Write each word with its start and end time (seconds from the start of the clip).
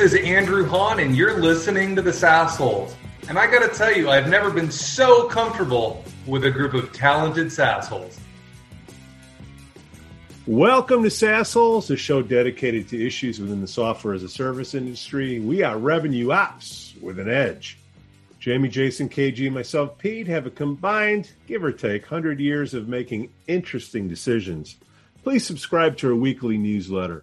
This 0.00 0.14
is 0.14 0.20
Andrew 0.24 0.64
Hahn, 0.64 0.98
and 0.98 1.14
you're 1.14 1.42
listening 1.42 1.94
to 1.94 2.00
the 2.00 2.10
Sassholes. 2.10 2.94
And 3.28 3.38
I 3.38 3.46
gotta 3.50 3.68
tell 3.68 3.94
you, 3.94 4.08
I've 4.08 4.30
never 4.30 4.48
been 4.48 4.70
so 4.70 5.28
comfortable 5.28 6.02
with 6.26 6.46
a 6.46 6.50
group 6.50 6.72
of 6.72 6.90
talented 6.94 7.48
Sassholes. 7.48 8.18
Welcome 10.46 11.02
to 11.02 11.10
Sassholes, 11.10 11.90
a 11.90 11.98
show 11.98 12.22
dedicated 12.22 12.88
to 12.88 13.06
issues 13.06 13.40
within 13.40 13.60
the 13.60 13.68
software 13.68 14.14
as 14.14 14.22
a 14.22 14.28
service 14.30 14.74
industry. 14.74 15.38
We 15.38 15.62
are 15.62 15.76
revenue 15.76 16.32
ops 16.32 16.94
with 17.02 17.18
an 17.18 17.28
edge. 17.28 17.76
Jamie, 18.38 18.70
Jason, 18.70 19.10
KG, 19.10 19.44
and 19.44 19.54
myself, 19.54 19.98
Pete, 19.98 20.28
have 20.28 20.46
a 20.46 20.50
combined, 20.50 21.30
give 21.46 21.62
or 21.62 21.72
take, 21.72 22.04
100 22.04 22.40
years 22.40 22.72
of 22.72 22.88
making 22.88 23.28
interesting 23.48 24.08
decisions. 24.08 24.76
Please 25.24 25.44
subscribe 25.44 25.98
to 25.98 26.08
our 26.08 26.14
weekly 26.14 26.56
newsletter. 26.56 27.22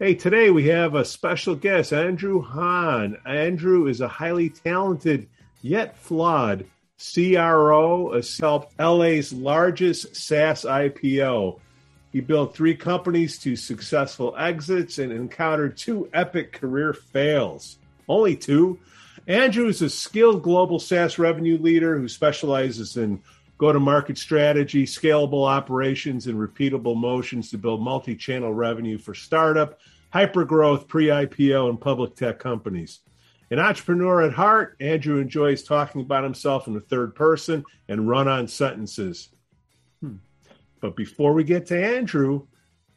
Hey, 0.00 0.14
today 0.14 0.50
we 0.50 0.68
have 0.68 0.94
a 0.94 1.04
special 1.04 1.56
guest, 1.56 1.92
Andrew 1.92 2.40
Hahn. 2.40 3.16
Andrew 3.26 3.88
is 3.88 4.00
a 4.00 4.06
highly 4.06 4.48
talented 4.48 5.28
yet 5.60 5.98
flawed 5.98 6.66
CRO, 6.96 8.12
has 8.14 8.38
helped 8.38 8.78
LA's 8.78 9.32
largest 9.32 10.14
SaaS 10.14 10.62
IPO. 10.62 11.58
He 12.12 12.20
built 12.20 12.54
three 12.54 12.76
companies 12.76 13.40
to 13.40 13.56
successful 13.56 14.36
exits 14.38 14.98
and 14.98 15.10
encountered 15.10 15.76
two 15.76 16.08
epic 16.14 16.52
career 16.52 16.92
fails. 16.92 17.78
Only 18.08 18.36
two. 18.36 18.78
Andrew 19.26 19.66
is 19.66 19.82
a 19.82 19.90
skilled 19.90 20.44
global 20.44 20.78
SaaS 20.78 21.18
revenue 21.18 21.58
leader 21.58 21.98
who 21.98 22.06
specializes 22.06 22.96
in 22.96 23.20
go 23.58 23.72
to 23.72 23.80
market 23.80 24.16
strategy, 24.16 24.86
scalable 24.86 25.46
operations, 25.46 26.28
and 26.28 26.38
repeatable 26.38 26.96
motions 26.96 27.50
to 27.50 27.58
build 27.58 27.82
multi 27.82 28.14
channel 28.14 28.54
revenue 28.54 28.96
for 28.96 29.14
startup, 29.14 29.80
hyper 30.10 30.44
growth, 30.44 30.88
pre 30.88 31.06
IPO, 31.06 31.68
and 31.68 31.80
public 31.80 32.16
tech 32.16 32.38
companies. 32.38 33.00
An 33.50 33.58
entrepreneur 33.58 34.22
at 34.22 34.34
heart, 34.34 34.76
Andrew 34.80 35.20
enjoys 35.20 35.62
talking 35.62 36.02
about 36.02 36.24
himself 36.24 36.66
in 36.66 36.74
the 36.74 36.80
third 36.80 37.14
person 37.14 37.64
and 37.88 38.08
run 38.08 38.28
on 38.28 38.46
sentences. 38.46 39.30
Hmm. 40.00 40.16
But 40.80 40.96
before 40.96 41.32
we 41.32 41.44
get 41.44 41.66
to 41.66 41.96
Andrew, 41.96 42.46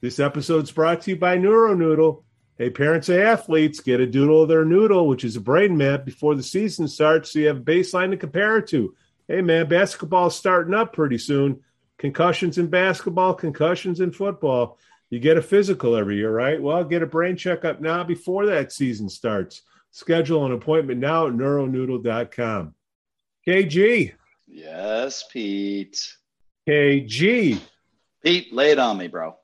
this 0.01 0.19
episode's 0.19 0.71
brought 0.71 1.01
to 1.01 1.11
you 1.11 1.17
by 1.17 1.37
NeuroNoodle. 1.37 2.23
Hey, 2.57 2.69
parents 2.69 3.07
of 3.07 3.17
athletes, 3.17 3.79
get 3.79 4.01
a 4.01 4.05
doodle 4.05 4.43
of 4.43 4.49
their 4.49 4.65
noodle, 4.65 5.07
which 5.07 5.23
is 5.23 5.35
a 5.35 5.41
brain 5.41 5.77
map 5.77 6.05
before 6.05 6.35
the 6.35 6.43
season 6.43 6.87
starts 6.87 7.31
so 7.31 7.39
you 7.39 7.47
have 7.47 7.57
a 7.57 7.61
baseline 7.61 8.11
to 8.11 8.17
compare 8.17 8.57
it 8.57 8.67
to 8.67 8.93
hey 9.31 9.41
man, 9.41 9.65
basketball's 9.67 10.35
starting 10.35 10.73
up 10.73 10.91
pretty 10.91 11.17
soon. 11.17 11.61
Concussions 11.97 12.57
in 12.57 12.67
basketball, 12.67 13.33
concussions 13.33 14.01
in 14.01 14.11
football. 14.11 14.77
You 15.11 15.19
get 15.19 15.37
a 15.37 15.41
physical 15.41 15.97
every 15.97 16.15
year, 16.15 16.31
right? 16.31 16.59
Well, 16.59 16.83
get 16.85 17.03
a 17.03 17.05
brain 17.05 17.35
checkup 17.35 17.81
now 17.81 18.01
before 18.01 18.45
that 18.45 18.71
season 18.71 19.09
starts. 19.09 19.61
Schedule 19.91 20.45
an 20.45 20.53
appointment 20.53 21.01
now 21.01 21.27
at 21.27 21.33
neuronoodle.com. 21.33 22.73
KG. 23.45 24.13
Yes, 24.47 25.25
Pete. 25.29 26.15
KG. 26.65 27.59
Pete, 28.23 28.53
lay 28.53 28.71
it 28.71 28.79
on 28.79 28.97
me, 28.97 29.07
bro. 29.07 29.35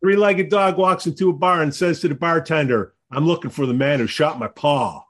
Three 0.00 0.16
legged 0.16 0.50
dog 0.50 0.76
walks 0.76 1.06
into 1.06 1.30
a 1.30 1.32
bar 1.32 1.62
and 1.62 1.74
says 1.74 2.00
to 2.00 2.08
the 2.08 2.14
bartender, 2.14 2.92
I'm 3.10 3.26
looking 3.26 3.50
for 3.50 3.64
the 3.64 3.72
man 3.72 3.98
who 3.98 4.06
shot 4.06 4.38
my 4.38 4.48
paw. 4.48 5.04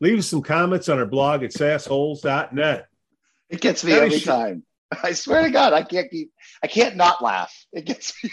Leave 0.00 0.18
us 0.18 0.26
some 0.26 0.42
comments 0.42 0.90
on 0.90 0.98
our 0.98 1.06
blog 1.06 1.42
at 1.42 1.52
sassholes.net. 1.52 2.88
It 3.48 3.60
gets 3.62 3.82
me 3.82 3.92
every 3.92 4.20
time. 4.20 4.62
I 5.02 5.12
swear 5.12 5.44
to 5.44 5.50
God, 5.50 5.72
I 5.72 5.84
can't 5.84 6.10
keep. 6.10 6.32
I 6.62 6.66
can't 6.66 6.96
not 6.96 7.22
laugh. 7.22 7.54
It 7.72 7.86
gets 7.86 8.22
me. 8.22 8.30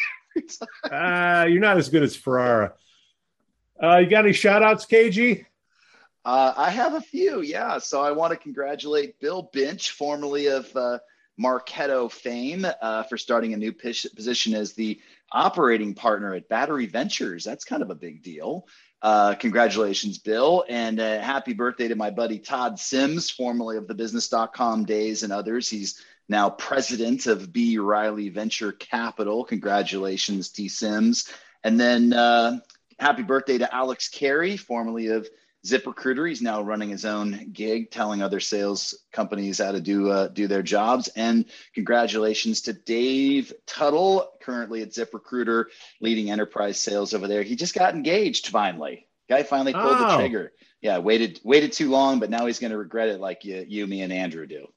Uh, 0.92 1.46
you're 1.50 1.60
not 1.60 1.78
as 1.78 1.90
good 1.90 2.04
as 2.04 2.16
Ferrara. 2.16 2.74
Uh, 3.82 3.98
you 3.98 4.10
got 4.10 4.26
any 4.26 4.34
shout 4.34 4.64
outs, 4.64 4.86
KG? 4.86 5.46
Uh, 6.24 6.54
I 6.56 6.70
have 6.70 6.94
a 6.94 7.02
few, 7.02 7.42
yeah. 7.42 7.80
So 7.80 8.02
I 8.02 8.12
want 8.12 8.32
to 8.32 8.38
congratulate 8.38 9.20
Bill 9.20 9.50
Binch, 9.52 9.92
formerly 9.92 10.48
of 10.48 10.76
uh, 10.76 11.00
Marketo 11.40 12.12
fame, 12.12 12.66
uh, 12.82 13.04
for 13.04 13.18
starting 13.18 13.54
a 13.54 13.58
new 13.58 13.74
position 13.74 14.54
as 14.54 14.74
the 14.74 15.02
operating 15.32 15.96
partner 15.96 16.36
at 16.36 16.48
Battery 16.48 16.86
Ventures. 16.86 17.44
That's 17.44 17.66
kind 17.66 17.82
of 17.82 17.90
a 17.90 17.96
big 17.96 18.22
deal. 18.22 18.68
Uh, 19.02 19.34
congratulations, 19.34 20.20
Bill, 20.20 20.64
and 20.70 21.00
uh, 21.00 21.20
happy 21.22 21.54
birthday 21.54 21.88
to 21.88 21.96
my 21.96 22.12
buddy 22.12 22.38
Todd 22.38 22.78
Sims, 22.78 23.32
formerly 23.32 23.78
of 23.78 23.88
the 23.88 23.96
business.com 23.96 24.86
days 24.86 25.24
and 25.24 25.34
others. 25.34 25.68
He's 25.68 26.04
now 26.32 26.50
president 26.50 27.28
of 27.28 27.52
B. 27.52 27.78
Riley 27.78 28.30
Venture 28.30 28.72
Capital. 28.72 29.44
Congratulations, 29.44 30.50
T. 30.50 30.70
Sims. 30.70 31.32
And 31.62 31.78
then 31.78 32.14
uh, 32.14 32.60
happy 32.98 33.22
birthday 33.22 33.58
to 33.58 33.76
Alex 33.76 34.08
Carey, 34.08 34.56
formerly 34.56 35.08
of 35.08 35.28
ZipRecruiter. 35.66 36.28
He's 36.28 36.42
now 36.42 36.62
running 36.62 36.90
his 36.90 37.04
own 37.04 37.50
gig, 37.52 37.92
telling 37.92 38.24
other 38.24 38.40
sales 38.40 38.98
companies 39.12 39.60
how 39.60 39.74
to 39.74 39.82
do 39.82 40.10
uh, 40.10 40.30
do 40.30 40.48
their 40.48 40.64
jobs. 40.64 41.10
And 41.10 41.46
congratulations 41.76 42.62
to 42.62 42.74
Dave 42.74 43.52
Tuttle, 43.68 44.32
currently 44.42 44.82
at 44.84 44.92
ZipRecruiter, 44.92 45.66
leading 46.00 46.32
enterprise 46.32 46.80
sales 46.80 47.14
over 47.14 47.28
there. 47.28 47.44
He 47.44 47.58
just 47.58 47.76
got 47.76 47.94
engaged 47.94 48.48
finally. 48.48 49.06
Guy 49.30 49.44
finally 49.44 49.74
pulled 49.74 49.98
oh. 49.98 50.12
the 50.12 50.18
trigger. 50.18 50.54
Yeah, 50.80 51.00
waited 51.00 51.42
waited 51.44 51.74
too 51.74 51.92
long, 51.92 52.20
but 52.20 52.30
now 52.30 52.46
he's 52.46 52.60
going 52.60 52.72
to 52.72 52.78
regret 52.78 53.10
it, 53.10 53.20
like 53.20 53.44
you, 53.44 53.66
you, 53.68 53.86
me, 53.86 54.02
and 54.02 54.14
Andrew 54.14 54.48
do. 54.48 54.68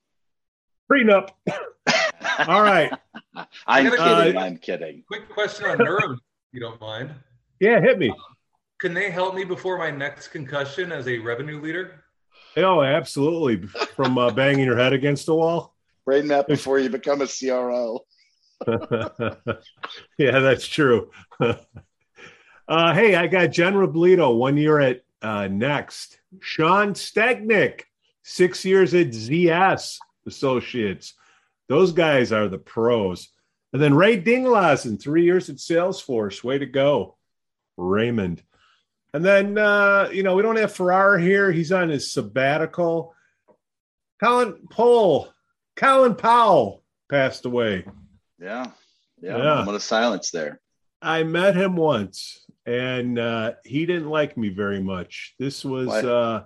Prenup. 0.91 1.31
All 2.49 2.63
right. 2.63 2.93
I'm 3.67 3.91
kidding. 3.91 4.37
Uh, 4.37 4.41
I'm 4.41 4.57
kidding. 4.59 5.05
Quick 5.07 5.29
question 5.29 5.67
on 5.67 5.79
Neuro, 5.79 6.13
if 6.13 6.19
you 6.53 6.61
don't 6.61 6.81
mind. 6.81 7.11
Yeah, 7.61 7.81
hit 7.81 7.99
me. 7.99 8.11
Um, 8.11 8.17
can 8.81 8.95
they 8.95 9.11
help 9.11 9.35
me 9.35 9.45
before 9.45 9.79
my 9.79 9.91
next 9.91 10.29
concussion 10.29 10.93
as 10.93 11.09
a 11.09 11.19
revenue 11.19 11.61
leader? 11.61 12.05
Oh, 12.57 12.83
absolutely. 12.83 13.67
From 13.97 14.19
uh, 14.19 14.31
banging 14.31 14.65
your 14.65 14.77
head 14.77 14.93
against 14.93 15.27
the 15.27 15.35
wall. 15.35 15.75
Brain 16.05 16.27
map 16.27 16.47
before 16.49 16.79
you 16.79 16.91
become 16.91 17.21
a 17.23 17.27
CRO. 17.27 18.01
yeah, 20.19 20.39
that's 20.39 20.67
true. 20.67 21.11
uh, 21.41 22.95
hey, 22.95 23.15
I 23.15 23.27
got 23.27 23.53
Jen 23.53 23.75
Robledo 23.75 24.37
one 24.37 24.57
year 24.57 24.81
at 24.81 25.03
uh, 25.23 25.49
Next. 25.49 26.19
Sean 26.41 26.95
Stegnick, 26.95 27.83
six 28.23 28.65
years 28.65 28.95
at 28.95 29.09
ZS 29.09 29.99
Associates. 30.27 31.15
Those 31.69 31.93
guys 31.93 32.33
are 32.33 32.49
the 32.49 32.59
pros. 32.59 33.29
And 33.73 33.83
then 33.83 33.95
Ray 33.95 34.21
Dinglasen, 34.21 35.01
three 35.01 35.25
years 35.25 35.51
at 35.51 35.57
Salesforce. 35.57 36.45
Way 36.45 36.59
to 36.59 36.67
go, 36.67 37.17
Raymond. 37.77 38.43
And 39.13 39.25
then, 39.25 39.59
uh, 39.59 40.11
you 40.13 40.23
know, 40.23 40.35
we 40.35 40.43
don't 40.43 40.57
have 40.57 40.73
Ferrara 40.73 41.21
here. 41.21 41.51
He's 41.53 41.73
on 41.73 41.89
his 41.89 42.13
sabbatical. 42.13 43.15
Colin 44.23 44.67
Powell, 44.71 45.33
Colin 45.77 46.15
Powell 46.15 46.83
passed 47.09 47.47
away. 47.47 47.85
Yeah. 48.41 48.71
Yeah. 49.21 49.37
yeah. 49.39 49.55
Moment 49.57 49.77
of 49.77 49.83
silence 49.83 50.31
there. 50.31 50.61
I 51.03 51.23
met 51.23 51.57
him 51.57 51.77
once 51.77 52.45
and 52.67 53.19
uh, 53.19 53.53
he 53.65 53.87
didn't 53.87 54.09
like 54.09 54.37
me 54.37 54.49
very 54.49 54.81
much. 54.81 55.35
This 55.39 55.65
was 55.65 55.89
uh, 55.89 56.45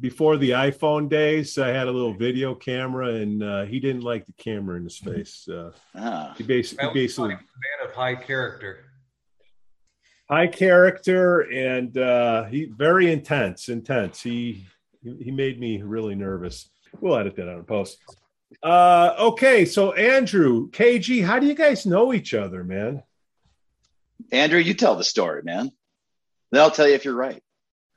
before 0.00 0.36
the 0.36 0.50
iPhone 0.50 1.08
days. 1.08 1.58
I 1.58 1.68
had 1.68 1.88
a 1.88 1.92
little 1.92 2.14
video 2.14 2.54
camera 2.54 3.14
and 3.14 3.42
uh, 3.42 3.64
he 3.64 3.80
didn't 3.80 4.02
like 4.02 4.26
the 4.26 4.32
camera 4.34 4.76
in 4.76 4.84
his 4.84 4.98
face. 4.98 5.48
Uh, 5.48 5.72
ah. 5.94 6.34
He 6.36 6.44
basically, 6.44 6.90
basically 6.92 7.28
man 7.28 7.88
of 7.88 7.92
high 7.92 8.14
character 8.14 8.88
high 10.28 10.46
character 10.46 11.40
and 11.40 11.96
uh, 11.96 12.44
he 12.44 12.66
very 12.66 13.10
intense. 13.10 13.68
Intense. 13.68 14.22
He 14.22 14.66
he 15.02 15.30
made 15.30 15.58
me 15.58 15.82
really 15.82 16.14
nervous. 16.14 16.68
We'll 17.00 17.16
edit 17.18 17.36
that 17.36 17.48
out 17.48 17.58
in 17.58 17.64
post. 17.64 17.98
Uh, 18.62 19.14
okay, 19.18 19.64
so 19.64 19.92
Andrew, 19.92 20.70
KG, 20.70 21.24
how 21.24 21.38
do 21.38 21.46
you 21.46 21.54
guys 21.54 21.86
know 21.86 22.12
each 22.12 22.34
other, 22.34 22.64
man? 22.64 23.02
Andrew, 24.32 24.58
you 24.58 24.74
tell 24.74 24.96
the 24.96 25.04
story, 25.04 25.42
man. 25.42 25.70
Then 26.50 26.62
I'll 26.62 26.70
tell 26.70 26.88
you 26.88 26.94
if 26.94 27.04
you're 27.04 27.14
right. 27.14 27.42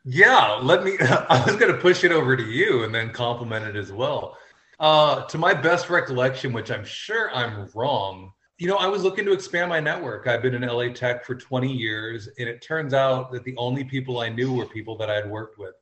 Yeah, 0.04 0.60
let 0.62 0.84
me. 0.84 0.98
I 1.00 1.44
was 1.46 1.56
going 1.56 1.72
to 1.72 1.78
push 1.78 2.04
it 2.04 2.12
over 2.12 2.36
to 2.36 2.44
you 2.44 2.84
and 2.84 2.94
then 2.94 3.12
compliment 3.12 3.66
it 3.66 3.76
as 3.76 3.92
well. 3.92 4.38
Uh, 4.80 5.26
to 5.26 5.38
my 5.38 5.54
best 5.54 5.90
recollection, 5.90 6.54
which 6.54 6.72
I'm 6.72 6.84
sure 6.84 7.30
I'm 7.36 7.70
wrong, 7.76 8.32
you 8.58 8.68
know, 8.68 8.78
I 8.78 8.88
was 8.88 9.04
looking 9.04 9.26
to 9.26 9.32
expand 9.32 9.70
my 9.70 9.80
network. 9.80 10.28
I've 10.28 10.42
been 10.42 10.56
in 10.56 10.62
LA 10.62 10.90
Tech 10.90 11.24
for 11.24 11.36
20 11.36 11.72
years, 11.72 12.30
and 12.40 12.50
it 12.50 12.62
turns 12.62 12.94
out 12.94 13.32
that 13.32 13.44
the 13.44 13.56
only 13.58 13.84
people 13.84 14.20
I 14.20 14.30
knew 14.30 14.54
were 14.54 14.66
people 14.66 14.98
that 14.98 15.10
I 15.10 15.16
had 15.16 15.30
worked 15.30 15.60
with. 15.60 15.76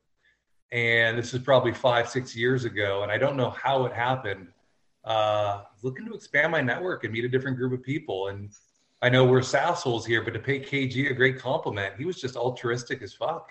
And 0.71 1.18
this 1.18 1.33
is 1.33 1.42
probably 1.42 1.74
five, 1.74 2.10
six 2.10 2.36
years 2.36 2.66
ago, 2.66 3.04
and 3.04 3.12
I 3.12 3.18
don't 3.18 3.38
know 3.38 3.50
how 3.50 3.86
it 3.86 3.94
happened. 3.94 4.48
Uh, 5.04 5.63
looking 5.81 6.06
to 6.06 6.13
expand 6.13 6.51
my 6.51 6.62
network 6.62 7.06
and 7.06 7.13
meet 7.13 7.25
a 7.25 7.30
different 7.30 7.57
group 7.57 7.74
of 7.74 7.81
people. 7.83 8.27
And 8.27 8.51
I 9.01 9.10
know 9.10 9.25
we're 9.25 9.39
sassholes 9.39 10.06
here, 10.06 10.21
but 10.21 10.33
to 10.33 10.39
pay 10.39 10.60
KG 10.60 11.10
a 11.10 11.13
great 11.13 11.39
compliment, 11.39 11.95
he 11.98 12.06
was 12.06 12.19
just 12.19 12.36
altruistic 12.36 13.01
as 13.01 13.13
fuck. 13.13 13.50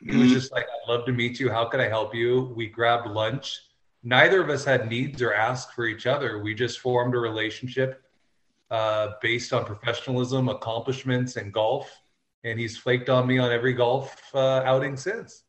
He 0.00 0.16
was 0.16 0.26
mm-hmm. 0.26 0.34
just 0.34 0.52
like, 0.52 0.64
I'd 0.64 0.92
love 0.92 1.06
to 1.06 1.12
meet 1.12 1.40
you. 1.40 1.50
How 1.50 1.64
could 1.64 1.80
I 1.80 1.88
help 1.88 2.14
you? 2.14 2.52
We 2.54 2.68
grabbed 2.68 3.08
lunch. 3.08 3.60
Neither 4.02 4.40
of 4.42 4.50
us 4.50 4.64
had 4.64 4.88
needs 4.88 5.20
or 5.22 5.32
asked 5.32 5.72
for 5.72 5.86
each 5.86 6.06
other. 6.06 6.42
We 6.42 6.54
just 6.54 6.80
formed 6.80 7.14
a 7.14 7.18
relationship 7.18 8.02
uh, 8.70 9.12
based 9.22 9.52
on 9.52 9.64
professionalism, 9.64 10.48
accomplishments, 10.48 11.36
and 11.36 11.52
golf. 11.52 11.90
and 12.46 12.60
he's 12.60 12.76
flaked 12.76 13.08
on 13.08 13.26
me 13.26 13.38
on 13.38 13.50
every 13.50 13.72
golf 13.72 14.16
uh, 14.32 14.62
outing 14.64 14.96
since. 14.96 15.42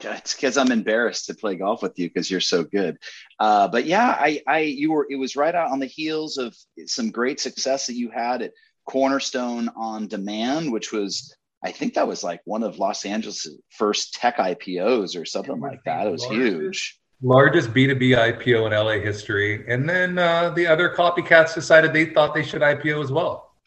It's 0.00 0.34
because 0.34 0.56
I'm 0.56 0.72
embarrassed 0.72 1.26
to 1.26 1.34
play 1.34 1.56
golf 1.56 1.82
with 1.82 1.98
you 1.98 2.08
because 2.08 2.30
you're 2.30 2.40
so 2.40 2.64
good. 2.64 2.98
Uh, 3.38 3.68
but 3.68 3.86
yeah, 3.86 4.16
I, 4.18 4.42
I, 4.46 4.58
you 4.60 4.92
were, 4.92 5.06
it 5.08 5.16
was 5.16 5.36
right 5.36 5.54
out 5.54 5.70
on 5.70 5.78
the 5.78 5.86
heels 5.86 6.38
of 6.38 6.56
some 6.86 7.10
great 7.10 7.40
success 7.40 7.86
that 7.86 7.94
you 7.94 8.10
had 8.10 8.42
at 8.42 8.52
Cornerstone 8.88 9.68
on 9.76 10.08
Demand, 10.08 10.72
which 10.72 10.92
was, 10.92 11.36
I 11.64 11.70
think 11.70 11.94
that 11.94 12.08
was 12.08 12.24
like 12.24 12.40
one 12.44 12.62
of 12.62 12.78
Los 12.78 13.04
Angeles' 13.04 13.48
first 13.70 14.14
tech 14.14 14.38
IPOs 14.38 15.20
or 15.20 15.24
something 15.24 15.60
like 15.60 15.80
that. 15.84 16.06
It 16.06 16.10
was 16.10 16.22
largest, 16.22 16.52
huge. 16.52 17.00
Largest 17.22 17.72
B2B 17.72 18.16
IPO 18.16 18.66
in 18.66 18.72
LA 18.72 19.04
history. 19.04 19.64
And 19.68 19.88
then 19.88 20.18
uh, 20.18 20.50
the 20.50 20.66
other 20.66 20.92
copycats 20.94 21.54
decided 21.54 21.92
they 21.92 22.06
thought 22.06 22.34
they 22.34 22.42
should 22.42 22.62
IPO 22.62 23.02
as 23.02 23.12
well. 23.12 23.48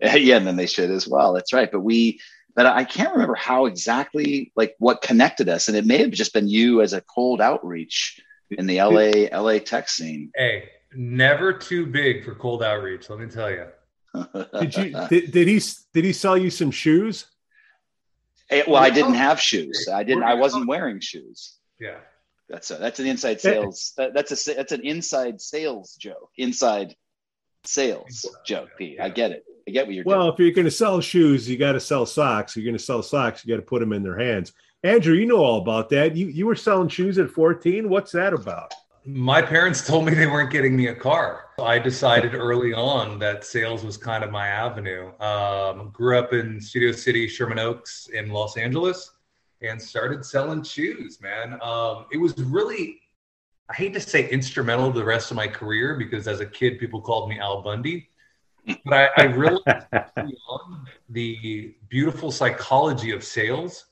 Yeah, 0.00 0.36
and 0.36 0.46
then 0.46 0.54
they 0.54 0.66
should 0.66 0.92
as 0.92 1.08
well. 1.08 1.32
That's 1.32 1.52
right. 1.52 1.68
But 1.72 1.80
we, 1.80 2.20
but 2.54 2.66
I 2.66 2.84
can't 2.84 3.10
remember 3.10 3.34
how 3.34 3.66
exactly 3.66 4.52
like 4.54 4.76
what 4.78 5.02
connected 5.02 5.48
us. 5.48 5.66
And 5.66 5.76
it 5.76 5.86
may 5.86 5.98
have 5.98 6.12
just 6.12 6.32
been 6.32 6.46
you 6.46 6.82
as 6.82 6.92
a 6.92 7.00
cold 7.00 7.40
outreach 7.40 8.20
in 8.50 8.66
the 8.66 8.80
LA 8.80 9.26
LA 9.36 9.58
tech 9.58 9.88
scene. 9.88 10.30
Hey, 10.36 10.68
never 10.94 11.52
too 11.52 11.86
big 11.86 12.24
for 12.24 12.36
cold 12.36 12.62
outreach, 12.62 13.10
let 13.10 13.18
me 13.18 13.26
tell 13.26 13.50
you. 13.50 13.66
Did 14.60 14.76
you 14.76 15.08
did, 15.08 15.30
did 15.32 15.48
he 15.48 15.60
did 15.92 16.04
he 16.04 16.12
sell 16.12 16.36
you 16.36 16.50
some 16.50 16.70
shoes? 16.70 17.26
Hey, 18.48 18.64
well, 18.66 18.82
I 18.82 18.90
didn't 18.90 19.14
have 19.14 19.40
shoes. 19.40 19.88
I 19.92 20.02
didn't 20.04 20.24
I 20.24 20.34
wasn't 20.34 20.66
wearing 20.66 21.00
shoes. 21.00 21.56
Yeah. 21.78 21.98
That's 22.48 22.70
a, 22.70 22.76
that's 22.76 22.98
an 22.98 23.06
inside 23.06 23.40
sales. 23.40 23.92
That, 23.98 24.14
that's 24.14 24.48
a 24.48 24.54
that's 24.54 24.72
an 24.72 24.84
inside 24.84 25.40
sales 25.40 25.96
joke. 25.96 26.30
Inside 26.36 26.94
sales 27.64 28.24
joke, 28.46 28.70
Pete. 28.78 28.94
Yeah. 28.96 29.04
I 29.04 29.10
get 29.10 29.32
it. 29.32 29.44
I 29.66 29.70
get 29.70 29.86
what 29.86 29.94
you're 29.94 30.04
doing. 30.04 30.16
well, 30.16 30.26
doing. 30.26 30.32
if 30.34 30.38
you're 30.38 30.50
going 30.52 30.64
to 30.64 30.70
sell 30.70 31.00
shoes, 31.00 31.48
you 31.48 31.58
got 31.58 31.72
to 31.72 31.80
sell 31.80 32.06
socks. 32.06 32.56
You're 32.56 32.64
going 32.64 32.76
to 32.76 32.82
sell 32.82 33.02
socks, 33.02 33.44
you 33.44 33.52
got 33.52 33.60
to 33.60 33.66
put 33.66 33.80
them 33.80 33.92
in 33.92 34.02
their 34.02 34.18
hands. 34.18 34.52
Andrew, 34.82 35.14
you 35.14 35.26
know 35.26 35.42
all 35.42 35.60
about 35.60 35.90
that. 35.90 36.16
You 36.16 36.28
you 36.28 36.46
were 36.46 36.56
selling 36.56 36.88
shoes 36.88 37.18
at 37.18 37.30
14. 37.30 37.88
What's 37.88 38.12
that 38.12 38.32
about? 38.32 38.72
My 39.04 39.42
parents 39.42 39.86
told 39.86 40.06
me 40.06 40.14
they 40.14 40.26
weren't 40.26 40.50
getting 40.50 40.76
me 40.76 40.88
a 40.88 40.94
car. 40.94 41.46
I 41.60 41.78
decided 41.78 42.34
early 42.34 42.72
on 42.72 43.18
that 43.18 43.44
sales 43.44 43.84
was 43.84 43.96
kind 43.96 44.22
of 44.22 44.30
my 44.30 44.48
avenue. 44.48 45.12
Um, 45.20 45.90
grew 45.90 46.18
up 46.18 46.32
in 46.32 46.60
Studio 46.60 46.92
City, 46.92 47.26
Sherman 47.26 47.58
Oaks 47.58 48.08
in 48.12 48.30
Los 48.30 48.56
Angeles, 48.56 49.12
and 49.60 49.80
started 49.80 50.24
selling 50.24 50.62
shoes, 50.62 51.20
man. 51.20 51.58
Um, 51.62 52.06
it 52.12 52.18
was 52.18 52.38
really, 52.38 53.00
I 53.68 53.74
hate 53.74 53.92
to 53.94 54.00
say 54.00 54.28
instrumental 54.28 54.92
to 54.92 54.98
the 54.98 55.04
rest 55.04 55.30
of 55.30 55.36
my 55.36 55.48
career 55.48 55.96
because 55.96 56.28
as 56.28 56.40
a 56.40 56.46
kid, 56.46 56.78
people 56.78 57.00
called 57.00 57.28
me 57.28 57.40
Al 57.40 57.62
Bundy 57.62 58.08
but 58.84 58.94
I, 58.94 59.08
I 59.16 59.24
realized 59.24 59.86
the 61.08 61.74
beautiful 61.88 62.30
psychology 62.30 63.12
of 63.12 63.24
sales, 63.24 63.86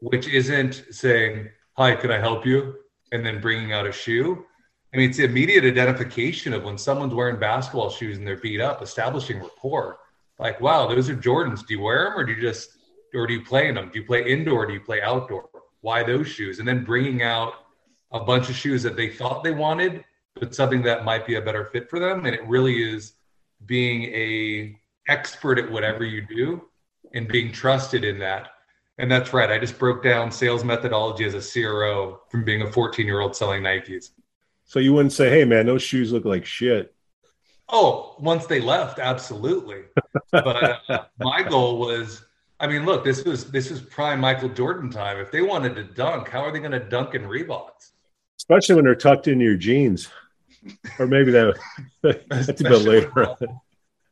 which 0.00 0.28
isn't 0.28 0.86
saying, 0.90 1.48
"Hi, 1.74 1.94
can 1.94 2.10
I 2.10 2.18
help 2.18 2.44
you?" 2.44 2.74
And 3.12 3.24
then 3.24 3.40
bringing 3.40 3.72
out 3.72 3.86
a 3.86 3.92
shoe. 3.92 4.44
I 4.92 4.98
mean, 4.98 5.10
it's 5.10 5.18
immediate 5.18 5.64
identification 5.64 6.52
of 6.52 6.64
when 6.64 6.78
someone's 6.78 7.14
wearing 7.14 7.38
basketball 7.38 7.90
shoes 7.90 8.18
and 8.18 8.26
they're 8.26 8.38
beat 8.38 8.60
up, 8.60 8.82
establishing 8.82 9.40
rapport. 9.40 9.98
Like, 10.38 10.60
wow, 10.60 10.86
those 10.86 11.08
are 11.08 11.16
Jordans. 11.16 11.66
Do 11.66 11.74
you 11.74 11.80
wear 11.80 12.04
them, 12.04 12.18
or 12.18 12.24
do 12.24 12.32
you 12.32 12.40
just, 12.40 12.70
or 13.14 13.26
do 13.26 13.34
you 13.34 13.44
play 13.44 13.68
in 13.68 13.74
them? 13.74 13.90
Do 13.92 13.98
you 14.00 14.06
play 14.06 14.24
indoor? 14.24 14.66
Do 14.66 14.72
you 14.72 14.80
play 14.80 15.02
outdoor? 15.02 15.48
Why 15.80 16.02
those 16.02 16.28
shoes? 16.28 16.58
And 16.58 16.68
then 16.68 16.84
bringing 16.84 17.22
out 17.22 17.54
a 18.12 18.20
bunch 18.20 18.48
of 18.48 18.56
shoes 18.56 18.82
that 18.82 18.96
they 18.96 19.08
thought 19.08 19.42
they 19.42 19.52
wanted, 19.52 20.04
but 20.34 20.54
something 20.54 20.82
that 20.82 21.04
might 21.04 21.26
be 21.26 21.36
a 21.36 21.42
better 21.42 21.64
fit 21.66 21.88
for 21.88 21.98
them. 21.98 22.26
And 22.26 22.34
it 22.34 22.46
really 22.46 22.82
is 22.82 23.14
being 23.64 24.04
a 24.04 24.78
expert 25.08 25.58
at 25.58 25.70
whatever 25.70 26.04
you 26.04 26.26
do 26.26 26.62
and 27.14 27.28
being 27.28 27.52
trusted 27.52 28.04
in 28.04 28.18
that. 28.18 28.48
And 28.98 29.10
that's 29.10 29.32
right. 29.32 29.50
I 29.50 29.58
just 29.58 29.78
broke 29.78 30.02
down 30.02 30.30
sales 30.30 30.64
methodology 30.64 31.24
as 31.24 31.34
a 31.34 31.40
CRO 31.40 32.20
from 32.30 32.44
being 32.44 32.62
a 32.62 32.72
14 32.72 33.06
year 33.06 33.20
old 33.20 33.36
selling 33.36 33.62
Nikes. 33.62 34.10
So 34.64 34.78
you 34.78 34.92
wouldn't 34.92 35.12
say, 35.12 35.30
"Hey, 35.30 35.44
man, 35.44 35.66
those 35.66 35.82
shoes 35.82 36.12
look 36.12 36.24
like 36.24 36.44
shit." 36.44 36.94
Oh, 37.68 38.16
once 38.18 38.46
they 38.46 38.60
left, 38.60 38.98
absolutely. 38.98 39.82
but 40.32 40.80
uh, 40.88 41.04
my 41.18 41.42
goal 41.42 41.78
was, 41.78 42.24
I 42.58 42.66
mean, 42.66 42.84
look, 42.84 43.04
this 43.04 43.24
was 43.24 43.50
this 43.50 43.70
was 43.70 43.80
prime 43.80 44.20
Michael 44.20 44.48
Jordan 44.48 44.90
time. 44.90 45.18
If 45.18 45.30
they 45.30 45.42
wanted 45.42 45.76
to 45.76 45.84
dunk, 45.84 46.28
how 46.28 46.40
are 46.40 46.50
they 46.50 46.58
going 46.58 46.72
to 46.72 46.80
dunk 46.80 47.14
in 47.14 47.22
Reeboks? 47.22 47.92
Especially 48.38 48.76
when 48.76 48.84
they're 48.84 48.94
tucked 48.94 49.28
into 49.28 49.44
your 49.44 49.56
jeans 49.56 50.08
or 50.98 51.06
maybe 51.06 51.30
that 51.32 51.58
that's 52.28 52.48
a 52.48 52.64
bit 52.64 52.82
later. 52.82 53.36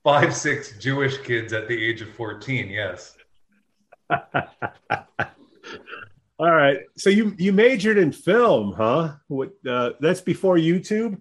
Five, 0.03 0.35
six 0.35 0.77
Jewish 0.79 1.19
kids 1.23 1.53
at 1.53 1.67
the 1.67 1.83
age 1.83 2.03
of 2.03 2.11
14. 2.11 2.69
Yes. 2.69 3.17
All 6.39 6.51
right. 6.51 6.79
So 6.97 7.11
you 7.11 7.35
you 7.39 7.53
majored 7.53 7.99
in 7.99 8.13
film, 8.13 8.73
huh? 8.73 9.15
What 9.29 9.53
uh, 9.69 9.91
that's 10.01 10.21
before 10.21 10.57
YouTube? 10.57 11.21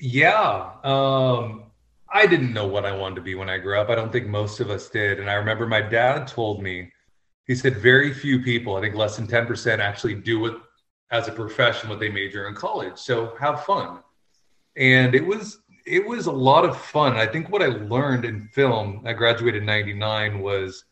Yeah. 0.00 0.72
Um 0.84 1.64
I 2.12 2.26
didn't 2.26 2.52
know 2.52 2.66
what 2.66 2.86
I 2.86 2.92
wanted 2.96 3.16
to 3.16 3.22
be 3.22 3.34
when 3.34 3.50
I 3.50 3.58
grew 3.58 3.78
up. 3.78 3.90
I 3.90 3.94
don't 3.94 4.12
think 4.12 4.26
most 4.26 4.60
of 4.60 4.70
us 4.70 4.88
did. 4.88 5.20
And 5.20 5.28
I 5.28 5.34
remember 5.34 5.66
my 5.66 5.82
dad 5.82 6.26
told 6.28 6.62
me, 6.62 6.90
he 7.46 7.54
said 7.54 7.76
very 7.76 8.14
few 8.14 8.40
people, 8.40 8.76
I 8.76 8.80
think 8.80 8.94
less 8.94 9.16
than 9.16 9.26
10% 9.26 9.80
actually 9.80 10.14
do 10.14 10.46
it 10.46 10.54
as 11.10 11.28
a 11.28 11.32
profession 11.32 11.90
what 11.90 11.98
they 12.00 12.08
major 12.08 12.48
in 12.48 12.54
college. 12.54 12.96
So 12.96 13.34
have 13.38 13.64
fun 13.64 13.98
and 14.76 15.14
it 15.14 15.26
was 15.26 15.58
it 15.86 16.04
was 16.04 16.26
a 16.26 16.32
lot 16.32 16.64
of 16.64 16.76
fun. 16.76 17.16
I 17.16 17.26
think 17.26 17.48
what 17.48 17.62
I 17.62 17.66
learned 17.66 18.24
in 18.24 18.48
film, 18.48 19.02
I 19.06 19.12
graduated 19.12 19.62
in 19.62 19.66
99 19.66 20.40
was 20.40 20.84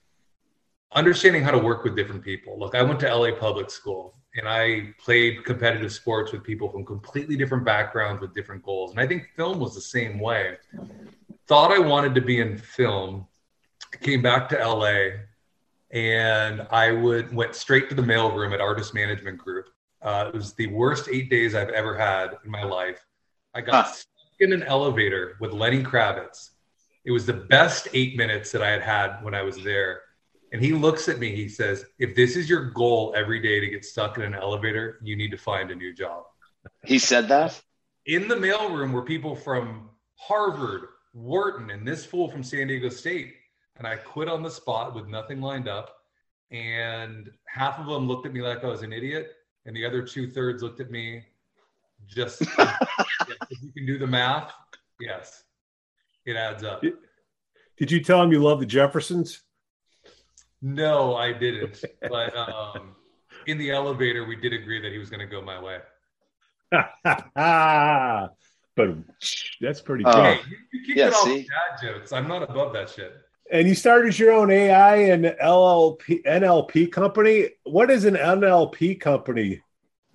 understanding 0.95 1.43
how 1.43 1.51
to 1.51 1.59
work 1.59 1.85
with 1.85 1.97
different 1.97 2.23
people. 2.23 2.59
Look, 2.59 2.75
I 2.75 2.83
went 2.83 3.01
to 3.01 3.15
LA 3.15 3.35
public 3.35 3.71
school 3.71 4.15
and 4.37 4.49
I 4.49 4.95
played 4.99 5.45
competitive 5.45 5.93
sports 5.93 6.33
with 6.33 6.43
people 6.43 6.69
from 6.71 6.85
completely 6.85 7.37
different 7.37 7.65
backgrounds 7.65 8.21
with 8.21 8.35
different 8.35 8.63
goals. 8.63 8.91
And 8.91 9.01
I 9.01 9.07
think 9.07 9.29
film 9.37 9.59
was 9.59 9.75
the 9.75 9.81
same 9.81 10.19
way. 10.19 10.57
Thought 11.47 11.73
I 11.73 11.79
wanted 11.79 12.15
to 12.15 12.21
be 12.21 12.41
in 12.41 12.57
film, 12.57 13.27
came 14.01 14.23
back 14.23 14.49
to 14.49 14.57
LA 14.57 15.21
and 15.95 16.67
I 16.71 16.91
would 16.91 17.33
went 17.33 17.55
straight 17.55 17.89
to 17.89 17.95
the 17.95 18.03
mailroom 18.03 18.53
at 18.53 18.61
Artist 18.61 18.95
Management 18.95 19.39
Group. 19.39 19.69
Uh, 20.03 20.31
it 20.33 20.37
was 20.37 20.53
the 20.55 20.67
worst 20.67 21.09
eight 21.11 21.31
days 21.31 21.55
I've 21.55 21.71
ever 21.71 21.97
had 21.97 22.37
in 22.45 22.51
my 22.51 22.65
life. 22.65 23.07
I 23.55 23.61
got 23.61 23.87
huh. 23.87 23.93
stuck 23.93 24.41
in 24.41 24.53
an 24.53 24.65
elevator 24.65 25.37
with 25.41 25.53
Lenny 25.53 25.83
Kravitz. 25.83 26.51
It 27.05 27.13
was 27.13 27.27
the 27.27 27.33
best 27.33 27.89
eight 27.93 28.17
minutes 28.17 28.51
that 28.53 28.63
I 28.63 28.71
had 28.71 28.83
had 28.83 29.23
when 29.23 29.35
I 29.35 29.43
was 29.43 29.63
there. 29.63 30.01
And 30.55 30.63
he 30.63 30.73
looks 30.73 31.09
at 31.09 31.19
me, 31.19 31.35
he 31.35 31.49
says, 31.49 31.85
If 31.99 32.15
this 32.15 32.37
is 32.37 32.49
your 32.49 32.71
goal 32.71 33.13
every 33.17 33.41
day 33.41 33.59
to 33.59 33.67
get 33.67 33.85
stuck 33.85 34.19
in 34.19 34.23
an 34.23 34.35
elevator, 34.35 35.01
you 35.03 35.17
need 35.17 35.33
to 35.33 35.37
find 35.37 35.73
a 35.73 35.75
new 35.75 35.93
job. 35.93 36.27
He 36.85 37.01
said 37.01 37.27
that? 37.27 37.61
In 38.07 38.29
the 38.29 38.37
mailroom 38.37 38.93
were 38.93 39.03
people 39.03 39.35
from 39.35 39.91
Harvard, 40.15 40.83
Wharton, 41.13 41.71
and 41.71 41.85
this 41.85 42.05
fool 42.05 42.29
from 42.31 42.45
San 42.45 42.69
Diego 42.69 42.89
State. 42.89 43.35
And 43.79 43.85
I 43.85 43.97
quit 43.97 44.29
on 44.29 44.45
the 44.45 44.51
spot 44.51 44.95
with 44.95 45.09
nothing 45.09 45.41
lined 45.41 45.67
up. 45.67 45.97
And 46.53 47.33
half 47.49 47.81
of 47.81 47.87
them 47.87 48.07
looked 48.07 48.25
at 48.25 48.33
me 48.33 48.41
like 48.41 48.63
I 48.63 48.69
was 48.69 48.83
an 48.83 48.93
idiot. 48.93 49.33
And 49.67 49.75
the 49.75 49.85
other 49.85 50.03
two 50.03 50.31
thirds 50.31 50.63
looked 50.63 50.79
at 50.79 50.89
me 50.89 51.25
just 52.07 52.43
if 52.43 53.61
you 53.61 53.73
can 53.73 53.87
do 53.87 53.99
the 53.99 54.07
math, 54.07 54.53
yes, 55.01 55.43
it 56.25 56.37
adds 56.37 56.63
up. 56.63 56.85
Did 57.77 57.91
you 57.91 58.05
tell 58.05 58.23
him 58.23 58.31
you 58.31 58.41
love 58.41 58.61
the 58.61 58.67
Jeffersons? 58.67 59.43
No, 60.67 61.15
I 61.15 61.35
didn't. 61.35 61.85
But 62.01 62.35
um, 62.35 62.97
in 63.47 63.59
the 63.59 63.71
elevator, 63.71 64.25
we 64.25 64.35
did 64.35 64.55
agree 64.55 64.81
that 64.81 64.93
he 64.93 64.99
was 64.99 65.11
going 65.11 65.21
to 65.21 65.27
go 65.27 65.43
my 65.43 65.63
way. 65.63 65.79
but 68.75 68.95
that's 69.61 69.83
pretty 69.83 70.07
uh, 70.07 70.23
Hey, 70.23 70.41
you, 70.49 70.57
you 70.73 70.87
keep 70.87 70.97
yeah, 70.97 71.09
it 71.09 71.15
all 71.15 71.27
dad 71.27 71.45
jokes. 71.83 72.13
I'm 72.13 72.27
not 72.27 72.43
above 72.43 72.73
that 72.73 72.89
shit. 72.89 73.15
And 73.53 73.69
you 73.69 73.75
started 73.75 74.19
your 74.19 74.33
own 74.33 74.51
AI 74.51 74.97
and 74.97 75.25
LLP 75.25 76.25
NLP 76.25 76.91
company. 76.91 77.51
What 77.65 77.91
is 77.91 78.07
an 78.07 78.15
NLP 78.15 78.99
company? 78.99 79.61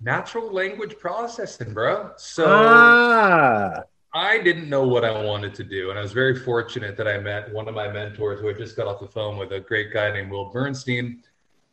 natural 0.00 0.50
language 0.52 0.98
processing, 0.98 1.74
bro. 1.74 2.12
So 2.16 2.46
ah. 2.48 3.82
I 4.12 4.38
didn't 4.38 4.68
know 4.68 4.86
what 4.86 5.04
I 5.04 5.24
wanted 5.24 5.54
to 5.54 5.64
do. 5.64 5.90
And 5.90 5.98
I 5.98 6.02
was 6.02 6.12
very 6.12 6.36
fortunate 6.36 6.96
that 6.96 7.06
I 7.06 7.18
met 7.18 7.52
one 7.52 7.68
of 7.68 7.74
my 7.74 7.88
mentors 7.88 8.40
who 8.40 8.48
I 8.50 8.52
just 8.52 8.76
got 8.76 8.86
off 8.86 9.00
the 9.00 9.06
phone 9.06 9.36
with 9.36 9.52
a 9.52 9.60
great 9.60 9.92
guy 9.92 10.10
named 10.12 10.30
Will 10.30 10.50
Bernstein. 10.50 11.22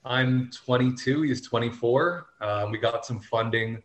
I'm 0.05 0.49
22, 0.51 1.23
he's 1.23 1.41
24. 1.41 2.27
Um, 2.41 2.71
we 2.71 2.77
got 2.77 3.05
some 3.05 3.19
funding 3.19 3.81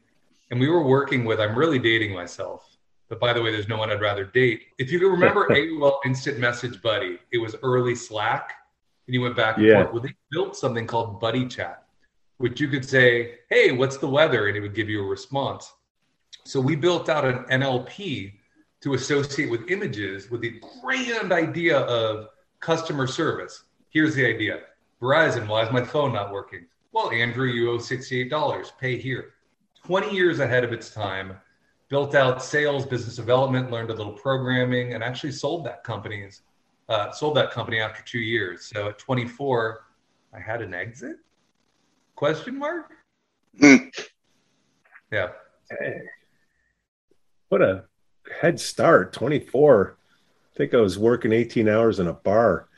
and 0.51 0.61
we 0.61 0.69
were 0.69 0.87
working 0.87 1.25
with, 1.25 1.41
I'm 1.41 1.57
really 1.57 1.79
dating 1.79 2.15
myself. 2.15 2.77
But 3.09 3.19
by 3.21 3.33
the 3.33 3.43
way, 3.43 3.51
there's 3.53 3.69
no 3.69 3.79
one 3.79 3.91
I'd 3.91 4.01
rather 4.01 4.25
date. 4.25 4.65
If 4.79 4.93
you 4.93 5.11
remember 5.11 5.49
AOL 5.51 5.99
Instant 6.05 6.39
Message 6.39 6.81
Buddy, 6.83 7.19
it 7.33 7.39
was 7.39 7.57
early 7.63 7.95
Slack 7.95 8.53
and 9.07 9.15
you 9.15 9.23
went 9.23 9.37
back 9.37 9.57
and 9.57 9.67
yeah. 9.67 9.83
forth. 9.83 9.93
Well, 9.93 10.03
they 10.03 10.15
built 10.31 10.57
something 10.57 10.87
called 10.87 11.21
Buddy 11.21 11.47
Chat 11.47 11.83
which 12.43 12.61
you 12.61 12.67
could 12.67 12.85
say, 12.85 13.39
hey, 13.51 13.71
what's 13.71 13.99
the 13.99 14.09
weather? 14.09 14.49
And 14.49 14.57
it 14.57 14.61
would 14.61 14.75
give 14.75 14.89
you 14.89 15.05
a 15.05 15.07
response. 15.07 15.73
So 16.45 16.61
we 16.61 16.75
built 16.75 17.09
out 17.09 17.25
an 17.25 17.45
NLP 17.45 18.33
to 18.83 18.95
associate 18.95 19.51
with 19.51 19.71
images 19.71 20.31
with 20.31 20.41
the 20.41 20.61
grand 20.83 21.33
idea 21.33 21.79
of 21.79 22.29
customer 22.61 23.07
service. 23.07 23.65
Here's 23.91 24.15
the 24.15 24.27
idea 24.27 24.61
Verizon, 25.01 25.49
why 25.49 25.65
is 25.65 25.73
my 25.73 25.85
phone 25.85 26.13
not 26.13 26.33
working? 26.33 26.67
Well, 26.93 27.11
Andrew, 27.11 27.47
you 27.47 27.71
owe 27.71 27.79
$68. 27.79 28.73
Pay 28.79 28.99
here. 28.99 29.33
20 29.85 30.15
years 30.15 30.41
ahead 30.41 30.63
of 30.63 30.73
its 30.73 30.91
time, 30.91 31.35
built 31.89 32.15
out 32.15 32.43
sales, 32.43 32.87
business 32.87 33.17
development, 33.17 33.71
learned 33.71 33.91
a 33.91 33.95
little 33.95 34.13
programming, 34.13 34.95
and 34.95 35.03
actually 35.03 35.33
sold 35.33 35.65
that 35.67 35.83
company's 35.83 36.43
uh, 36.89 37.11
sold 37.11 37.37
that 37.37 37.51
company 37.51 37.81
after 37.81 38.03
two 38.05 38.19
years. 38.19 38.67
So 38.67 38.89
at 38.89 38.99
24, 38.99 39.87
I 40.35 40.41
had 40.41 40.61
an 40.61 40.75
exit? 40.75 41.17
Question 42.15 42.59
mark? 42.59 42.93
Hmm. 43.59 43.77
yeah. 45.11 45.29
Hey, 45.71 46.01
what 47.49 47.63
a 47.63 47.85
head 48.41 48.61
start. 48.61 49.13
24. 49.13 49.97
I 50.55 50.57
think 50.57 50.75
I 50.75 50.79
was 50.79 50.99
working 50.99 51.33
18 51.33 51.69
hours 51.69 51.99
in 51.99 52.09
a 52.09 52.13
bar. 52.13 52.69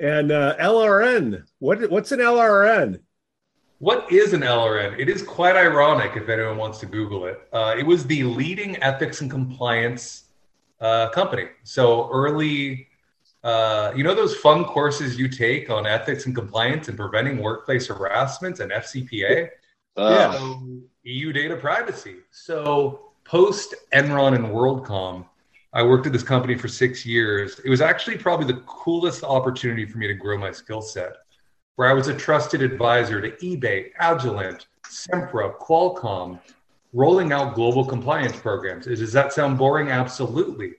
And 0.00 0.32
uh, 0.32 0.56
LRN, 0.58 1.44
what, 1.58 1.90
what's 1.90 2.12
an 2.12 2.20
LRN? 2.20 3.00
What 3.78 4.10
is 4.12 4.32
an 4.32 4.42
LRN? 4.42 4.98
It 4.98 5.08
is 5.08 5.22
quite 5.22 5.56
ironic 5.56 6.12
if 6.16 6.28
anyone 6.28 6.56
wants 6.56 6.78
to 6.78 6.86
Google 6.86 7.26
it. 7.26 7.40
Uh, 7.52 7.74
it 7.76 7.84
was 7.84 8.06
the 8.06 8.22
leading 8.24 8.80
ethics 8.82 9.20
and 9.20 9.30
compliance 9.30 10.24
uh, 10.80 11.08
company. 11.10 11.46
So 11.64 12.08
early, 12.10 12.88
uh, 13.44 13.92
you 13.96 14.04
know, 14.04 14.14
those 14.14 14.36
fun 14.36 14.64
courses 14.64 15.18
you 15.18 15.28
take 15.28 15.68
on 15.68 15.86
ethics 15.86 16.26
and 16.26 16.34
compliance 16.34 16.88
and 16.88 16.96
preventing 16.96 17.38
workplace 17.38 17.88
harassment 17.88 18.60
and 18.60 18.70
FCPA? 18.70 19.48
Uh, 19.96 20.32
So 20.32 20.62
EU 21.04 21.32
data 21.32 21.56
privacy. 21.56 22.16
So 22.30 23.11
post 23.24 23.74
Enron 23.92 24.34
and 24.34 24.46
WorldCom, 24.46 25.26
I 25.72 25.82
worked 25.82 26.06
at 26.06 26.12
this 26.12 26.22
company 26.22 26.54
for 26.54 26.68
six 26.68 27.06
years. 27.06 27.58
It 27.64 27.70
was 27.70 27.80
actually 27.80 28.18
probably 28.18 28.46
the 28.46 28.60
coolest 28.66 29.24
opportunity 29.24 29.86
for 29.86 29.98
me 29.98 30.06
to 30.06 30.14
grow 30.14 30.36
my 30.36 30.50
skill 30.52 30.82
set, 30.82 31.12
where 31.76 31.88
I 31.88 31.94
was 31.94 32.08
a 32.08 32.16
trusted 32.16 32.62
advisor 32.62 33.20
to 33.20 33.30
eBay, 33.44 33.90
Agilent, 34.00 34.66
Sempra, 34.86 35.56
Qualcomm, 35.58 36.38
rolling 36.92 37.32
out 37.32 37.54
global 37.54 37.84
compliance 37.86 38.36
programs. 38.38 38.84
Does 38.86 39.12
that 39.12 39.32
sound 39.32 39.56
boring? 39.56 39.88
Absolutely. 39.88 40.74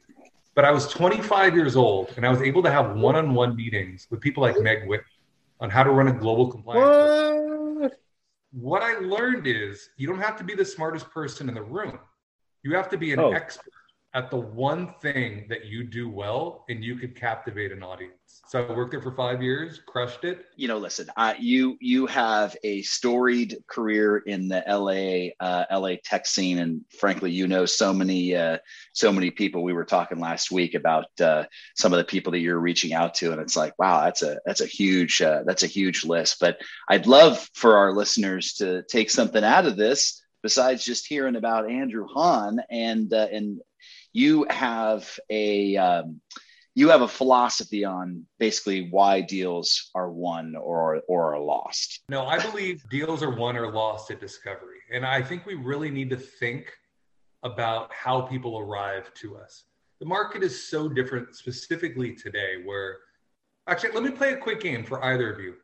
But 0.56 0.66
I 0.66 0.72
was 0.72 0.88
25 0.88 1.56
years 1.56 1.76
old 1.76 2.14
and 2.16 2.26
I 2.26 2.30
was 2.30 2.42
able 2.42 2.62
to 2.62 2.70
have 2.70 2.96
one 2.96 3.16
on 3.16 3.34
one 3.34 3.56
meetings 3.56 4.08
with 4.12 4.22
people 4.22 4.44
like 4.44 4.60
Meg 4.60 4.88
Whitman 4.88 5.08
on 5.60 5.72
how 5.72 5.82
to 5.82 5.90
run 5.90 6.10
a 6.10 6.14
global 6.14 6.52
compliance 6.52 6.86
program 6.86 7.80
What? 7.82 8.00
what 8.52 8.84
I 8.84 9.00
learned 9.00 9.48
is 9.48 9.90
you 9.98 10.08
don't 10.08 10.20
have 10.20 10.38
to 10.38 10.44
be 10.44 10.54
the 10.54 10.66
smartest 10.66 11.10
person 11.10 11.50
in 11.50 11.56
the 11.56 11.64
room. 11.64 11.98
You 12.64 12.76
have 12.76 12.90
to 12.90 12.98
be 12.98 13.14
an 13.14 13.20
Oh. 13.20 13.32
expert 13.32 13.72
at 14.16 14.30
the 14.30 14.38
one 14.38 14.94
thing 15.02 15.48
that 15.50 15.66
you 15.66 15.84
do 15.84 16.08
well 16.08 16.66
and 16.70 16.84
you 16.84 16.96
could 16.96 17.16
captivate 17.16 17.72
an 17.72 17.82
audience. 17.82 18.14
So 18.48 18.64
I 18.64 18.72
worked 18.72 18.92
there 18.92 19.02
for 19.02 19.16
five 19.16 19.42
years, 19.42 19.82
crushed 19.88 20.24
it. 20.24 20.46
you 20.56 20.68
know, 20.68 20.78
listen, 20.78 21.08
I, 21.18 21.36
you 21.40 21.78
you 21.82 22.06
have 22.08 22.56
a 22.64 22.84
storied 22.84 23.58
career 23.68 24.18
in 24.18 24.48
the 24.48 24.64
LA 24.68 25.32
uh, 25.44 25.66
LA 25.72 25.96
tech 26.04 26.28
scene, 26.28 26.60
and 26.60 26.82
frankly, 27.00 27.32
you 27.32 27.48
know 27.48 27.66
so 27.66 27.92
many 27.92 28.36
uh, 28.36 28.60
so 28.94 29.12
many 29.12 29.32
people. 29.32 29.64
We 29.64 29.74
were 29.74 29.86
talking 29.86 30.20
last 30.20 30.52
week 30.52 30.76
about 30.76 31.06
uh, 31.20 31.46
some 31.76 31.92
of 31.94 31.98
the 31.98 32.04
people 32.06 32.32
that 32.34 32.40
you're 32.40 32.60
reaching 32.60 32.94
out 32.94 33.16
to, 33.16 33.32
and 33.32 33.42
it's 33.42 33.56
like, 33.56 33.74
wow, 33.80 34.04
that's 34.04 34.22
a 34.22 34.40
that's 34.46 34.62
a 34.62 34.68
huge 34.68 35.22
uh, 35.22 35.42
that's 35.46 35.64
a 35.64 35.68
huge 35.68 36.06
list. 36.06 36.38
But 36.40 36.58
I'd 36.90 37.08
love 37.08 37.50
for 37.56 37.78
our 37.78 37.94
listeners 37.94 38.54
to 38.56 38.84
take 38.84 39.10
something 39.10 39.44
out 39.44 39.66
of 39.66 39.76
this 39.78 40.23
besides 40.44 40.86
just 40.86 41.08
hearing 41.08 41.38
about 41.38 41.72
Andrew 41.72 42.06
Hahn, 42.06 42.60
and 42.70 43.12
uh, 43.12 43.28
and 43.32 43.60
you 44.12 44.46
have 44.50 45.20
a 45.30 45.76
um, 45.78 46.22
you 46.76 46.90
have 46.90 47.02
a 47.02 47.08
philosophy 47.08 47.86
on 47.86 48.26
basically 48.40 48.90
why 48.92 49.22
deals 49.22 49.90
are 49.96 50.12
won 50.12 50.56
or 50.56 51.02
or 51.08 51.34
are 51.34 51.40
lost. 51.40 52.02
No, 52.10 52.28
I 52.28 52.40
believe 52.40 52.88
deals 52.90 53.24
are 53.24 53.36
won 53.36 53.58
or 53.58 53.72
lost 53.72 54.12
at 54.12 54.20
discovery. 54.20 54.80
And 54.92 55.06
I 55.06 55.22
think 55.22 55.46
we 55.46 55.56
really 55.56 55.90
need 55.90 56.10
to 56.12 56.18
think 56.18 56.72
about 57.44 57.92
how 57.94 58.22
people 58.22 58.60
arrive 58.60 59.14
to 59.16 59.38
us. 59.38 59.64
The 60.00 60.06
market 60.06 60.44
is 60.44 60.68
so 60.68 60.90
different, 60.90 61.36
specifically 61.36 62.14
today, 62.14 62.56
where 62.66 63.00
actually, 63.68 63.92
let 63.92 64.04
me 64.04 64.12
play 64.12 64.34
a 64.34 64.38
quick 64.38 64.60
game 64.60 64.84
for 64.84 65.04
either 65.04 65.32
of 65.34 65.40
you. 65.40 65.56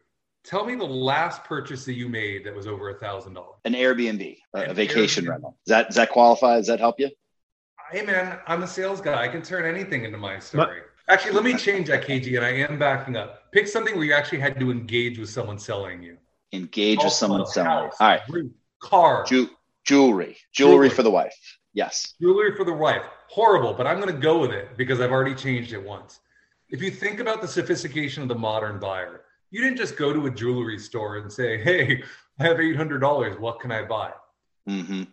Tell 0.49 0.65
me 0.65 0.73
the 0.73 0.83
last 0.83 1.43
purchase 1.43 1.85
that 1.85 1.93
you 1.93 2.09
made 2.09 2.43
that 2.43 2.55
was 2.55 2.65
over 2.65 2.89
a 2.89 2.95
thousand 2.95 3.35
dollars. 3.35 3.59
An 3.65 3.73
Airbnb, 3.73 4.35
a, 4.55 4.57
a 4.57 4.63
An 4.69 4.75
vacation 4.75 5.25
Airbnb. 5.25 5.29
rental. 5.29 5.57
Does 5.67 5.69
that 5.69 5.85
does 5.89 5.95
that 5.97 6.09
qualify? 6.09 6.55
Does 6.57 6.65
that 6.67 6.79
help 6.79 6.99
you? 6.99 7.11
Hey 7.91 8.01
man, 8.03 8.39
I'm 8.47 8.63
a 8.63 8.67
sales 8.67 8.99
guy. 8.99 9.23
I 9.23 9.27
can 9.27 9.43
turn 9.43 9.63
anything 9.65 10.05
into 10.05 10.17
my 10.17 10.39
story. 10.39 10.81
Actually, 11.07 11.33
let 11.33 11.43
me 11.43 11.53
change 11.55 11.87
that, 11.87 12.03
KG, 12.05 12.35
and 12.37 12.45
I 12.45 12.49
am 12.49 12.79
backing 12.79 13.15
up. 13.15 13.51
Pick 13.51 13.67
something 13.67 13.95
where 13.95 14.05
you 14.05 14.13
actually 14.13 14.39
had 14.39 14.59
to 14.59 14.71
engage 14.71 15.19
with 15.19 15.29
someone 15.29 15.59
selling 15.59 16.01
you. 16.01 16.17
Engage 16.51 17.03
with 17.03 17.13
someone 17.13 17.45
selling. 17.45 17.69
house, 17.69 17.95
All 17.99 18.07
right, 18.09 18.21
roof, 18.29 18.51
car, 18.81 19.25
Ju- 19.25 19.49
jewelry, 19.85 20.35
jewelry, 20.51 20.73
Jewelry. 20.73 20.89
for 20.89 21.03
the 21.03 21.11
wife. 21.11 21.35
Yes. 21.73 22.13
jewelry 22.19 22.55
for 22.55 22.63
the 22.65 22.73
wife. 22.73 23.03
Horrible, 23.29 23.73
but 23.73 23.85
I'm 23.87 23.99
going 23.99 24.13
to 24.13 24.19
go 24.19 24.39
with 24.39 24.51
it 24.51 24.75
because 24.77 24.99
I've 24.99 25.11
already 25.11 25.35
changed 25.35 25.73
it 25.73 25.83
once. 25.83 26.19
If 26.69 26.81
you 26.81 26.89
think 26.91 27.19
about 27.19 27.41
the 27.41 27.47
sophistication 27.47 28.23
of 28.23 28.29
the 28.29 28.35
modern 28.35 28.79
buyer, 28.79 29.21
you 29.51 29.61
didn't 29.61 29.77
just 29.77 29.97
go 29.97 30.13
to 30.13 30.27
a 30.27 30.31
jewelry 30.31 30.79
store 30.79 31.17
and 31.17 31.31
say, 31.31 31.57
"Hey, 31.61 32.03
I 32.39 32.43
have 32.43 32.59
$800. 32.59 33.39
What 33.39 33.59
can 33.59 33.71
I 33.71 33.83
buy?" 33.83 34.13
hmm 34.67 35.03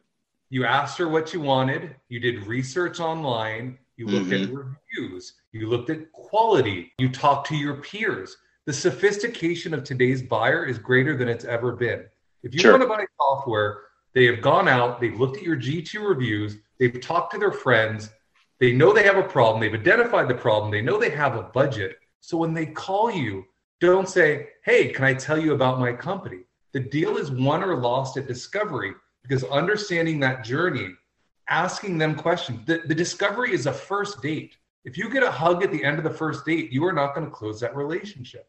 You 0.50 0.64
asked 0.64 0.98
her 0.98 1.08
what 1.08 1.32
you 1.34 1.40
wanted. 1.40 1.96
You 2.08 2.20
did 2.20 2.46
research 2.46 3.00
online. 3.00 3.78
You 3.96 4.06
looked 4.06 4.32
at 4.32 4.48
reviews. 4.52 5.34
You 5.52 5.68
looked 5.68 5.90
at 5.90 6.12
quality. 6.12 6.92
You 6.98 7.08
talked 7.08 7.48
to 7.48 7.56
your 7.56 7.76
peers. 7.76 8.36
The 8.66 8.72
sophistication 8.72 9.72
of 9.72 9.84
today's 9.84 10.22
buyer 10.22 10.64
is 10.64 10.78
greater 10.78 11.16
than 11.16 11.28
it's 11.28 11.44
ever 11.44 11.72
been. 11.72 12.04
If 12.42 12.54
you 12.54 12.60
Sure. 12.60 12.72
want 12.72 12.82
to 12.82 12.88
buy 12.88 13.06
software, 13.16 13.84
they 14.12 14.26
have 14.26 14.40
gone 14.40 14.68
out, 14.68 15.00
they've 15.00 15.18
looked 15.18 15.38
at 15.38 15.42
your 15.42 15.56
G2 15.56 16.06
reviews, 16.06 16.56
they've 16.78 17.00
talked 17.00 17.32
to 17.32 17.38
their 17.38 17.52
friends, 17.52 18.10
they 18.58 18.72
know 18.72 18.92
they 18.92 19.02
have 19.04 19.16
a 19.16 19.22
problem, 19.22 19.60
they've 19.60 19.74
identified 19.74 20.28
the 20.28 20.34
problem, 20.34 20.70
they 20.70 20.82
know 20.82 20.98
they 20.98 21.10
have 21.10 21.36
a 21.36 21.42
budget. 21.42 21.98
So 22.20 22.36
when 22.36 22.54
they 22.54 22.66
call 22.66 23.10
you, 23.10 23.44
don't 23.80 24.08
say, 24.08 24.48
Hey, 24.64 24.88
can 24.88 25.04
I 25.04 25.14
tell 25.14 25.38
you 25.38 25.54
about 25.54 25.80
my 25.80 25.92
company? 25.92 26.40
The 26.72 26.80
deal 26.80 27.16
is 27.16 27.30
won 27.30 27.62
or 27.62 27.76
lost 27.76 28.16
at 28.16 28.26
discovery 28.26 28.92
because 29.22 29.44
understanding 29.44 30.20
that 30.20 30.44
journey, 30.44 30.90
asking 31.48 31.98
them 31.98 32.14
questions, 32.14 32.64
the, 32.66 32.82
the 32.86 32.94
discovery 32.94 33.52
is 33.52 33.66
a 33.66 33.72
first 33.72 34.22
date. 34.22 34.56
If 34.84 34.96
you 34.96 35.10
get 35.10 35.22
a 35.22 35.30
hug 35.30 35.64
at 35.64 35.72
the 35.72 35.82
end 35.82 35.98
of 35.98 36.04
the 36.04 36.10
first 36.10 36.44
date, 36.44 36.72
you 36.72 36.84
are 36.84 36.92
not 36.92 37.14
going 37.14 37.26
to 37.26 37.32
close 37.32 37.60
that 37.60 37.74
relationship. 37.74 38.48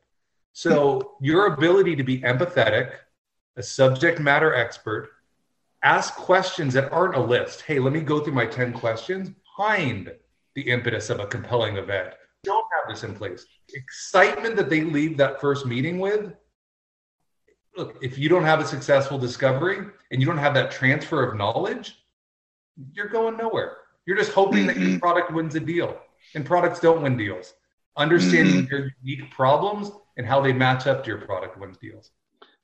So, 0.53 1.15
your 1.21 1.47
ability 1.53 1.95
to 1.95 2.03
be 2.03 2.19
empathetic, 2.21 2.91
a 3.55 3.63
subject 3.63 4.19
matter 4.19 4.53
expert, 4.53 5.09
ask 5.83 6.15
questions 6.15 6.73
that 6.73 6.91
aren't 6.91 7.15
a 7.15 7.21
list. 7.21 7.61
Hey, 7.61 7.79
let 7.79 7.93
me 7.93 8.01
go 8.01 8.19
through 8.19 8.33
my 8.33 8.45
10 8.45 8.73
questions 8.73 9.29
behind 9.29 10.11
the 10.55 10.63
impetus 10.63 11.09
of 11.09 11.19
a 11.19 11.27
compelling 11.27 11.77
event. 11.77 12.13
Don't 12.47 12.65
have 12.77 12.89
this 12.89 13.03
in 13.03 13.13
place. 13.13 13.45
Excitement 13.73 14.55
that 14.55 14.69
they 14.69 14.81
leave 14.81 15.17
that 15.17 15.41
first 15.41 15.65
meeting 15.65 15.99
with. 15.99 16.33
Look, 17.75 17.97
if 18.01 18.17
you 18.17 18.29
don't 18.29 18.45
have 18.45 18.61
a 18.61 18.65
successful 18.65 19.19
discovery 19.19 19.85
and 20.11 20.21
you 20.21 20.25
don't 20.25 20.37
have 20.37 20.53
that 20.53 20.71
transfer 20.71 21.29
of 21.29 21.35
knowledge, 21.37 21.97
you're 22.93 23.09
going 23.09 23.35
nowhere. 23.35 23.77
You're 24.05 24.17
just 24.17 24.31
hoping 24.31 24.65
that 24.67 24.77
your 24.77 24.91
Mhm. 24.91 24.99
product 25.01 25.31
wins 25.33 25.55
a 25.55 25.59
deal, 25.59 25.99
and 26.35 26.45
products 26.45 26.79
don't 26.79 27.03
win 27.03 27.17
deals. 27.17 27.53
Understanding 27.97 28.65
your 28.71 28.91
unique 29.03 29.29
problems 29.31 29.91
and 30.15 30.25
how 30.25 30.39
they 30.39 30.53
match 30.53 30.87
up 30.87 31.03
to 31.03 31.09
your 31.09 31.19
product 31.25 31.57
wins 31.57 31.77
deals. 31.77 32.11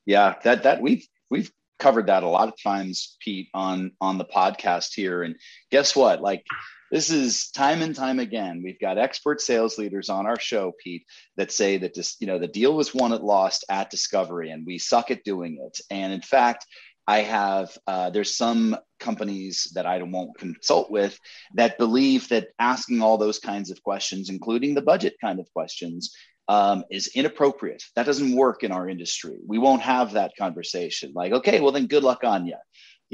Yeah, 0.06 0.36
that 0.44 0.64
that 0.64 0.80
we've 0.82 1.06
we've 1.30 1.52
covered 1.80 2.08
that 2.08 2.24
a 2.24 2.28
lot 2.28 2.48
of 2.48 2.54
times, 2.62 3.18
Pete, 3.20 3.50
on 3.54 3.92
on 4.00 4.18
the 4.18 4.26
podcast 4.26 4.94
here. 4.94 5.24
And 5.24 5.36
guess 5.72 5.94
what? 5.96 6.22
Like 6.22 6.46
this 6.94 7.10
is 7.10 7.50
time 7.50 7.82
and 7.82 7.96
time 7.96 8.20
again. 8.20 8.62
We've 8.64 8.80
got 8.80 9.00
expert 9.00 9.42
sales 9.42 9.80
leaders 9.80 10.10
on 10.10 10.28
our 10.28 10.40
show, 10.40 10.74
Pete, 10.84 11.08
that 11.38 11.52
say 11.52 11.80
that 11.80 11.96
this, 11.96 12.18
you 12.20 12.28
know, 12.28 12.38
the 12.38 12.48
deal 12.48 12.76
was 12.76 12.94
won 12.94 13.14
at 13.14 13.24
lost 13.24 13.66
at 13.68 13.90
discovery, 13.90 14.52
and 14.52 14.64
we 14.64 14.78
suck 14.78 15.10
at 15.10 15.24
doing 15.24 15.58
it. 15.60 15.80
And 15.90 16.14
in 16.14 16.22
fact, 16.22 16.68
I 17.08 17.22
have 17.22 17.76
uh, 17.88 18.12
there's 18.12 18.38
some 18.38 18.78
companies 19.00 19.72
that 19.74 19.88
I 19.88 20.04
won't 20.04 20.38
consult 20.38 20.92
with 20.92 21.20
that 21.56 21.80
believe 21.80 22.30
that 22.30 22.50
asking 22.60 23.02
all 23.02 23.18
those 23.18 23.40
kinds 23.40 23.72
of 23.72 23.82
questions, 23.82 24.30
including 24.30 24.76
the 24.76 24.84
budget 24.84 25.16
kind 25.20 25.40
of 25.40 25.52
questions, 25.52 26.16
um, 26.48 26.84
is 26.92 27.10
inappropriate. 27.16 27.82
That 27.96 28.06
doesn't 28.06 28.36
work 28.36 28.62
in 28.62 28.72
our 28.72 28.88
industry. 28.88 29.40
We 29.48 29.58
won't 29.58 29.82
have 29.82 30.14
that 30.14 30.34
conversation. 30.38 31.14
Like, 31.16 31.32
okay, 31.32 31.60
well 31.60 31.72
then, 31.72 31.88
good 31.88 32.04
luck 32.04 32.24
on 32.24 32.46
you. 32.46 32.58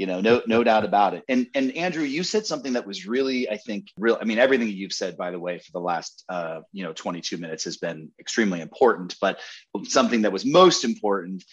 You 0.00 0.06
know, 0.06 0.22
no, 0.22 0.40
no 0.46 0.64
doubt 0.64 0.86
about 0.86 1.12
it. 1.12 1.24
And 1.28 1.48
and 1.54 1.76
Andrew, 1.76 2.04
you 2.04 2.22
said 2.22 2.46
something 2.46 2.72
that 2.72 2.86
was 2.86 3.06
really, 3.06 3.50
I 3.50 3.58
think, 3.58 3.88
real. 3.98 4.16
I 4.18 4.24
mean, 4.24 4.38
everything 4.38 4.68
you've 4.68 4.94
said, 4.94 5.18
by 5.18 5.30
the 5.30 5.38
way, 5.38 5.58
for 5.58 5.72
the 5.72 5.80
last, 5.80 6.24
uh, 6.30 6.60
you 6.72 6.84
know, 6.84 6.94
22 6.94 7.36
minutes 7.36 7.64
has 7.64 7.76
been 7.76 8.10
extremely 8.18 8.62
important. 8.62 9.14
But 9.20 9.40
something 9.84 10.22
that 10.22 10.32
was 10.32 10.46
most 10.46 10.84
important 10.84 11.44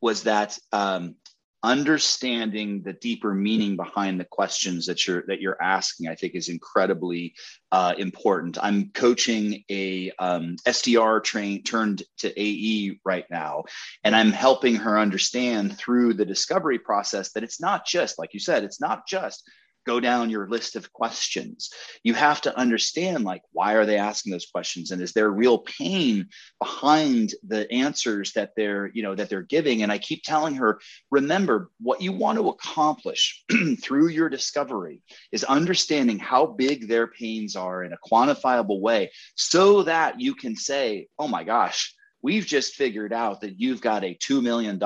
was 0.00 0.22
that 0.22 0.56
um, 0.70 1.16
understanding 1.62 2.82
the 2.82 2.94
deeper 2.94 3.34
meaning 3.34 3.76
behind 3.76 4.18
the 4.18 4.24
questions 4.24 4.86
that 4.86 5.06
you're 5.06 5.24
that 5.26 5.40
you're 5.40 5.62
asking 5.62 6.08
i 6.08 6.14
think 6.14 6.34
is 6.34 6.48
incredibly 6.48 7.34
uh, 7.72 7.94
important. 7.98 8.58
I'm 8.60 8.90
coaching 8.94 9.62
a 9.70 10.10
um, 10.18 10.56
sdr 10.66 11.22
train 11.22 11.62
turned 11.62 12.02
to 12.18 12.32
ae 12.40 12.98
right 13.04 13.26
now 13.30 13.64
and 14.04 14.16
i'm 14.16 14.32
helping 14.32 14.74
her 14.76 14.98
understand 14.98 15.76
through 15.76 16.14
the 16.14 16.24
discovery 16.24 16.78
process 16.78 17.32
that 17.32 17.44
it's 17.44 17.60
not 17.60 17.86
just 17.86 18.18
like 18.18 18.34
you 18.34 18.40
said 18.40 18.64
it's 18.64 18.80
not 18.80 19.06
just 19.06 19.48
go 19.86 20.00
down 20.00 20.30
your 20.30 20.48
list 20.48 20.76
of 20.76 20.92
questions. 20.92 21.70
You 22.02 22.14
have 22.14 22.40
to 22.42 22.56
understand 22.56 23.24
like 23.24 23.42
why 23.52 23.74
are 23.74 23.86
they 23.86 23.98
asking 23.98 24.32
those 24.32 24.46
questions? 24.46 24.90
And 24.90 25.00
is 25.00 25.12
there 25.12 25.30
real 25.30 25.58
pain 25.58 26.28
behind 26.58 27.34
the 27.46 27.70
answers 27.72 28.32
that 28.32 28.52
they're 28.56 28.90
you 28.92 29.02
know 29.02 29.14
that 29.14 29.28
they're 29.28 29.42
giving? 29.42 29.82
And 29.82 29.92
i 29.92 29.98
keep 29.98 30.22
telling 30.22 30.54
her 30.56 30.80
remember 31.10 31.70
what 31.80 32.00
you 32.00 32.12
want 32.12 32.38
to 32.38 32.48
accomplish 32.48 33.44
through 33.82 34.08
your 34.08 34.28
discovery 34.28 35.02
is 35.32 35.44
understanding 35.44 36.18
how 36.18 36.46
big 36.46 36.88
their 36.88 37.06
pains 37.06 37.56
are 37.56 37.84
in 37.84 37.92
a 37.92 37.98
quantifiable 38.10 38.80
way 38.80 39.10
so 39.34 39.82
that 39.84 40.20
you 40.20 40.34
can 40.34 40.56
say 40.56 41.06
oh 41.18 41.28
my 41.28 41.44
gosh 41.44 41.94
we've 42.22 42.46
just 42.46 42.74
figured 42.74 43.12
out 43.12 43.40
that 43.40 43.58
you've 43.58 43.80
got 43.80 44.04
a 44.04 44.14
$2 44.14 44.42
million 44.42 44.78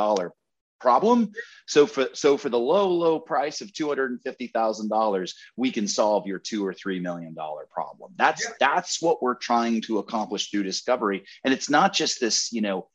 problem. 0.85 1.33
So 1.67 1.87
for 1.87 2.09
so 2.13 2.37
for 2.37 2.51
the 2.51 2.59
low 2.59 2.89
low 2.89 3.19
price 3.19 3.63
of 3.63 3.73
two 3.73 3.89
hundred 3.89 4.11
and 4.11 4.23
fifty 4.23 4.49
thousand 4.49 4.91
dollars, 4.91 5.35
we 5.57 5.71
can 5.73 5.89
solve 5.89 6.27
your 6.27 6.39
two 6.39 6.65
or 6.65 6.75
three 6.75 7.01
million 7.01 7.33
dollar 7.33 7.67
problem. 7.71 8.13
That's 8.17 8.45
yeah. 8.45 8.55
that's 8.61 9.01
what 9.01 9.23
we're 9.23 9.35
trying 9.51 9.81
to 9.83 9.99
accomplish 9.99 10.51
through 10.51 10.65
discovery, 10.65 11.25
and 11.43 11.55
it's 11.55 11.71
not 11.71 11.95
just 11.95 12.21
this 12.21 12.53
you 12.53 12.61
know 12.61 12.89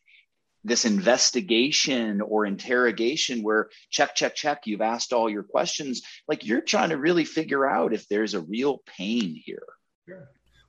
this 0.64 0.86
investigation 0.86 2.22
or 2.22 2.46
interrogation 2.46 3.42
where 3.42 3.70
check 3.90 4.14
check 4.14 4.36
check 4.36 4.68
you've 4.68 4.82
asked 4.82 5.14
all 5.14 5.30
your 5.30 5.44
questions 5.44 6.02
like 6.28 6.46
you're 6.46 6.62
trying 6.62 6.90
to 6.90 6.98
really 6.98 7.24
figure 7.24 7.66
out 7.66 7.94
if 7.94 8.08
there's 8.10 8.34
a 8.34 8.42
real 8.42 8.82
pain 8.86 9.42
here 9.46 9.64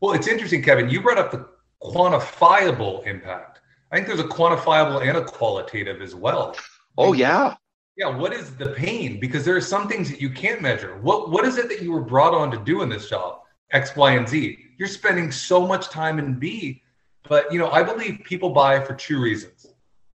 well 0.01 0.15
it's 0.15 0.29
interesting 0.29 0.63
kevin 0.63 0.89
you 0.89 1.03
brought 1.03 1.19
up 1.19 1.33
the 1.33 1.45
quantifiable 1.83 3.05
impact 3.05 3.59
i 3.91 3.97
think 3.97 4.07
there's 4.07 4.21
a 4.21 4.35
quantifiable 4.39 5.05
and 5.05 5.17
a 5.19 5.25
qualitative 5.25 6.01
as 6.01 6.15
well 6.15 6.55
Oh 7.01 7.15
yeah. 7.15 7.55
Yeah, 7.97 8.15
what 8.15 8.33
is 8.33 8.55
the 8.57 8.71
pain? 8.71 9.19
Because 9.21 9.45
there 9.45 9.57
are 9.57 9.61
some 9.61 9.89
things 9.89 10.11
that 10.11 10.21
you 10.21 10.31
can't 10.31 10.61
measure. 10.61 10.99
What 11.01 11.31
what 11.31 11.47
is 11.47 11.57
it 11.57 11.69
that 11.71 11.83
you 11.83 11.93
were 11.93 12.03
brought 12.03 12.35
on 12.35 12.51
to 12.51 12.59
do 12.59 12.83
in 12.83 12.89
this 12.89 13.09
job? 13.09 13.41
X, 13.73 13.97
Y, 13.97 14.13
and 14.13 14.29
Z. 14.29 14.59
You're 14.79 14.89
spending 14.89 15.33
so 15.33 15.67
much 15.67 15.89
time 15.89 16.19
in 16.19 16.39
B, 16.39 16.83
but 17.29 17.51
you 17.53 17.59
know, 17.59 17.71
I 17.71 17.83
believe 17.83 18.21
people 18.25 18.51
buy 18.51 18.81
for 18.81 18.95
two 18.95 19.21
reasons: 19.21 19.67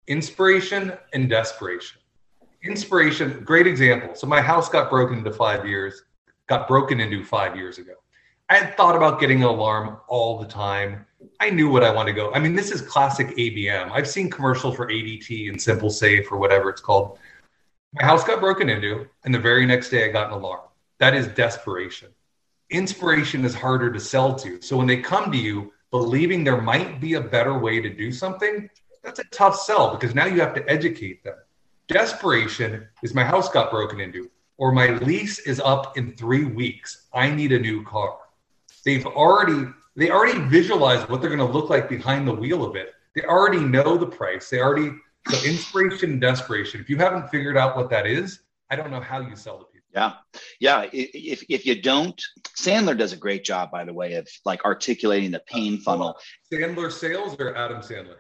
inspiration 0.07 0.93
and 1.13 1.29
desperation. 1.29 2.01
Inspiration, 2.65 3.43
great 3.45 3.67
example. 3.67 4.15
So 4.15 4.27
my 4.27 4.41
house 4.41 4.69
got 4.69 4.91
broken 4.91 5.19
into 5.19 5.33
five 5.33 5.67
years, 5.67 6.03
got 6.47 6.67
broken 6.67 6.99
into 7.01 7.25
five 7.25 7.57
years 7.57 7.79
ago. 7.79 7.95
I 8.51 8.57
had 8.57 8.77
thought 8.77 8.97
about 8.97 9.21
getting 9.21 9.45
an 9.45 9.49
alarm 9.49 9.99
all 10.09 10.37
the 10.37 10.47
time. 10.47 11.07
I 11.39 11.51
knew 11.51 11.71
what 11.71 11.85
I 11.85 11.95
wanted 11.95 12.11
to 12.15 12.17
go. 12.17 12.33
I 12.33 12.41
mean, 12.41 12.57
this 12.57 12.73
is 12.73 12.83
classic 12.83 13.29
ABM. 13.37 13.93
I've 13.93 14.09
seen 14.09 14.29
commercials 14.29 14.75
for 14.75 14.89
ADT 14.89 15.49
and 15.49 15.57
SimpliSafe 15.57 16.33
or 16.33 16.37
whatever 16.37 16.69
it's 16.69 16.81
called. 16.81 17.21
My 17.93 18.05
house 18.05 18.25
got 18.25 18.41
broken 18.41 18.69
into, 18.69 19.07
and 19.25 19.33
the 19.33 19.39
very 19.39 19.67
next 19.67 19.91
day 19.91 20.05
I 20.05 20.11
got 20.11 20.27
an 20.27 20.33
alarm. 20.33 20.63
That 20.99 21.15
is 21.15 21.29
desperation. 21.29 22.09
Inspiration 22.71 23.45
is 23.45 23.55
harder 23.55 23.93
to 23.93 24.01
sell 24.01 24.35
to. 24.35 24.61
So 24.61 24.77
when 24.77 24.89
they 24.89 24.97
come 24.97 25.31
to 25.31 25.39
you 25.39 25.73
believing 25.93 26.43
there 26.43 26.61
might 26.61 27.01
be 27.01 27.15
a 27.15 27.21
better 27.21 27.57
way 27.57 27.81
to 27.81 27.89
do 27.89 28.11
something, 28.11 28.69
that's 29.05 29.21
a 29.21 29.25
tough 29.31 29.61
sell 29.61 29.95
because 29.95 30.13
now 30.13 30.27
you 30.27 30.41
have 30.41 30.55
to 30.55 30.69
educate 30.69 31.23
them. 31.23 31.37
Desperation 31.87 32.89
is 33.05 33.15
my 33.15 33.25
house 33.25 33.49
got 33.49 33.71
broken 33.71 34.01
into, 34.01 34.29
or 34.59 34.73
my 34.73 34.89
lease 34.99 35.39
is 35.39 35.61
up 35.61 35.97
in 35.97 36.17
three 36.17 36.47
weeks. 36.47 37.07
I 37.15 37.31
need 37.31 37.53
a 37.53 37.59
new 37.59 37.85
car 37.85 38.17
they've 38.85 39.07
already 39.07 39.69
they 39.97 40.11
already 40.11 40.39
visualize 40.49 41.09
what 41.09 41.21
they're 41.21 41.35
going 41.35 41.47
to 41.47 41.53
look 41.53 41.69
like 41.69 41.89
behind 41.89 42.27
the 42.27 42.35
wheel 42.35 42.65
of 42.65 42.77
it. 42.77 42.93
They 43.15 43.23
already 43.23 43.59
know 43.59 43.97
the 43.97 44.07
price. 44.07 44.49
They 44.49 44.61
already 44.61 44.93
so 45.29 45.37
inspiration 45.47 46.13
and 46.13 46.21
desperation. 46.21 46.81
If 46.81 46.89
you 46.89 46.97
haven't 46.97 47.29
figured 47.29 47.57
out 47.57 47.77
what 47.77 47.91
that 47.91 48.07
is, 48.07 48.41
I 48.71 48.77
don't 48.77 48.91
know 48.91 49.01
how 49.01 49.21
you 49.21 49.37
sell 49.37 49.59
to 49.59 49.65
people. 49.65 49.89
Yeah, 49.93 50.13
yeah. 50.61 50.89
If 50.93 51.45
if 51.49 51.67
you 51.67 51.83
don't, 51.83 52.21
Sandler 52.57 52.97
does 52.97 53.13
a 53.13 53.17
great 53.17 53.45
job, 53.45 53.71
by 53.71 53.85
the 53.85 53.93
way, 53.93 54.15
of 54.15 54.29
like 54.45 54.65
articulating 54.65 55.33
the 55.33 55.41
pain 55.41 55.79
funnel. 55.79 56.17
Sandler 56.53 56.93
sales 56.93 57.37
or 57.39 57.57
Adam 57.57 57.79
Sandler? 57.79 58.19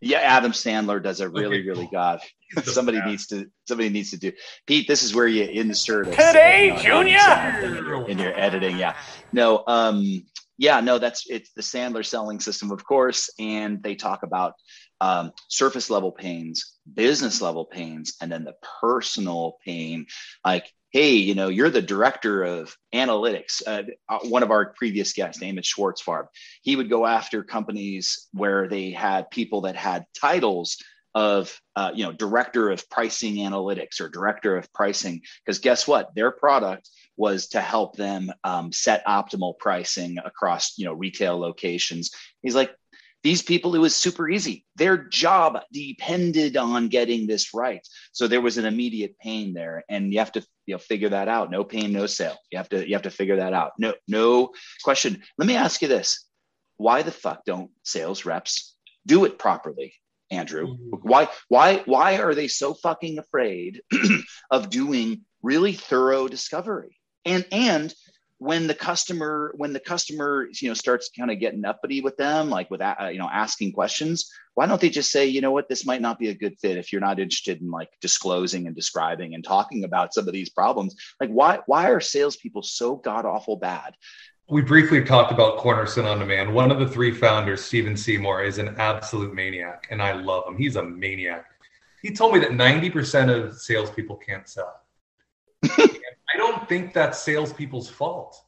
Yeah, 0.00 0.18
Adam 0.18 0.52
Sandler 0.52 1.02
does 1.02 1.20
a 1.20 1.28
really, 1.28 1.58
okay. 1.58 1.68
really 1.68 1.88
god. 1.90 2.20
somebody 2.62 3.00
needs 3.02 3.26
to 3.28 3.46
somebody 3.66 3.88
needs 3.88 4.10
to 4.10 4.16
do. 4.16 4.32
Pete, 4.66 4.86
this 4.86 5.02
is 5.02 5.14
where 5.14 5.26
you 5.26 5.44
insert 5.44 6.06
today, 6.06 6.76
Junior, 6.80 8.06
in 8.06 8.18
your 8.18 8.38
editing. 8.38 8.78
Yeah, 8.78 8.96
no, 9.32 9.64
um, 9.66 10.24
yeah, 10.56 10.80
no, 10.80 10.98
that's 10.98 11.28
it's 11.28 11.52
the 11.52 11.62
Sandler 11.62 12.04
selling 12.04 12.40
system, 12.40 12.70
of 12.70 12.84
course, 12.84 13.30
and 13.38 13.82
they 13.82 13.96
talk 13.96 14.22
about 14.22 14.54
um, 15.00 15.32
surface 15.48 15.90
level 15.90 16.12
pains, 16.12 16.74
business 16.92 17.40
level 17.40 17.64
pains, 17.64 18.14
and 18.20 18.30
then 18.30 18.44
the 18.44 18.56
personal 18.80 19.58
pain. 19.64 20.06
Like 20.44 20.72
hey, 20.90 21.12
you 21.12 21.34
know, 21.34 21.48
you're 21.48 21.70
the 21.70 21.82
director 21.82 22.42
of 22.42 22.74
analytics. 22.94 23.62
Uh, 23.66 23.82
uh 24.08 24.20
one 24.28 24.42
of 24.42 24.50
our 24.50 24.72
previous 24.72 25.12
guests, 25.12 25.42
Amos 25.42 25.72
Schwartzfarb, 25.72 26.28
he 26.62 26.76
would 26.76 26.88
go 26.88 27.06
after 27.06 27.44
companies 27.44 28.28
where 28.32 28.68
they 28.68 28.90
had 28.90 29.30
people 29.30 29.62
that 29.62 29.76
had 29.76 30.06
titles 30.18 30.78
of, 31.14 31.58
uh, 31.74 31.90
you 31.94 32.04
know, 32.04 32.12
director 32.12 32.70
of 32.70 32.88
pricing 32.90 33.36
analytics 33.36 34.00
or 34.00 34.08
director 34.08 34.56
of 34.56 34.72
pricing. 34.72 35.22
Because 35.44 35.58
guess 35.58 35.86
what? 35.86 36.14
Their 36.14 36.30
product 36.30 36.88
was 37.16 37.48
to 37.48 37.60
help 37.60 37.96
them 37.96 38.30
um, 38.44 38.72
set 38.72 39.04
optimal 39.06 39.58
pricing 39.58 40.18
across, 40.24 40.78
you 40.78 40.84
know, 40.84 40.92
retail 40.92 41.38
locations. 41.38 42.12
He's 42.42 42.54
like, 42.54 42.74
these 43.28 43.42
people, 43.42 43.74
it 43.74 43.78
was 43.78 43.94
super 43.94 44.26
easy. 44.26 44.64
Their 44.76 44.96
job 44.96 45.60
depended 45.70 46.56
on 46.56 46.88
getting 46.88 47.26
this 47.26 47.52
right. 47.52 47.86
So 48.12 48.26
there 48.26 48.40
was 48.40 48.56
an 48.56 48.64
immediate 48.64 49.18
pain 49.18 49.52
there. 49.52 49.84
And 49.90 50.10
you 50.10 50.18
have 50.20 50.32
to 50.32 50.40
you 50.64 50.74
know, 50.74 50.78
figure 50.78 51.10
that 51.10 51.28
out. 51.28 51.50
No 51.50 51.62
pain, 51.62 51.92
no 51.92 52.06
sale. 52.06 52.38
You 52.50 52.56
have 52.56 52.70
to 52.70 52.88
you 52.88 52.94
have 52.94 53.02
to 53.02 53.10
figure 53.10 53.36
that 53.36 53.52
out. 53.52 53.72
No, 53.78 53.92
no 54.08 54.54
question. 54.82 55.22
Let 55.36 55.46
me 55.46 55.56
ask 55.56 55.82
you 55.82 55.88
this. 55.88 56.24
Why 56.78 57.02
the 57.02 57.10
fuck 57.10 57.44
don't 57.44 57.70
sales 57.82 58.24
reps 58.24 58.74
do 59.04 59.26
it 59.26 59.38
properly? 59.38 59.92
Andrew? 60.30 60.68
Mm-hmm. 60.68 61.06
Why 61.06 61.28
why 61.48 61.82
why 61.84 62.20
are 62.20 62.34
they 62.34 62.48
so 62.48 62.72
fucking 62.72 63.18
afraid 63.18 63.82
of 64.50 64.70
doing 64.70 65.20
really 65.42 65.74
thorough 65.74 66.28
discovery? 66.28 66.96
And 67.26 67.44
and 67.52 67.94
when 68.38 68.66
the 68.66 68.74
customer 68.74 69.52
when 69.56 69.72
the 69.72 69.80
customer 69.80 70.48
you 70.60 70.68
know 70.68 70.74
starts 70.74 71.10
kind 71.16 71.30
of 71.30 71.40
getting 71.40 71.64
uppity 71.64 72.00
with 72.00 72.16
them 72.16 72.48
like 72.48 72.70
with 72.70 72.80
uh, 72.80 73.08
you 73.12 73.18
know 73.18 73.28
asking 73.30 73.72
questions 73.72 74.30
why 74.58 74.66
don't 74.66 74.80
they 74.80 74.90
just 74.90 75.12
say 75.12 75.24
you 75.24 75.40
know 75.40 75.52
what? 75.52 75.68
This 75.68 75.86
might 75.86 76.00
not 76.00 76.18
be 76.18 76.30
a 76.30 76.34
good 76.34 76.58
fit 76.58 76.78
if 76.78 76.90
you're 76.90 77.00
not 77.00 77.20
interested 77.20 77.60
in 77.60 77.70
like 77.70 77.90
disclosing 78.00 78.66
and 78.66 78.74
describing 78.74 79.36
and 79.36 79.44
talking 79.44 79.84
about 79.84 80.12
some 80.12 80.26
of 80.26 80.34
these 80.34 80.50
problems. 80.50 80.96
Like 81.20 81.30
why 81.30 81.60
why 81.66 81.90
are 81.90 82.00
salespeople 82.00 82.64
so 82.64 82.96
god 82.96 83.24
awful 83.24 83.54
bad? 83.54 83.94
We 84.50 84.62
briefly 84.62 85.04
talked 85.04 85.30
about 85.30 85.58
cornerstone 85.58 86.06
on 86.06 86.18
demand. 86.18 86.52
One 86.52 86.72
of 86.72 86.80
the 86.80 86.88
three 86.88 87.12
founders 87.12 87.62
Stephen 87.62 87.96
Seymour 87.96 88.42
is 88.42 88.58
an 88.58 88.74
absolute 88.78 89.32
maniac 89.32 89.86
and 89.92 90.02
i 90.02 90.10
love 90.10 90.48
him. 90.48 90.56
He's 90.56 90.74
a 90.74 90.82
maniac. 90.82 91.44
He 92.02 92.12
told 92.12 92.34
me 92.34 92.40
that 92.40 92.50
90% 92.50 93.32
of 93.32 93.60
salespeople 93.60 94.16
can't 94.16 94.48
sell 94.48 94.80
think 96.68 96.92
that's 96.92 97.18
salespeople's 97.18 97.88
fault. 97.88 98.40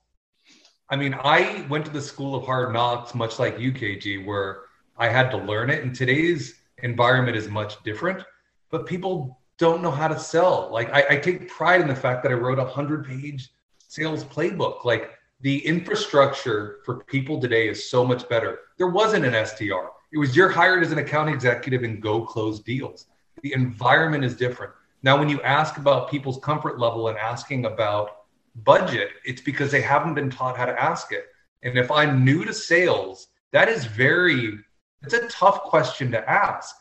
I 0.88 0.96
mean, 0.96 1.14
I 1.14 1.66
went 1.68 1.84
to 1.86 1.90
the 1.90 2.00
school 2.00 2.34
of 2.34 2.44
hard 2.44 2.72
knocks, 2.72 3.14
much 3.14 3.38
like 3.38 3.56
UKG, 3.56 4.26
where 4.26 4.62
I 4.96 5.08
had 5.08 5.30
to 5.30 5.36
learn 5.36 5.70
it. 5.70 5.82
And 5.82 5.94
today's 5.94 6.54
environment 6.82 7.36
is 7.36 7.48
much 7.48 7.82
different, 7.84 8.24
but 8.70 8.86
people 8.86 9.38
don't 9.58 9.82
know 9.82 9.90
how 9.90 10.08
to 10.08 10.18
sell. 10.18 10.68
Like, 10.72 10.90
I, 10.92 11.04
I 11.10 11.16
take 11.16 11.48
pride 11.48 11.80
in 11.80 11.88
the 11.88 11.94
fact 11.94 12.22
that 12.22 12.32
I 12.32 12.34
wrote 12.34 12.58
a 12.58 12.64
100 12.64 13.06
page 13.06 13.50
sales 13.78 14.24
playbook. 14.24 14.84
Like, 14.84 15.10
the 15.42 15.64
infrastructure 15.66 16.78
for 16.84 17.04
people 17.04 17.40
today 17.40 17.68
is 17.68 17.88
so 17.88 18.04
much 18.04 18.28
better. 18.28 18.60
There 18.76 18.88
wasn't 18.88 19.24
an 19.24 19.32
SDR, 19.32 19.88
it 20.12 20.18
was 20.18 20.34
you're 20.34 20.48
hired 20.48 20.82
as 20.82 20.92
an 20.92 20.98
account 20.98 21.30
executive 21.30 21.82
and 21.84 22.02
go 22.02 22.24
close 22.24 22.60
deals. 22.60 23.06
The 23.42 23.52
environment 23.52 24.24
is 24.24 24.34
different. 24.34 24.72
Now, 25.02 25.18
when 25.18 25.28
you 25.28 25.40
ask 25.42 25.78
about 25.78 26.10
people's 26.10 26.38
comfort 26.38 26.78
level 26.78 27.08
and 27.08 27.18
asking 27.18 27.64
about 27.64 28.10
budget, 28.54 29.10
it's 29.24 29.40
because 29.40 29.70
they 29.70 29.80
haven't 29.80 30.14
been 30.14 30.30
taught 30.30 30.56
how 30.56 30.66
to 30.66 30.82
ask 30.82 31.12
it. 31.12 31.26
And 31.62 31.78
if 31.78 31.90
I'm 31.90 32.24
new 32.24 32.44
to 32.44 32.52
sales, 32.52 33.28
that 33.52 33.68
is 33.68 33.84
very, 33.84 34.58
it's 35.02 35.14
a 35.14 35.28
tough 35.28 35.62
question 35.62 36.10
to 36.12 36.30
ask 36.30 36.74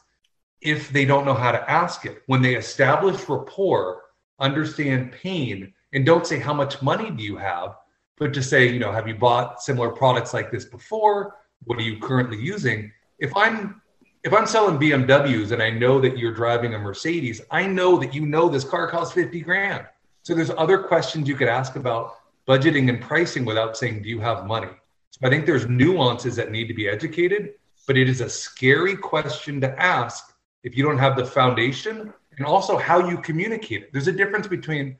if 0.61 0.91
they 0.91 1.05
don't 1.05 1.25
know 1.25 1.33
how 1.33 1.51
to 1.51 1.69
ask 1.69 2.05
it. 2.05 2.21
When 2.27 2.41
they 2.41 2.55
establish 2.55 3.27
rapport, 3.29 4.01
understand 4.39 5.11
pain, 5.11 5.73
and 5.93 6.05
don't 6.05 6.27
say, 6.27 6.39
How 6.39 6.53
much 6.53 6.81
money 6.81 7.09
do 7.11 7.23
you 7.23 7.37
have? 7.37 7.75
But 8.17 8.33
to 8.33 8.43
say, 8.43 8.67
you 8.67 8.79
know, 8.79 8.91
have 8.91 9.07
you 9.07 9.15
bought 9.15 9.61
similar 9.61 9.89
products 9.89 10.33
like 10.33 10.51
this 10.51 10.65
before? 10.65 11.35
What 11.63 11.79
are 11.79 11.83
you 11.83 11.99
currently 11.99 12.37
using? 12.37 12.91
If 13.19 13.35
I'm 13.35 13.81
if 14.23 14.33
I'm 14.33 14.45
selling 14.45 14.77
BMWs 14.77 15.51
and 15.51 15.61
I 15.61 15.69
know 15.69 16.01
that 16.01 16.17
you're 16.17 16.33
driving 16.33 16.73
a 16.73 16.79
Mercedes, 16.79 17.41
I 17.51 17.65
know 17.65 17.97
that 17.99 18.13
you 18.13 18.25
know 18.25 18.49
this 18.49 18.63
car 18.63 18.89
costs 18.89 19.13
50 19.13 19.41
grand. 19.41 19.85
So 20.23 20.35
there's 20.35 20.51
other 20.51 20.77
questions 20.77 21.27
you 21.27 21.35
could 21.35 21.47
ask 21.47 21.75
about 21.75 22.17
budgeting 22.47 22.89
and 22.89 23.01
pricing 23.01 23.45
without 23.45 23.77
saying, 23.77 24.03
Do 24.03 24.09
you 24.09 24.19
have 24.19 24.45
money? 24.45 24.69
So 25.11 25.19
I 25.23 25.29
think 25.29 25.45
there's 25.45 25.67
nuances 25.67 26.35
that 26.35 26.51
need 26.51 26.67
to 26.67 26.73
be 26.73 26.89
educated, 26.89 27.53
but 27.87 27.97
it 27.97 28.09
is 28.09 28.21
a 28.21 28.29
scary 28.29 28.95
question 28.95 29.61
to 29.61 29.81
ask 29.81 30.33
if 30.63 30.75
you 30.75 30.83
don't 30.83 30.97
have 30.97 31.15
the 31.15 31.25
foundation 31.25 32.13
and 32.37 32.45
also 32.45 32.77
how 32.77 33.07
you 33.07 33.17
communicate 33.17 33.83
it. 33.83 33.93
There's 33.93 34.07
a 34.07 34.13
difference 34.13 34.47
between 34.47 34.97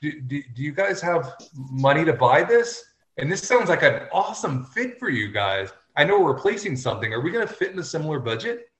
do, 0.00 0.20
do, 0.20 0.42
do 0.54 0.62
you 0.62 0.72
guys 0.72 1.00
have 1.00 1.34
money 1.54 2.04
to 2.04 2.12
buy 2.12 2.42
this? 2.42 2.84
And 3.16 3.32
this 3.32 3.42
sounds 3.42 3.68
like 3.68 3.82
an 3.82 4.02
awesome 4.12 4.64
fit 4.66 4.98
for 4.98 5.08
you 5.08 5.32
guys. 5.32 5.70
I 5.98 6.04
know 6.04 6.20
we're 6.20 6.32
replacing 6.32 6.76
something. 6.76 7.12
Are 7.12 7.20
we 7.20 7.32
going 7.32 7.46
to 7.46 7.52
fit 7.52 7.72
in 7.72 7.78
a 7.80 7.84
similar 7.84 8.20
budget? 8.20 8.70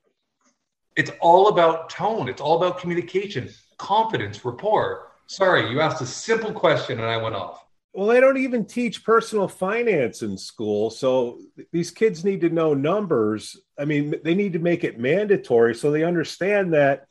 It's 0.97 1.11
all 1.21 1.49
about 1.49 1.91
tone. 1.91 2.29
It's 2.29 2.41
all 2.41 2.63
about 2.63 2.79
communication, 2.79 3.49
confidence, 3.77 4.45
rapport. 4.45 5.11
Sorry, 5.27 5.69
you 5.69 5.81
asked 5.81 6.01
a 6.01 6.07
simple 6.07 6.53
question 6.53 7.01
and 7.01 7.09
I 7.09 7.17
went 7.17 7.35
off. 7.35 7.65
Well, 7.93 8.07
they 8.07 8.21
don't 8.21 8.37
even 8.37 8.65
teach 8.65 9.03
personal 9.03 9.49
finance 9.49 10.23
in 10.23 10.39
school. 10.39 10.91
So 10.91 11.41
these 11.73 11.91
kids 11.91 12.25
need 12.25 12.41
to 12.43 12.51
know 12.51 12.73
numbers. 12.73 13.57
I 13.77 13.85
mean, 13.85 14.15
they 14.23 14.37
need 14.37 14.53
to 14.53 14.61
make 14.61 14.85
it 14.85 15.01
mandatory 15.01 15.75
so 15.75 15.91
they 15.91 16.05
understand 16.05 16.73
that 16.75 17.07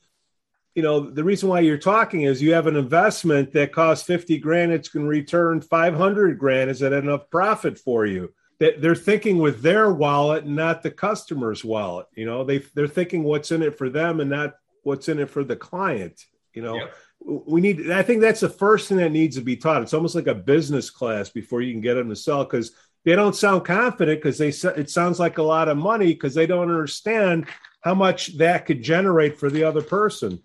you 0.73 0.83
know 0.83 1.09
the 1.09 1.23
reason 1.23 1.49
why 1.49 1.61
you're 1.61 1.77
talking 1.77 2.21
is 2.21 2.41
you 2.41 2.53
have 2.53 2.67
an 2.67 2.75
investment 2.75 3.51
that 3.53 3.73
costs 3.73 4.05
50 4.05 4.37
grand 4.37 4.71
it's 4.71 4.89
going 4.89 5.05
to 5.05 5.09
return 5.09 5.59
500 5.59 6.37
grand 6.37 6.69
is 6.69 6.81
that 6.81 6.93
enough 6.93 7.31
profit 7.31 7.79
for 7.79 8.05
you 8.05 8.31
that 8.59 8.81
they're 8.81 8.95
thinking 8.95 9.37
with 9.37 9.61
their 9.61 9.91
wallet 9.91 10.43
and 10.43 10.55
not 10.55 10.81
the 10.81 10.91
customer's 10.91 11.63
wallet 11.63 12.07
you 12.15 12.25
know 12.25 12.43
they 12.43 12.59
they're 12.75 12.87
thinking 12.87 13.23
what's 13.23 13.51
in 13.51 13.61
it 13.61 13.77
for 13.77 13.89
them 13.89 14.19
and 14.19 14.29
not 14.29 14.55
what's 14.83 15.09
in 15.09 15.19
it 15.19 15.29
for 15.29 15.43
the 15.43 15.55
client 15.55 16.25
you 16.53 16.61
know 16.61 16.75
yep. 16.75 16.95
we 17.19 17.61
need 17.61 17.91
i 17.91 18.01
think 18.01 18.21
that's 18.21 18.39
the 18.39 18.49
first 18.49 18.87
thing 18.87 18.97
that 18.97 19.11
needs 19.11 19.35
to 19.35 19.41
be 19.41 19.55
taught 19.55 19.81
it's 19.81 19.93
almost 19.93 20.15
like 20.15 20.27
a 20.27 20.35
business 20.35 20.89
class 20.89 21.29
before 21.29 21.61
you 21.61 21.73
can 21.73 21.81
get 21.81 21.95
them 21.95 22.09
to 22.09 22.15
sell 22.15 22.43
because 22.43 22.71
they 23.05 23.15
don't 23.15 23.35
sound 23.35 23.63
confident 23.63 24.21
because 24.21 24.37
they 24.37 24.49
it 24.49 24.89
sounds 24.89 25.19
like 25.19 25.37
a 25.37 25.43
lot 25.43 25.69
of 25.69 25.77
money 25.77 26.07
because 26.07 26.33
they 26.33 26.47
don't 26.47 26.69
understand 26.69 27.47
how 27.81 27.93
much 27.93 28.37
that 28.37 28.65
could 28.65 28.81
generate 28.81 29.37
for 29.37 29.49
the 29.49 29.63
other 29.63 29.81
person 29.81 30.41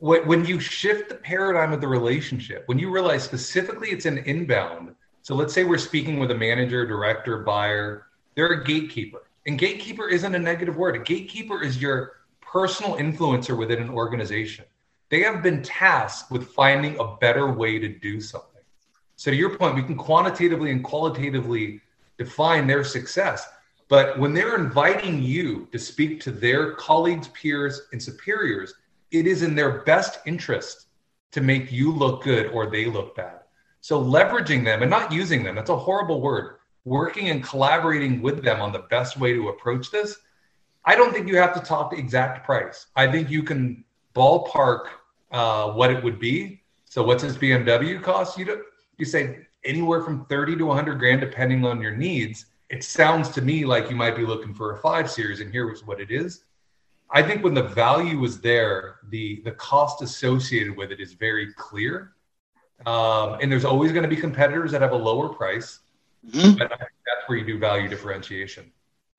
when 0.00 0.44
you 0.44 0.60
shift 0.60 1.08
the 1.08 1.16
paradigm 1.16 1.72
of 1.72 1.80
the 1.80 1.88
relationship, 1.88 2.62
when 2.66 2.78
you 2.78 2.90
realize 2.90 3.24
specifically 3.24 3.88
it's 3.88 4.06
an 4.06 4.18
inbound. 4.18 4.94
So 5.28 5.34
let's 5.34 5.52
say 5.52 5.64
we're 5.64 5.76
speaking 5.76 6.18
with 6.18 6.30
a 6.30 6.34
manager, 6.34 6.86
director, 6.86 7.40
buyer, 7.40 8.06
they're 8.34 8.62
a 8.62 8.64
gatekeeper. 8.64 9.24
And 9.46 9.58
gatekeeper 9.58 10.08
isn't 10.08 10.34
a 10.34 10.38
negative 10.38 10.78
word. 10.78 10.96
A 10.96 11.00
gatekeeper 11.00 11.62
is 11.62 11.82
your 11.82 12.12
personal 12.40 12.96
influencer 12.96 13.54
within 13.54 13.82
an 13.82 13.90
organization. 13.90 14.64
They 15.10 15.22
have 15.24 15.42
been 15.42 15.62
tasked 15.62 16.30
with 16.30 16.48
finding 16.52 16.98
a 16.98 17.14
better 17.16 17.52
way 17.52 17.78
to 17.78 17.90
do 17.90 18.22
something. 18.22 18.62
So 19.16 19.30
to 19.30 19.36
your 19.36 19.54
point, 19.54 19.74
we 19.74 19.82
can 19.82 19.96
quantitatively 19.96 20.70
and 20.70 20.82
qualitatively 20.82 21.82
define 22.16 22.66
their 22.66 22.82
success. 22.82 23.46
But 23.88 24.18
when 24.18 24.32
they're 24.32 24.56
inviting 24.56 25.22
you 25.22 25.68
to 25.72 25.78
speak 25.78 26.22
to 26.22 26.30
their 26.30 26.72
colleagues, 26.72 27.28
peers, 27.34 27.82
and 27.92 28.02
superiors, 28.02 28.72
it 29.10 29.26
is 29.26 29.42
in 29.42 29.54
their 29.54 29.82
best 29.82 30.20
interest 30.24 30.86
to 31.32 31.42
make 31.42 31.70
you 31.70 31.92
look 31.92 32.22
good 32.22 32.46
or 32.46 32.70
they 32.70 32.86
look 32.86 33.14
bad. 33.14 33.40
So 33.80 34.02
leveraging 34.02 34.64
them 34.64 34.82
and 34.82 34.90
not 34.90 35.12
using 35.12 35.42
them, 35.42 35.54
that's 35.54 35.70
a 35.70 35.76
horrible 35.76 36.20
word. 36.20 36.56
Working 36.84 37.30
and 37.30 37.42
collaborating 37.42 38.22
with 38.22 38.42
them 38.42 38.60
on 38.60 38.72
the 38.72 38.80
best 38.90 39.18
way 39.18 39.32
to 39.34 39.48
approach 39.48 39.90
this. 39.90 40.18
I 40.84 40.96
don't 40.96 41.12
think 41.12 41.28
you 41.28 41.36
have 41.36 41.54
to 41.54 41.60
talk 41.60 41.90
the 41.90 41.98
exact 41.98 42.44
price. 42.44 42.86
I 42.96 43.10
think 43.10 43.30
you 43.30 43.42
can 43.42 43.84
ballpark 44.14 44.86
uh, 45.30 45.72
what 45.72 45.90
it 45.90 46.02
would 46.02 46.18
be. 46.18 46.62
So 46.86 47.02
what's 47.02 47.22
this 47.22 47.36
BMW 47.36 48.02
cost? 48.02 48.38
You 48.38 48.46
do, 48.46 48.62
you 48.96 49.04
say 49.04 49.46
anywhere 49.64 50.02
from 50.02 50.24
30 50.26 50.56
to 50.56 50.64
100 50.64 50.98
grand 50.98 51.20
depending 51.20 51.64
on 51.64 51.82
your 51.82 51.94
needs. 51.94 52.46
It 52.70 52.84
sounds 52.84 53.28
to 53.30 53.42
me 53.42 53.64
like 53.64 53.90
you 53.90 53.96
might 53.96 54.16
be 54.16 54.24
looking 54.24 54.54
for 54.54 54.72
a 54.72 54.78
5 54.78 55.10
series 55.10 55.40
and 55.40 55.52
here's 55.52 55.84
what 55.84 56.00
it 56.00 56.10
is. 56.10 56.44
I 57.10 57.22
think 57.22 57.42
when 57.42 57.54
the 57.54 57.62
value 57.62 58.22
is 58.24 58.40
there, 58.40 58.96
the 59.08 59.40
the 59.44 59.52
cost 59.52 60.02
associated 60.02 60.76
with 60.76 60.92
it 60.92 61.00
is 61.00 61.14
very 61.14 61.52
clear. 61.54 62.12
Um, 62.86 63.38
and 63.40 63.50
there's 63.50 63.64
always 63.64 63.92
going 63.92 64.04
to 64.04 64.08
be 64.08 64.16
competitors 64.16 64.70
that 64.72 64.82
have 64.82 64.92
a 64.92 64.96
lower 64.96 65.28
price. 65.28 65.80
Mm-hmm. 66.26 66.58
But 66.58 66.70
that's 66.70 67.28
where 67.28 67.38
you 67.38 67.46
do 67.46 67.58
value 67.58 67.88
differentiation. 67.88 68.70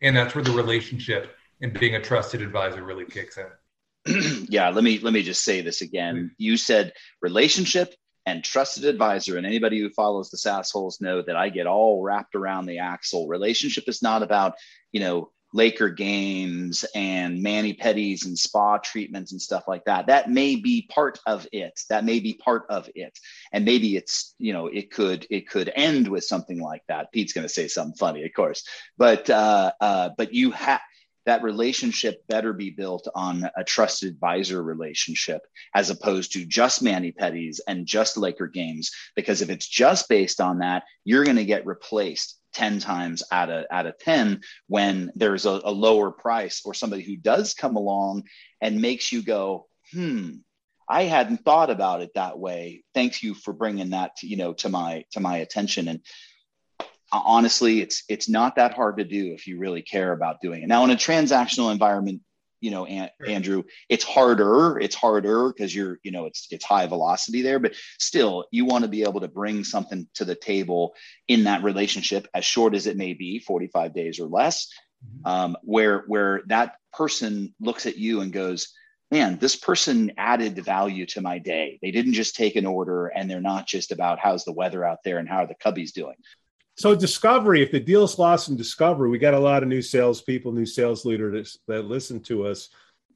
And 0.02 0.16
that's 0.16 0.36
where 0.36 0.44
the 0.44 0.52
relationship 0.52 1.36
and 1.62 1.78
being 1.78 1.96
a 1.96 2.02
trusted 2.02 2.42
advisor 2.42 2.84
really 2.84 3.06
kicks 3.06 3.38
in. 3.38 4.46
yeah, 4.50 4.70
let 4.70 4.84
me 4.84 5.00
let 5.00 5.14
me 5.14 5.24
just 5.24 5.44
say 5.44 5.62
this 5.62 5.82
again. 5.82 6.32
You 6.38 6.56
said 6.56 6.94
relationship 7.22 7.94
and 8.26 8.44
trusted 8.44 8.86
advisor, 8.86 9.38
and 9.38 9.46
anybody 9.46 9.80
who 9.80 9.90
follows 9.90 10.30
the 10.30 10.38
Sassholes 10.38 11.02
know 11.02 11.22
that 11.22 11.36
I 11.36 11.50
get 11.50 11.68
all 11.68 12.02
wrapped 12.02 12.36
around 12.36 12.66
the 12.66 12.80
axle. 12.80 13.28
Relationship 13.28 13.86
is 13.88 14.02
not 14.02 14.24
about, 14.24 14.54
you 14.92 15.00
know, 15.00 15.32
Laker 15.54 15.90
games 15.90 16.86
and 16.94 17.42
mani 17.42 17.74
pedis 17.74 18.26
and 18.26 18.38
spa 18.38 18.78
treatments 18.78 19.32
and 19.32 19.42
stuff 19.42 19.68
like 19.68 19.86
that. 19.86 20.08
That 20.08 20.30
may 20.30 20.56
be 20.56 20.88
part 20.90 21.20
of 21.26 21.48
it. 21.52 21.80
That 21.90 22.06
may 22.06 22.20
be 22.20 22.34
part 22.34 22.66
of 22.70 22.90
it. 22.96 23.18
And 23.52 23.66
maybe 23.66 23.96
it's, 23.96 24.36
you 24.38 24.54
know, 24.54 24.68
it 24.68 24.92
could, 24.92 25.26
it 25.30 25.50
could 25.50 25.72
end 25.76 26.08
with 26.08 26.24
something 26.24 26.60
like 26.60 26.84
that. 26.88 27.12
Pete's 27.12 27.34
going 27.34 27.48
to 27.48 27.54
say 27.54 27.68
something 27.68 27.98
funny, 27.98 28.24
of 28.26 28.32
course, 28.36 28.64
but, 28.98 29.30
uh, 29.30 29.72
uh, 29.82 30.10
but 30.18 30.34
you 30.34 30.52
have, 30.52 30.82
that 31.26 31.44
relationship 31.44 32.26
better 32.28 32.54
be 32.54 32.72
built 32.72 33.08
on 33.14 33.48
a 33.56 33.64
trusted 33.64 34.10
advisor 34.10 34.64
relationship 34.64 35.42
as 35.76 35.92
opposed 35.92 36.32
to 36.32 36.46
just 36.46 36.82
mani 36.82 37.12
pedis 37.12 37.60
and 37.68 37.86
just 37.86 38.18
Laker 38.18 38.48
games. 38.48 38.92
Because 39.16 39.44
if 39.44 39.50
it's 39.52 39.68
just 39.68 40.10
based 40.10 40.42
on 40.42 40.60
that, 40.60 40.84
you're 41.04 41.26
going 41.26 41.38
to 41.38 41.46
get 41.46 41.68
replaced 41.68 42.39
10 42.54 42.80
times 42.80 43.24
out 43.32 43.50
of 43.50 43.66
out 43.72 43.86
of 43.86 43.98
10 44.00 44.42
when 44.68 45.12
there's 45.16 45.46
a, 45.46 45.62
a, 45.64 45.72
lower 45.72 46.12
price 46.12 46.62
or 46.66 46.74
somebody 46.74 47.04
who 47.04 47.16
does 47.16 47.54
come 47.54 47.76
along 47.76 48.24
and 48.62 48.82
makes 48.82 49.12
you 49.12 49.22
go 49.22 49.68
hmm 49.92 50.32
i 50.88 51.04
hadn't 51.04 51.44
thought 51.46 51.70
about 51.70 52.02
it 52.02 52.12
that 52.16 52.40
way. 52.40 52.84
Thanks 52.96 53.22
you 53.22 53.36
for 53.36 53.54
bringing 53.54 53.92
that 53.92 54.16
to, 54.18 54.28
you 54.28 54.38
know 54.38 54.54
to 54.54 54.70
my 54.70 55.06
to 55.12 55.20
my 55.20 55.38
attention. 55.38 55.88
And 55.88 56.02
honestly 57.12 57.82
it's 57.82 58.04
it's 58.10 58.30
not 58.30 58.56
that 58.56 58.74
hard 58.74 58.98
to 58.98 59.04
do 59.04 59.34
if 59.34 59.48
you 59.48 59.60
really 59.60 59.82
care 59.82 60.12
about 60.12 60.42
doing 60.42 60.64
it. 60.64 60.68
Now 60.68 60.84
in 60.84 60.92
a 60.92 60.96
transactional 60.96 61.72
environment 61.72 62.22
you 62.62 62.72
know 62.72 62.86
An- 62.86 63.10
andrew 63.26 63.64
it's 63.88 64.04
harder 64.04 64.80
it's 64.80 64.96
harder 64.96 65.50
because 65.50 65.74
you're 65.74 66.00
you 66.04 66.12
know 66.12 66.26
it's 66.26 66.48
it's 66.52 66.66
high 66.66 66.88
velocity 66.88 67.42
there 67.42 67.60
but 67.60 67.74
still 67.98 68.46
you 68.52 68.66
want 68.66 68.84
to 68.84 68.90
be 68.90 69.04
able 69.04 69.22
to 69.22 69.28
bring 69.28 69.64
something 69.64 70.08
to 70.16 70.26
the 70.26 70.36
table 70.36 70.96
in 71.28 71.46
that 71.46 71.64
relationship 71.64 72.28
as 72.34 72.46
short 72.46 72.76
as 72.76 72.88
it 72.88 72.98
may 72.98 73.14
be 73.14 73.40
45 73.40 73.94
days 73.94 74.20
or 74.20 74.28
less 74.28 74.68
mm-hmm. 75.06 75.28
um, 75.28 75.58
where 75.64 76.04
where 76.08 76.42
that 76.48 76.76
person 76.94 77.54
looks 77.60 77.86
at 77.86 77.98
you 77.98 78.22
and 78.22 78.34
goes 78.34 78.74
man 79.12 79.38
this 79.40 79.56
person 79.56 80.12
added 80.18 80.64
value 80.64 81.06
to 81.08 81.22
my 81.22 81.40
day. 81.40 81.80
They 81.82 81.92
didn't 81.92 82.14
just 82.14 82.36
take 82.36 82.56
an 82.56 82.66
order 82.66 83.08
and 83.08 83.30
they're 83.30 83.42
not 83.42 83.68
just 83.68 83.92
about 83.92 84.20
how's 84.20 84.46
the 84.46 84.54
weather 84.54 84.86
out 84.86 85.00
there 85.04 85.18
and 85.18 85.28
how 85.28 85.44
are 85.44 85.48
the 85.48 85.56
cubbies 85.56 85.92
doing 85.92 86.16
so 86.80 86.96
discovery, 86.96 87.62
if 87.62 87.72
the 87.72 87.80
deal's 87.80 88.18
lost 88.18 88.48
in 88.48 88.56
discovery, 88.56 89.10
we 89.10 89.20
got 89.20 89.34
a 89.34 89.40
lot 89.40 89.64
of 89.64 89.68
new 89.68 89.82
salespeople, 89.82 90.54
new 90.54 90.66
sales 90.66 91.04
leaders 91.04 91.60
that 91.68 91.84
listen 91.84 92.22
to 92.22 92.48
us. 92.48 92.70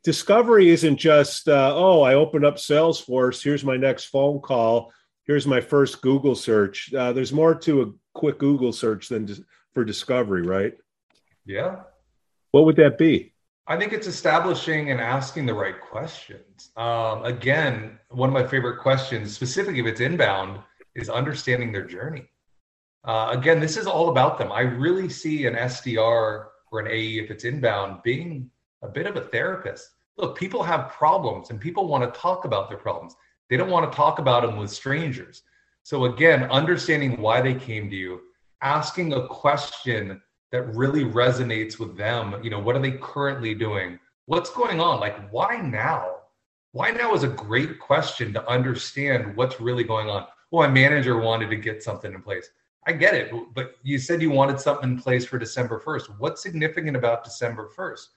Discovery 0.04 0.68
isn't 0.68 0.98
just, 0.98 1.48
uh, 1.48 1.72
oh, 1.74 2.02
I 2.02 2.16
opened 2.16 2.46
up 2.46 2.58
Salesforce. 2.58 3.42
Here's 3.42 3.64
my 3.64 3.78
next 3.78 4.08
phone 4.08 4.42
call. 4.42 4.92
Here's 5.24 5.48
my 5.48 5.62
first 5.62 6.02
Google 6.02 6.36
search. 6.36 6.94
Uh, 6.94 7.14
there's 7.14 7.32
more 7.32 7.56
to 7.56 7.84
a 7.84 7.92
quick 8.14 8.38
Google 8.38 8.74
search 8.74 9.08
than 9.08 9.34
for 9.74 9.86
discovery, 9.86 10.42
right? 10.42 10.74
Yeah. 11.46 11.84
What 12.52 12.66
would 12.66 12.76
that 12.76 12.98
be? 12.98 13.34
I 13.66 13.78
think 13.78 13.94
it's 13.94 14.08
establishing 14.08 14.92
and 14.92 15.00
asking 15.00 15.46
the 15.46 15.54
right 15.54 15.80
questions. 15.80 16.72
Um, 16.76 17.24
again, 17.24 17.98
one 18.10 18.28
of 18.28 18.34
my 18.34 18.46
favorite 18.46 18.82
questions, 18.82 19.34
specifically 19.34 19.80
if 19.80 19.86
it's 19.86 20.02
inbound, 20.02 20.60
is 20.96 21.10
understanding 21.10 21.72
their 21.72 21.86
journey. 21.86 22.28
Uh, 23.06 23.30
again, 23.32 23.60
this 23.60 23.78
is 23.78 23.86
all 23.86 24.10
about 24.10 24.38
them. 24.38 24.52
I 24.52 24.62
really 24.62 25.10
see 25.10 25.46
an 25.46 25.56
SDR 25.56 26.46
or 26.72 26.80
an 26.80 26.88
AE, 26.88 27.20
if 27.20 27.30
it's 27.30 27.44
inbound, 27.44 28.02
being 28.04 28.50
a 28.82 28.88
bit 28.88 29.08
of 29.08 29.16
a 29.16 29.22
therapist. 29.22 29.90
Look, 30.18 30.38
people 30.38 30.64
have 30.64 30.90
problems 30.90 31.50
and 31.50 31.60
people 31.60 31.88
want 31.88 32.04
to 32.04 32.20
talk 32.20 32.46
about 32.46 32.70
their 32.70 32.78
problems. 32.78 33.16
They 33.50 33.58
don't 33.58 33.70
want 33.70 33.92
to 33.92 33.96
talk 33.96 34.20
about 34.20 34.44
them 34.44 34.58
with 34.58 34.72
strangers. 34.72 35.44
So, 35.84 36.06
again, 36.06 36.44
understanding 36.46 37.20
why 37.20 37.42
they 37.42 37.56
came 37.56 37.90
to 37.90 37.96
you, 37.96 38.22
asking 38.62 39.14
a 39.14 39.28
question 39.28 40.22
that 40.52 40.76
really 40.76 41.04
resonates 41.04 41.80
with 41.80 41.98
them. 41.98 42.36
You 42.42 42.52
know, 42.52 42.60
what 42.60 42.76
are 42.76 42.82
they 42.82 42.92
currently 42.92 43.54
doing? 43.54 44.00
What's 44.28 44.50
going 44.50 44.80
on? 44.80 45.00
Like, 45.00 45.30
why 45.30 45.58
now? 45.58 46.12
Why 46.72 46.92
now 46.92 47.14
is 47.14 47.24
a 47.24 47.28
great 47.28 47.80
question 47.80 48.32
to 48.34 48.50
understand 48.50 49.36
what's 49.36 49.60
really 49.60 49.84
going 49.84 50.10
on. 50.10 50.26
Well, 50.52 50.68
my 50.68 50.74
manager 50.74 51.20
wanted 51.20 51.50
to 51.50 51.58
get 51.58 51.84
something 51.84 52.14
in 52.14 52.22
place. 52.22 52.50
I 52.86 52.92
get 52.94 53.14
it, 53.14 53.32
but 53.54 53.76
you 53.84 53.98
said 53.98 54.22
you 54.22 54.30
wanted 54.30 54.60
something 54.60 54.92
in 54.92 55.00
place 55.00 55.26
for 55.26 55.38
December 55.38 55.80
1st. 55.80 56.20
What's 56.20 56.42
significant 56.42 56.98
about 56.98 57.24
December 57.24 57.70
1st? 57.76 58.08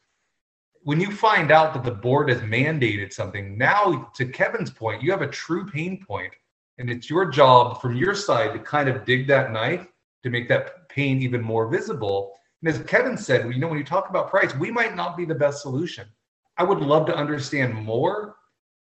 when 0.87 1.01
you 1.01 1.11
find 1.11 1.51
out 1.51 1.75
that 1.75 1.83
the 1.83 1.91
board 1.91 2.29
has 2.29 2.39
mandated 2.43 3.13
something, 3.13 3.59
now 3.59 4.09
to 4.15 4.25
Kevin's 4.25 4.71
point, 4.71 5.03
you 5.03 5.11
have 5.11 5.21
a 5.21 5.27
true 5.27 5.67
pain 5.67 6.01
point, 6.01 6.33
and 6.79 6.89
it's 6.89 7.11
your 7.11 7.29
job 7.29 7.83
from 7.83 7.97
your 7.97 8.15
side 8.15 8.53
to 8.53 8.61
kind 8.61 8.89
of 8.89 9.05
dig 9.05 9.27
that 9.27 9.51
knife 9.51 9.89
to 10.23 10.31
make 10.31 10.49
that 10.49 10.89
pain 10.89 11.21
even 11.21 11.43
more 11.43 11.67
visible. 11.67 12.37
And 12.63 12.73
as 12.73 12.81
Kevin 12.85 13.19
said, 13.19 13.53
you 13.53 13.59
know, 13.59 13.67
when 13.67 13.79
you 13.79 13.85
talk 13.85 14.11
about 14.11 14.31
price, 14.31 14.55
we 14.55 14.71
might 14.71 14.95
not 14.95 15.17
be 15.17 15.25
the 15.25 15.35
best 15.35 15.61
solution. 15.61 16.07
I 16.57 16.63
would 16.63 16.79
love 16.79 17.05
to 17.07 17.17
understand 17.17 17.75
more 17.75 18.37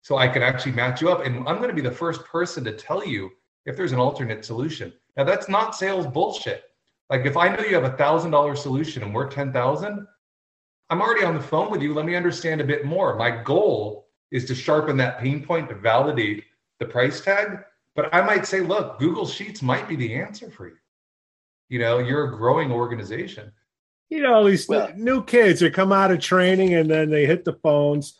so 0.03 0.15
I 0.15 0.27
can 0.27 0.43
actually 0.43 0.73
match 0.73 1.01
you 1.01 1.09
up. 1.09 1.25
And 1.25 1.37
I'm 1.49 1.57
going 1.57 1.69
to 1.69 1.75
be 1.75 1.81
the 1.81 1.89
first 1.89 2.23
person 2.23 2.63
to 2.65 2.71
tell 2.71 3.03
you 3.03 3.31
if 3.65 3.75
there's 3.75 3.93
an 3.93 3.99
alternate 3.99 4.45
solution. 4.45 4.93
Now 5.19 5.25
that's 5.25 5.49
not 5.49 5.75
sales 5.75 6.07
bullshit. 6.07 6.63
Like 7.09 7.25
if 7.25 7.35
I 7.35 7.49
know 7.49 7.61
you 7.61 7.75
have 7.75 7.83
a 7.83 7.97
thousand 7.97 8.31
dollar 8.31 8.55
solution 8.55 9.03
and 9.03 9.13
we're 9.13 9.29
ten 9.29 9.51
thousand, 9.51 10.07
I'm 10.89 11.01
already 11.01 11.25
on 11.25 11.35
the 11.35 11.43
phone 11.43 11.69
with 11.69 11.81
you. 11.81 11.93
Let 11.93 12.05
me 12.05 12.15
understand 12.15 12.61
a 12.61 12.63
bit 12.63 12.85
more. 12.85 13.17
My 13.17 13.29
goal 13.43 14.07
is 14.31 14.45
to 14.45 14.55
sharpen 14.55 14.95
that 14.95 15.19
pain 15.19 15.45
point 15.45 15.67
to 15.67 15.75
validate 15.75 16.45
the 16.79 16.85
price 16.85 17.19
tag. 17.19 17.59
But 17.97 18.15
I 18.15 18.21
might 18.21 18.45
say, 18.45 18.61
look, 18.61 18.97
Google 18.97 19.27
Sheets 19.27 19.61
might 19.61 19.89
be 19.89 19.97
the 19.97 20.15
answer 20.15 20.49
for 20.49 20.69
you. 20.69 20.77
You 21.67 21.79
know, 21.79 21.99
you're 21.99 22.33
a 22.33 22.37
growing 22.37 22.71
organization. 22.71 23.51
You 24.09 24.21
know, 24.21 24.49
these 24.49 24.69
well, 24.69 24.89
new 24.95 25.21
kids 25.25 25.59
that 25.59 25.73
come 25.73 25.91
out 25.91 26.11
of 26.11 26.21
training 26.21 26.75
and 26.75 26.89
then 26.89 27.09
they 27.09 27.25
hit 27.25 27.43
the 27.43 27.59
phones. 27.61 28.13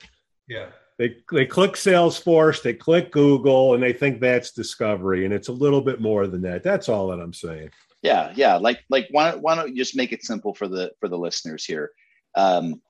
Yeah. 0.49 0.65
They, 0.99 1.15
they 1.31 1.45
click 1.45 1.71
Salesforce, 1.71 2.61
they 2.61 2.73
click 2.73 3.11
Google, 3.11 3.73
and 3.73 3.81
they 3.81 3.93
think 3.93 4.19
that's 4.19 4.51
discovery. 4.51 5.23
And 5.23 5.33
it's 5.33 5.47
a 5.47 5.53
little 5.53 5.79
bit 5.79 6.01
more 6.01 6.27
than 6.27 6.41
that. 6.41 6.61
That's 6.61 6.89
all 6.89 7.07
that 7.07 7.21
I'm 7.21 7.33
saying. 7.33 7.71
Yeah, 8.01 8.33
yeah. 8.35 8.57
Like 8.57 8.81
like 8.89 9.07
why 9.11 9.31
don't 9.31 9.41
why 9.41 9.55
don't 9.55 9.69
you 9.69 9.75
just 9.77 9.95
make 9.95 10.11
it 10.11 10.23
simple 10.23 10.53
for 10.53 10.67
the 10.67 10.91
for 10.99 11.07
the 11.07 11.17
listeners 11.17 11.63
here? 11.63 11.91
Um, 12.35 12.81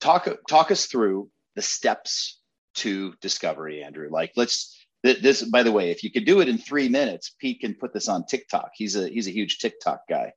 talk 0.00 0.28
talk 0.48 0.70
us 0.72 0.86
through 0.86 1.30
the 1.54 1.62
steps 1.62 2.40
to 2.74 3.14
discovery, 3.20 3.82
Andrew. 3.84 4.08
Like 4.10 4.32
let's 4.36 4.76
this 5.02 5.42
by 5.42 5.62
the 5.62 5.72
way, 5.72 5.90
if 5.90 6.02
you 6.02 6.10
could 6.10 6.24
do 6.24 6.40
it 6.40 6.48
in 6.48 6.58
three 6.58 6.88
minutes, 6.88 7.34
Pete 7.40 7.60
can 7.60 7.74
put 7.74 7.92
this 7.92 8.08
on 8.08 8.26
TikTok. 8.26 8.72
He's 8.74 8.96
a 8.96 9.08
he's 9.08 9.28
a 9.28 9.32
huge 9.32 9.58
TikTok 9.58 10.02
guy. 10.08 10.32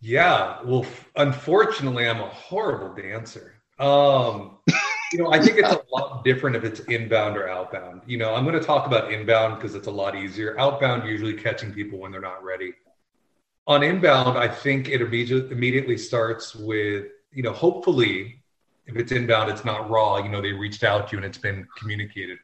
Yeah, 0.00 0.58
well, 0.64 0.84
unfortunately, 1.14 2.08
I'm 2.08 2.20
a 2.20 2.28
horrible 2.28 2.94
dancer. 3.00 3.54
Um, 3.78 4.58
you 5.12 5.18
know, 5.18 5.32
I 5.32 5.40
think 5.40 5.58
it's 5.58 5.72
a 5.72 5.82
lot 5.92 6.24
different 6.24 6.56
if 6.56 6.64
it's 6.64 6.80
inbound 6.80 7.36
or 7.36 7.48
outbound. 7.48 8.02
You 8.06 8.18
know, 8.18 8.34
I'm 8.34 8.44
going 8.44 8.58
to 8.58 8.64
talk 8.64 8.86
about 8.86 9.12
inbound 9.12 9.56
because 9.56 9.74
it's 9.74 9.86
a 9.86 9.90
lot 9.90 10.16
easier. 10.16 10.58
Outbound, 10.58 11.08
usually 11.08 11.34
catching 11.34 11.72
people 11.72 11.98
when 11.98 12.12
they're 12.12 12.20
not 12.20 12.42
ready. 12.42 12.74
On 13.66 13.82
inbound, 13.82 14.38
I 14.38 14.48
think 14.48 14.88
it 14.88 15.00
immediately 15.00 15.96
starts 15.96 16.54
with, 16.54 17.06
you 17.32 17.42
know, 17.42 17.52
hopefully, 17.52 18.42
if 18.86 18.96
it's 18.96 19.12
inbound, 19.12 19.50
it's 19.50 19.64
not 19.64 19.88
raw. 19.88 20.18
You 20.18 20.28
know, 20.28 20.40
they 20.40 20.52
reached 20.52 20.82
out 20.82 21.08
to 21.08 21.12
you 21.12 21.18
and 21.18 21.26
it's 21.26 21.38
been 21.38 21.66
communicated. 21.78 22.38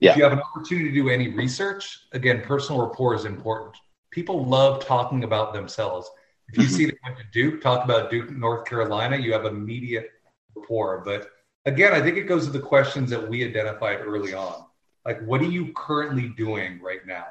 Yeah. 0.00 0.12
If 0.12 0.16
you 0.16 0.22
have 0.24 0.32
an 0.32 0.40
opportunity 0.40 0.88
to 0.88 0.94
do 0.94 1.08
any 1.08 1.28
research, 1.28 2.06
again, 2.12 2.42
personal 2.42 2.86
rapport 2.86 3.14
is 3.14 3.24
important. 3.24 3.76
People 4.10 4.46
love 4.46 4.84
talking 4.84 5.24
about 5.24 5.52
themselves. 5.52 6.10
If 6.48 6.58
you 6.58 6.64
mm-hmm. 6.64 6.74
see 6.74 6.86
they 6.86 6.98
went 7.04 7.18
to 7.18 7.24
Duke, 7.32 7.60
talk 7.60 7.84
about 7.84 8.10
Duke, 8.10 8.30
North 8.30 8.66
Carolina, 8.66 9.16
you 9.16 9.32
have 9.32 9.44
immediate 9.44 10.10
rapport. 10.54 11.02
But 11.04 11.28
again, 11.66 11.92
I 11.92 12.00
think 12.00 12.16
it 12.16 12.24
goes 12.24 12.46
to 12.46 12.52
the 12.52 12.60
questions 12.60 13.10
that 13.10 13.28
we 13.28 13.44
identified 13.44 14.00
early 14.00 14.34
on. 14.34 14.64
Like, 15.04 15.24
what 15.24 15.40
are 15.40 15.50
you 15.50 15.72
currently 15.74 16.28
doing 16.28 16.80
right 16.80 17.06
now? 17.06 17.26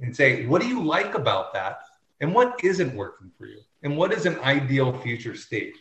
And 0.00 0.14
say, 0.14 0.46
what 0.46 0.60
do 0.60 0.68
you 0.68 0.82
like 0.82 1.14
about 1.14 1.52
that? 1.54 1.82
And 2.20 2.34
what 2.34 2.60
isn't 2.62 2.94
working 2.94 3.30
for 3.38 3.46
you? 3.46 3.60
And 3.82 3.96
what 3.96 4.12
is 4.12 4.26
an 4.26 4.38
ideal 4.40 4.96
future 4.98 5.34
state? 5.34 5.76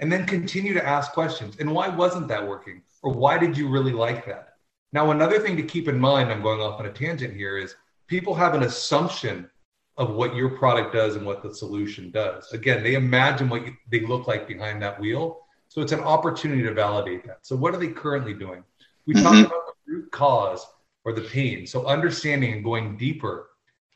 And 0.00 0.10
then 0.10 0.26
continue 0.26 0.74
to 0.74 0.86
ask 0.86 1.12
questions. 1.12 1.56
And 1.58 1.72
why 1.72 1.88
wasn't 1.88 2.28
that 2.28 2.46
working? 2.46 2.82
Or 3.02 3.12
why 3.12 3.38
did 3.38 3.56
you 3.56 3.68
really 3.68 3.92
like 3.92 4.24
that? 4.26 4.54
Now, 4.92 5.10
another 5.10 5.38
thing 5.40 5.56
to 5.56 5.62
keep 5.62 5.88
in 5.88 5.98
mind, 5.98 6.30
I'm 6.30 6.42
going 6.42 6.60
off 6.60 6.80
on 6.80 6.86
a 6.86 6.92
tangent 6.92 7.34
here, 7.34 7.58
is 7.58 7.74
people 8.06 8.34
have 8.34 8.54
an 8.54 8.62
assumption 8.62 9.50
of 9.96 10.14
what 10.14 10.34
your 10.34 10.50
product 10.50 10.94
does 10.94 11.16
and 11.16 11.26
what 11.26 11.42
the 11.42 11.52
solution 11.52 12.10
does. 12.10 12.52
Again, 12.52 12.82
they 12.82 12.94
imagine 12.94 13.48
what 13.48 13.66
you, 13.66 13.74
they 13.90 14.00
look 14.00 14.28
like 14.28 14.46
behind 14.46 14.80
that 14.82 14.98
wheel 15.00 15.40
so 15.68 15.80
it's 15.80 15.92
an 15.92 16.00
opportunity 16.00 16.62
to 16.62 16.72
validate 16.72 17.24
that. 17.26 17.38
So 17.42 17.54
what 17.56 17.74
are 17.74 17.78
they 17.78 17.88
currently 17.88 18.34
doing? 18.34 18.64
We 19.06 19.14
mm-hmm. 19.14 19.22
talk 19.22 19.46
about 19.46 19.62
the 19.66 19.92
root 19.92 20.10
cause 20.10 20.66
or 21.04 21.12
the 21.12 21.22
pain. 21.22 21.66
So 21.66 21.86
understanding 21.86 22.52
and 22.52 22.64
going 22.64 22.96
deeper, 22.96 23.50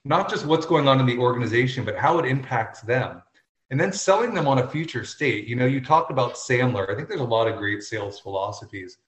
not 0.05 0.29
just 0.29 0.47
what's 0.47 0.67
going 0.67 0.89
on 0.89 1.01
in 1.01 1.07
the 1.07 1.19
organization, 1.19 1.85
but 1.85 1.97
how 1.97 2.19
it 2.19 2.27
impacts 2.27 2.81
them. 2.83 3.23
And 3.71 3.81
then 3.81 3.93
selling 3.93 4.35
them 4.35 4.47
on 4.47 4.59
a 4.59 4.69
future 4.69 5.05
state. 5.05 5.49
You 5.49 5.57
know, 5.57 5.65
you 5.65 5.81
talked 5.81 6.11
about 6.11 6.35
Sandler. 6.35 6.91
I 6.91 6.95
think 6.95 7.09
there's 7.09 7.23
a 7.23 7.25
lot 7.25 7.49
of 7.49 7.57
great 7.57 7.83
sales 7.83 8.21
philosophies. 8.21 8.99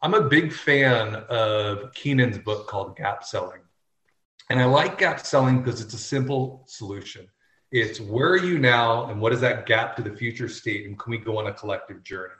I'm 0.00 0.14
a 0.14 0.28
big 0.28 0.52
fan 0.52 1.16
of 1.28 1.92
Keenan's 1.92 2.38
book 2.38 2.68
called 2.68 2.96
Gap 2.96 3.24
Selling. 3.24 3.62
And 4.48 4.60
I 4.60 4.64
like 4.66 4.98
gap 4.98 5.26
selling 5.26 5.60
because 5.60 5.80
it's 5.80 5.94
a 5.94 5.98
simple 5.98 6.62
solution. 6.66 7.26
It's 7.72 8.00
where 8.00 8.28
are 8.28 8.38
you 8.38 8.58
now 8.58 9.10
and 9.10 9.20
what 9.20 9.32
is 9.32 9.40
that 9.40 9.66
gap 9.66 9.96
to 9.96 10.02
the 10.02 10.16
future 10.16 10.48
state 10.48 10.86
and 10.86 10.98
can 10.98 11.10
we 11.10 11.18
go 11.18 11.38
on 11.38 11.48
a 11.48 11.52
collective 11.52 12.02
journey? 12.02 12.32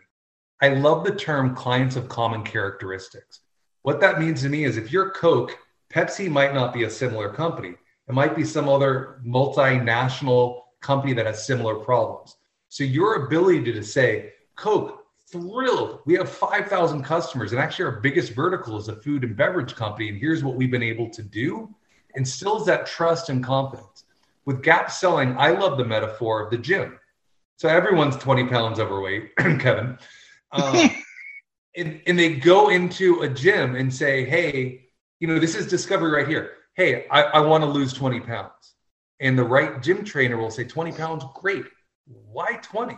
I 0.62 0.68
love 0.68 1.04
the 1.04 1.14
term 1.14 1.54
clients 1.54 1.96
of 1.96 2.08
common 2.08 2.42
characteristics. 2.42 3.40
What 3.82 4.00
that 4.00 4.20
means 4.20 4.42
to 4.42 4.48
me 4.48 4.64
is 4.64 4.76
if 4.76 4.92
you're 4.92 5.10
Coke, 5.10 5.58
Pepsi 5.92 6.30
might 6.30 6.54
not 6.54 6.72
be 6.72 6.84
a 6.84 6.90
similar 6.90 7.28
company. 7.28 7.74
It 8.08 8.14
might 8.14 8.36
be 8.36 8.44
some 8.44 8.68
other 8.68 9.20
multinational 9.26 10.62
company 10.80 11.12
that 11.14 11.26
has 11.26 11.46
similar 11.46 11.74
problems. 11.74 12.36
So 12.68 12.84
your 12.84 13.26
ability 13.26 13.72
to 13.72 13.82
say, 13.82 14.32
Coke, 14.54 15.04
thrilled. 15.30 16.00
We 16.06 16.14
have 16.14 16.28
5,000 16.28 17.02
customers, 17.02 17.52
and 17.52 17.60
actually, 17.60 17.86
our 17.86 18.00
biggest 18.00 18.32
vertical 18.32 18.76
is 18.76 18.88
a 18.88 18.96
food 18.96 19.24
and 19.24 19.36
beverage 19.36 19.74
company. 19.74 20.08
And 20.08 20.18
here's 20.18 20.44
what 20.44 20.56
we've 20.56 20.70
been 20.70 20.82
able 20.82 21.10
to 21.10 21.22
do 21.22 21.74
instills 22.14 22.64
that 22.66 22.86
trust 22.86 23.28
and 23.28 23.44
confidence 23.44 23.95
with 24.46 24.62
gap 24.62 24.90
selling, 24.90 25.36
I 25.36 25.50
love 25.50 25.76
the 25.76 25.84
metaphor 25.84 26.42
of 26.42 26.50
the 26.50 26.56
gym. 26.56 26.98
So 27.56 27.68
everyone's 27.68 28.16
20 28.16 28.46
pounds 28.46 28.78
overweight, 28.78 29.34
Kevin. 29.36 29.98
Um, 30.52 30.90
and, 31.76 32.00
and 32.06 32.18
they 32.18 32.36
go 32.36 32.68
into 32.68 33.22
a 33.22 33.28
gym 33.28 33.74
and 33.74 33.92
say, 33.92 34.24
hey, 34.24 34.86
you 35.18 35.26
know, 35.26 35.38
this 35.38 35.54
is 35.54 35.66
discovery 35.66 36.12
right 36.12 36.28
here. 36.28 36.52
Hey, 36.74 37.06
I, 37.10 37.22
I 37.22 37.40
want 37.40 37.64
to 37.64 37.68
lose 37.68 37.92
20 37.92 38.20
pounds. 38.20 38.74
And 39.20 39.38
the 39.38 39.44
right 39.44 39.82
gym 39.82 40.04
trainer 40.04 40.36
will 40.36 40.50
say, 40.50 40.64
20 40.64 40.92
pounds, 40.92 41.24
great. 41.34 41.64
Why 42.06 42.58
20? 42.62 42.96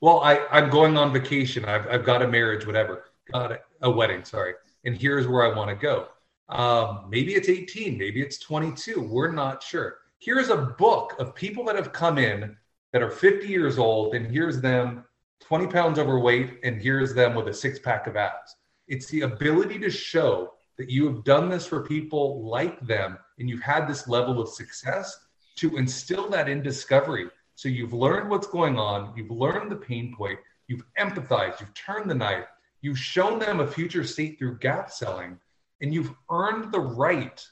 Well, 0.00 0.20
I, 0.20 0.46
I'm 0.50 0.70
going 0.70 0.96
on 0.96 1.12
vacation. 1.12 1.64
I've, 1.64 1.86
I've 1.88 2.04
got 2.04 2.22
a 2.22 2.28
marriage, 2.28 2.66
whatever, 2.66 3.06
got 3.32 3.52
a, 3.52 3.60
a 3.82 3.90
wedding, 3.90 4.24
sorry. 4.24 4.54
And 4.84 4.96
here's 4.96 5.26
where 5.26 5.44
I 5.44 5.56
want 5.56 5.68
to 5.70 5.76
go. 5.76 6.06
Um, 6.48 7.06
maybe 7.10 7.34
it's 7.34 7.48
18, 7.48 7.98
maybe 7.98 8.22
it's 8.22 8.38
22. 8.38 9.00
We're 9.00 9.32
not 9.32 9.62
sure 9.62 9.98
here's 10.26 10.48
a 10.48 10.56
book 10.56 11.14
of 11.20 11.36
people 11.36 11.64
that 11.64 11.76
have 11.76 11.92
come 11.92 12.18
in 12.18 12.56
that 12.92 13.00
are 13.00 13.10
50 13.10 13.46
years 13.46 13.78
old, 13.78 14.12
and 14.12 14.26
here's 14.26 14.60
them 14.60 15.04
20 15.40 15.68
pounds 15.68 16.00
overweight, 16.00 16.58
and 16.64 16.82
here's 16.82 17.14
them 17.14 17.36
with 17.36 17.46
a 17.46 17.54
six 17.54 17.78
pack 17.78 18.08
of 18.08 18.16
abs. 18.16 18.56
It's 18.88 19.06
the 19.06 19.20
ability 19.20 19.78
to 19.78 19.88
show 19.88 20.52
that 20.78 20.90
you 20.90 21.06
have 21.06 21.22
done 21.22 21.48
this 21.48 21.64
for 21.64 21.86
people 21.86 22.44
like 22.44 22.80
them 22.80 23.18
and 23.38 23.48
you've 23.48 23.62
had 23.62 23.86
this 23.86 24.08
level 24.08 24.40
of 24.40 24.48
success 24.48 25.16
to 25.56 25.76
instill 25.76 26.28
that 26.30 26.48
in 26.48 26.60
discovery. 26.60 27.28
So 27.54 27.68
you've 27.68 27.92
learned 27.92 28.28
what's 28.28 28.48
going 28.48 28.78
on, 28.78 29.12
you've 29.16 29.30
learned 29.30 29.70
the 29.70 29.76
pain 29.76 30.12
point, 30.14 30.40
you've 30.66 30.84
empathized, 30.98 31.60
you've 31.60 31.74
turned 31.74 32.10
the 32.10 32.14
knife, 32.14 32.46
you've 32.82 32.98
shown 32.98 33.38
them 33.38 33.60
a 33.60 33.66
future 33.66 34.04
state 34.04 34.38
through 34.38 34.58
gap 34.58 34.90
selling, 34.90 35.38
and 35.80 35.94
you've 35.94 36.12
earned 36.30 36.72
the 36.72 36.80
right 36.80 37.46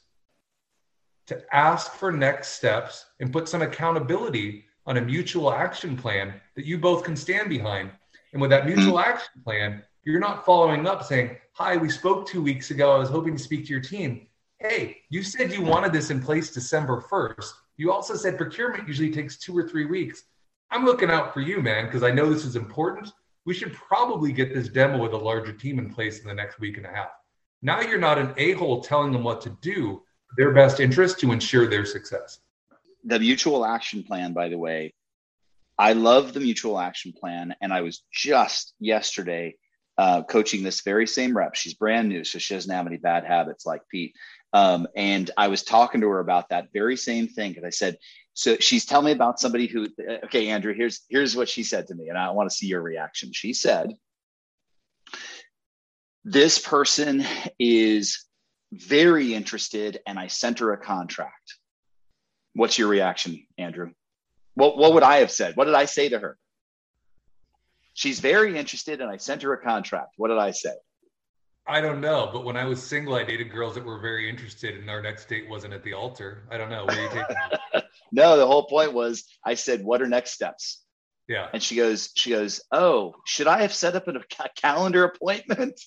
to 1.27 1.41
ask 1.55 1.93
for 1.93 2.11
next 2.11 2.49
steps 2.49 3.05
and 3.19 3.33
put 3.33 3.49
some 3.49 3.61
accountability 3.61 4.65
on 4.85 4.97
a 4.97 5.01
mutual 5.01 5.51
action 5.51 5.97
plan 5.97 6.33
that 6.55 6.65
you 6.65 6.77
both 6.77 7.03
can 7.03 7.15
stand 7.15 7.49
behind. 7.49 7.91
And 8.33 8.41
with 8.41 8.51
that 8.51 8.63
hmm. 8.63 8.75
mutual 8.75 8.99
action 8.99 9.41
plan, 9.43 9.83
you're 10.03 10.19
not 10.19 10.45
following 10.45 10.85
up 10.87 11.03
saying, 11.03 11.37
Hi, 11.53 11.77
we 11.77 11.89
spoke 11.89 12.27
two 12.27 12.41
weeks 12.41 12.69
ago. 12.71 12.91
I 12.91 12.99
was 12.99 13.09
hoping 13.09 13.35
to 13.35 13.41
speak 13.41 13.65
to 13.65 13.71
your 13.71 13.81
team. 13.81 14.27
Hey, 14.59 14.97
you 15.09 15.23
said 15.23 15.51
you 15.51 15.61
wanted 15.61 15.93
this 15.93 16.11
in 16.11 16.21
place 16.21 16.51
December 16.51 17.01
1st. 17.09 17.51
You 17.77 17.91
also 17.91 18.15
said 18.15 18.37
procurement 18.37 18.87
usually 18.87 19.11
takes 19.11 19.37
two 19.37 19.57
or 19.57 19.67
three 19.67 19.85
weeks. 19.85 20.23
I'm 20.71 20.85
looking 20.85 21.09
out 21.09 21.33
for 21.33 21.41
you, 21.41 21.61
man, 21.61 21.85
because 21.85 22.03
I 22.03 22.11
know 22.11 22.31
this 22.31 22.45
is 22.45 22.55
important. 22.55 23.11
We 23.45 23.53
should 23.53 23.73
probably 23.73 24.31
get 24.31 24.53
this 24.53 24.69
demo 24.69 25.01
with 25.01 25.13
a 25.13 25.17
larger 25.17 25.53
team 25.53 25.79
in 25.79 25.93
place 25.93 26.19
in 26.19 26.27
the 26.27 26.33
next 26.33 26.59
week 26.59 26.77
and 26.77 26.85
a 26.85 26.89
half. 26.89 27.09
Now 27.61 27.81
you're 27.81 27.99
not 27.99 28.17
an 28.17 28.33
a 28.37 28.53
hole 28.53 28.81
telling 28.81 29.11
them 29.11 29.23
what 29.23 29.41
to 29.41 29.57
do 29.61 30.03
their 30.37 30.51
best 30.51 30.79
interest 30.79 31.19
to 31.19 31.31
ensure 31.31 31.67
their 31.67 31.85
success. 31.85 32.39
The 33.03 33.19
mutual 33.19 33.65
action 33.65 34.03
plan, 34.03 34.33
by 34.33 34.49
the 34.49 34.57
way, 34.57 34.93
I 35.77 35.93
love 35.93 36.33
the 36.33 36.39
mutual 36.39 36.79
action 36.79 37.13
plan. 37.13 37.55
And 37.61 37.73
I 37.73 37.81
was 37.81 38.03
just 38.11 38.73
yesterday 38.79 39.55
uh, 39.97 40.23
coaching 40.23 40.63
this 40.63 40.81
very 40.81 41.07
same 41.07 41.35
rep. 41.35 41.55
She's 41.55 41.73
brand 41.73 42.09
new, 42.09 42.23
so 42.23 42.39
she 42.39 42.53
doesn't 42.53 42.73
have 42.73 42.87
any 42.87 42.97
bad 42.97 43.25
habits 43.25 43.65
like 43.65 43.81
Pete. 43.89 44.13
Um, 44.53 44.87
and 44.95 45.29
I 45.37 45.47
was 45.47 45.63
talking 45.63 46.01
to 46.01 46.07
her 46.09 46.19
about 46.19 46.49
that 46.49 46.71
very 46.73 46.97
same 46.97 47.27
thing 47.27 47.51
because 47.51 47.65
I 47.65 47.69
said, 47.69 47.97
So 48.33 48.57
she's 48.57 48.85
telling 48.85 49.05
me 49.05 49.11
about 49.11 49.39
somebody 49.39 49.67
who, 49.67 49.87
okay, 50.25 50.49
Andrew, 50.49 50.73
here's 50.73 51.01
here's 51.09 51.35
what 51.35 51.49
she 51.49 51.63
said 51.63 51.87
to 51.87 51.95
me, 51.95 52.09
and 52.09 52.17
I 52.17 52.31
want 52.31 52.49
to 52.49 52.55
see 52.55 52.67
your 52.67 52.81
reaction. 52.81 53.31
She 53.33 53.53
said, 53.53 53.93
This 56.23 56.59
person 56.59 57.25
is 57.59 58.24
very 58.75 59.33
interested, 59.33 59.99
and 60.05 60.19
I 60.19 60.27
sent 60.27 60.59
her 60.59 60.73
a 60.73 60.77
contract. 60.77 61.55
What's 62.53 62.77
your 62.77 62.87
reaction, 62.87 63.45
Andrew? 63.57 63.91
What 64.55 64.77
what 64.77 64.93
would 64.93 65.03
I 65.03 65.17
have 65.17 65.31
said? 65.31 65.55
What 65.55 65.65
did 65.65 65.75
I 65.75 65.85
say 65.85 66.09
to 66.09 66.19
her? 66.19 66.37
She's 67.93 68.19
very 68.19 68.57
interested, 68.57 69.01
and 69.01 69.09
I 69.09 69.17
sent 69.17 69.41
her 69.43 69.53
a 69.53 69.61
contract. 69.61 70.13
What 70.17 70.29
did 70.29 70.37
I 70.37 70.51
say? 70.51 70.73
I 71.67 71.81
don't 71.81 71.99
know, 71.99 72.29
but 72.31 72.45
when 72.45 72.57
I 72.57 72.65
was 72.65 72.81
single, 72.81 73.15
I 73.15 73.23
dated 73.23 73.51
girls 73.51 73.73
that 73.75 73.83
were 73.83 73.99
very 73.99 74.29
interested, 74.29 74.77
and 74.77 74.89
our 74.89 75.01
next 75.01 75.27
date 75.27 75.49
wasn't 75.49 75.73
at 75.73 75.83
the 75.83 75.93
altar. 75.93 76.47
I 76.51 76.57
don't 76.57 76.69
know. 76.69 76.85
Where 76.85 77.01
you 77.01 77.09
taking? 77.09 77.81
no, 78.11 78.37
the 78.37 78.45
whole 78.45 78.65
point 78.65 78.93
was 78.93 79.25
I 79.43 79.55
said, 79.55 79.83
"What 79.83 80.01
are 80.01 80.07
next 80.07 80.31
steps?" 80.31 80.83
Yeah. 81.27 81.47
And 81.51 81.63
she 81.63 81.75
goes, 81.75 82.11
she 82.15 82.29
goes, 82.29 82.61
"Oh, 82.71 83.15
should 83.25 83.47
I 83.47 83.61
have 83.63 83.73
set 83.73 83.95
up 83.95 84.07
a 84.07 84.21
calendar 84.55 85.03
appointment?" 85.03 85.81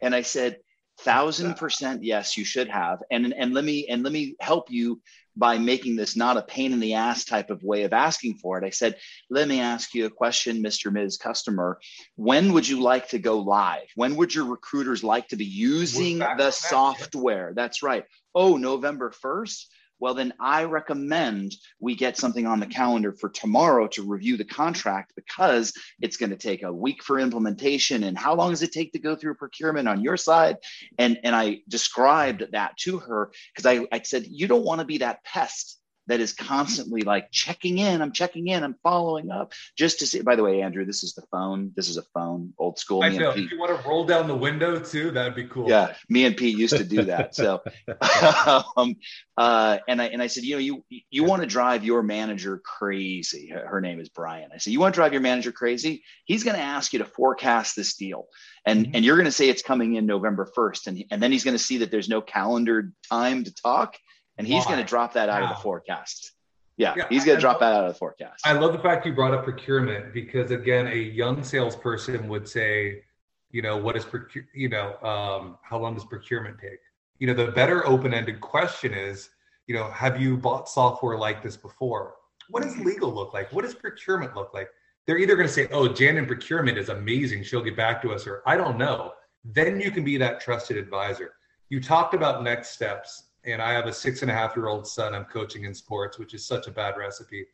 And 0.00 0.14
I 0.14 0.22
said, 0.22 0.58
thousand 1.04 1.54
percent 1.54 2.02
yes 2.04 2.36
you 2.36 2.44
should 2.44 2.68
have. 2.68 3.00
And 3.10 3.32
and 3.32 3.54
let 3.54 3.64
me 3.64 3.86
and 3.88 4.02
let 4.02 4.12
me 4.12 4.36
help 4.40 4.70
you 4.70 5.00
by 5.36 5.58
making 5.58 5.96
this 5.96 6.16
not 6.16 6.36
a 6.36 6.42
pain 6.42 6.72
in 6.72 6.80
the 6.80 6.94
ass 6.94 7.24
type 7.24 7.50
of 7.50 7.62
way 7.62 7.84
of 7.84 7.92
asking 7.92 8.38
for 8.38 8.58
it. 8.58 8.64
I 8.64 8.70
said 8.70 8.96
let 9.30 9.48
me 9.48 9.60
ask 9.60 9.94
you 9.94 10.06
a 10.06 10.10
question 10.10 10.62
mr 10.62 10.92
ms 10.92 11.16
customer. 11.16 11.78
When 12.16 12.52
would 12.52 12.68
you 12.68 12.80
like 12.80 13.08
to 13.10 13.18
go 13.18 13.38
live? 13.38 13.88
When 13.94 14.16
would 14.16 14.34
your 14.34 14.46
recruiters 14.46 15.04
like 15.04 15.28
to 15.28 15.36
be 15.36 15.46
using 15.46 16.18
the 16.18 16.50
software? 16.50 17.52
That's 17.54 17.82
right. 17.82 18.04
Oh 18.34 18.56
november 18.56 19.12
1st 19.24 19.64
well, 20.00 20.14
then 20.14 20.32
I 20.40 20.64
recommend 20.64 21.54
we 21.78 21.94
get 21.94 22.16
something 22.16 22.46
on 22.46 22.58
the 22.58 22.66
calendar 22.66 23.12
for 23.12 23.28
tomorrow 23.28 23.86
to 23.88 24.02
review 24.02 24.36
the 24.36 24.44
contract 24.44 25.12
because 25.14 25.72
it's 26.00 26.16
going 26.16 26.30
to 26.30 26.36
take 26.36 26.62
a 26.62 26.72
week 26.72 27.02
for 27.02 27.18
implementation. 27.18 28.04
And 28.04 28.16
how 28.16 28.34
long 28.34 28.50
does 28.50 28.62
it 28.62 28.72
take 28.72 28.92
to 28.92 28.98
go 28.98 29.14
through 29.14 29.34
procurement 29.34 29.88
on 29.88 30.02
your 30.02 30.16
side? 30.16 30.56
And, 30.98 31.18
and 31.22 31.36
I 31.36 31.60
described 31.68 32.44
that 32.52 32.76
to 32.78 32.98
her 32.98 33.30
because 33.54 33.66
I, 33.66 33.86
I 33.92 34.00
said, 34.02 34.26
you 34.26 34.48
don't 34.48 34.64
want 34.64 34.80
to 34.80 34.86
be 34.86 34.98
that 34.98 35.22
pest 35.22 35.79
that 36.10 36.18
is 36.20 36.32
constantly 36.32 37.02
like 37.02 37.30
checking 37.30 37.78
in. 37.78 38.02
I'm 38.02 38.10
checking 38.10 38.48
in. 38.48 38.64
I'm 38.64 38.74
following 38.82 39.30
up 39.30 39.52
just 39.76 40.00
to 40.00 40.06
see. 40.06 40.20
By 40.22 40.34
the 40.34 40.42
way, 40.42 40.60
Andrew, 40.60 40.84
this 40.84 41.04
is 41.04 41.14
the 41.14 41.22
phone. 41.30 41.70
This 41.76 41.88
is 41.88 41.96
a 41.96 42.02
phone, 42.02 42.52
old 42.58 42.80
school. 42.80 43.04
I 43.04 43.10
know. 43.10 43.30
If 43.30 43.36
you 43.50 43.58
want 43.58 43.80
to 43.80 43.88
roll 43.88 44.04
down 44.04 44.26
the 44.26 44.34
window 44.34 44.80
too, 44.80 45.12
that'd 45.12 45.36
be 45.36 45.44
cool. 45.44 45.68
Yeah, 45.68 45.94
me 46.08 46.24
and 46.24 46.36
Pete 46.36 46.58
used 46.58 46.76
to 46.76 46.84
do 46.84 47.04
that. 47.04 47.36
So, 47.36 47.62
um, 48.76 48.96
uh, 49.36 49.78
and 49.86 50.02
I 50.02 50.06
and 50.06 50.20
I 50.20 50.26
said, 50.26 50.42
you 50.42 50.56
know, 50.56 50.60
you 50.60 50.84
you 51.10 51.22
want 51.22 51.42
to 51.42 51.46
drive 51.46 51.84
your 51.84 52.02
manager 52.02 52.58
crazy. 52.58 53.48
Her 53.48 53.80
name 53.80 54.00
is 54.00 54.08
Brian. 54.08 54.50
I 54.52 54.58
said, 54.58 54.72
you 54.72 54.80
want 54.80 54.92
to 54.94 54.98
drive 54.98 55.12
your 55.12 55.22
manager 55.22 55.52
crazy? 55.52 56.02
He's 56.24 56.42
going 56.42 56.56
to 56.56 56.62
ask 56.62 56.92
you 56.92 56.98
to 56.98 57.04
forecast 57.04 57.76
this 57.76 57.94
deal, 57.94 58.26
and 58.66 58.86
mm-hmm. 58.86 58.96
and 58.96 59.04
you're 59.04 59.16
going 59.16 59.26
to 59.26 59.32
say 59.32 59.48
it's 59.48 59.62
coming 59.62 59.94
in 59.94 60.06
November 60.06 60.50
1st, 60.56 60.86
and 60.88 61.04
and 61.12 61.22
then 61.22 61.30
he's 61.30 61.44
going 61.44 61.56
to 61.56 61.62
see 61.62 61.78
that 61.78 61.92
there's 61.92 62.08
no 62.08 62.20
calendared 62.20 62.92
time 63.08 63.44
to 63.44 63.54
talk 63.54 63.96
and 64.40 64.48
he's 64.48 64.64
going 64.64 64.78
to 64.78 64.84
drop 64.84 65.12
that 65.12 65.28
out 65.28 65.42
wow. 65.42 65.50
of 65.50 65.56
the 65.56 65.62
forecast. 65.62 66.32
Yeah, 66.76 66.94
yeah 66.96 67.04
he's 67.10 67.24
going 67.24 67.36
to 67.36 67.40
drop 67.40 67.60
that 67.60 67.74
out 67.74 67.84
of 67.84 67.92
the 67.92 67.98
forecast. 67.98 68.40
I 68.46 68.54
love 68.54 68.72
the 68.72 68.78
fact 68.78 69.04
you 69.04 69.12
brought 69.12 69.34
up 69.34 69.44
procurement 69.44 70.14
because 70.14 70.50
again, 70.50 70.86
a 70.86 70.96
young 70.96 71.44
salesperson 71.44 72.26
would 72.28 72.48
say, 72.48 73.02
you 73.50 73.60
know, 73.60 73.76
what 73.76 73.96
is 73.96 74.04
procure, 74.04 74.44
you 74.54 74.70
know, 74.70 74.96
um, 75.02 75.58
how 75.62 75.78
long 75.78 75.94
does 75.94 76.04
procurement 76.06 76.58
take? 76.58 76.78
You 77.18 77.26
know, 77.26 77.34
the 77.34 77.52
better 77.52 77.86
open-ended 77.86 78.40
question 78.40 78.94
is, 78.94 79.28
you 79.66 79.74
know, 79.74 79.90
have 79.90 80.20
you 80.20 80.38
bought 80.38 80.68
software 80.70 81.18
like 81.18 81.42
this 81.42 81.56
before? 81.56 82.14
What 82.48 82.62
does 82.62 82.78
legal 82.78 83.12
look 83.12 83.34
like? 83.34 83.52
What 83.52 83.64
does 83.64 83.74
procurement 83.74 84.34
look 84.34 84.54
like? 84.54 84.70
They're 85.06 85.18
either 85.18 85.36
going 85.36 85.48
to 85.48 85.52
say, 85.52 85.68
"Oh, 85.70 85.88
Jan 85.88 86.16
in 86.16 86.26
procurement 86.26 86.78
is 86.78 86.88
amazing; 86.88 87.42
she'll 87.42 87.62
get 87.62 87.76
back 87.76 88.00
to 88.02 88.12
us," 88.12 88.26
or 88.26 88.42
"I 88.46 88.56
don't 88.56 88.78
know." 88.78 89.12
Then 89.44 89.80
you 89.80 89.90
can 89.90 90.04
be 90.04 90.16
that 90.18 90.40
trusted 90.40 90.76
advisor. 90.76 91.32
You 91.68 91.80
talked 91.80 92.14
about 92.14 92.42
next 92.42 92.70
steps 92.70 93.29
and 93.44 93.62
I 93.62 93.72
have 93.72 93.86
a 93.86 93.92
six 93.92 94.22
and 94.22 94.30
a 94.30 94.34
half 94.34 94.56
year 94.56 94.68
old 94.68 94.86
son 94.86 95.14
I'm 95.14 95.24
coaching 95.24 95.64
in 95.64 95.74
sports, 95.74 96.18
which 96.18 96.34
is 96.34 96.44
such 96.44 96.66
a 96.66 96.70
bad 96.70 96.96
recipe. 96.96 97.46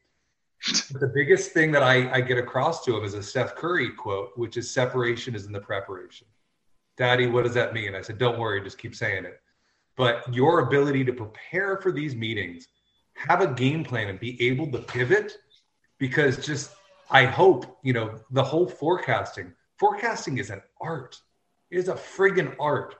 But 0.90 1.00
the 1.00 1.12
biggest 1.14 1.52
thing 1.52 1.70
that 1.72 1.82
I, 1.82 2.10
I 2.12 2.20
get 2.20 2.38
across 2.38 2.84
to 2.84 2.96
him 2.96 3.04
is 3.04 3.14
a 3.14 3.22
Steph 3.22 3.54
Curry 3.54 3.90
quote, 3.90 4.30
which 4.36 4.56
is 4.56 4.70
separation 4.70 5.34
is 5.34 5.46
in 5.46 5.52
the 5.52 5.60
preparation. 5.60 6.26
Daddy, 6.96 7.26
what 7.26 7.44
does 7.44 7.54
that 7.54 7.74
mean? 7.74 7.94
I 7.94 8.00
said, 8.00 8.18
don't 8.18 8.38
worry, 8.38 8.62
just 8.62 8.78
keep 8.78 8.94
saying 8.94 9.26
it. 9.26 9.40
But 9.96 10.34
your 10.34 10.60
ability 10.60 11.04
to 11.04 11.12
prepare 11.12 11.76
for 11.76 11.92
these 11.92 12.14
meetings, 12.14 12.68
have 13.14 13.40
a 13.40 13.54
game 13.54 13.84
plan 13.84 14.08
and 14.08 14.20
be 14.20 14.40
able 14.42 14.70
to 14.72 14.78
pivot 14.78 15.38
because 15.98 16.44
just 16.44 16.72
I 17.10 17.24
hope, 17.24 17.78
you 17.82 17.92
know, 17.92 18.18
the 18.30 18.42
whole 18.42 18.66
forecasting, 18.66 19.52
forecasting 19.78 20.38
is 20.38 20.50
an 20.50 20.62
art. 20.80 21.20
It 21.70 21.78
is 21.78 21.88
a 21.88 21.94
friggin' 21.94 22.54
art 22.58 22.96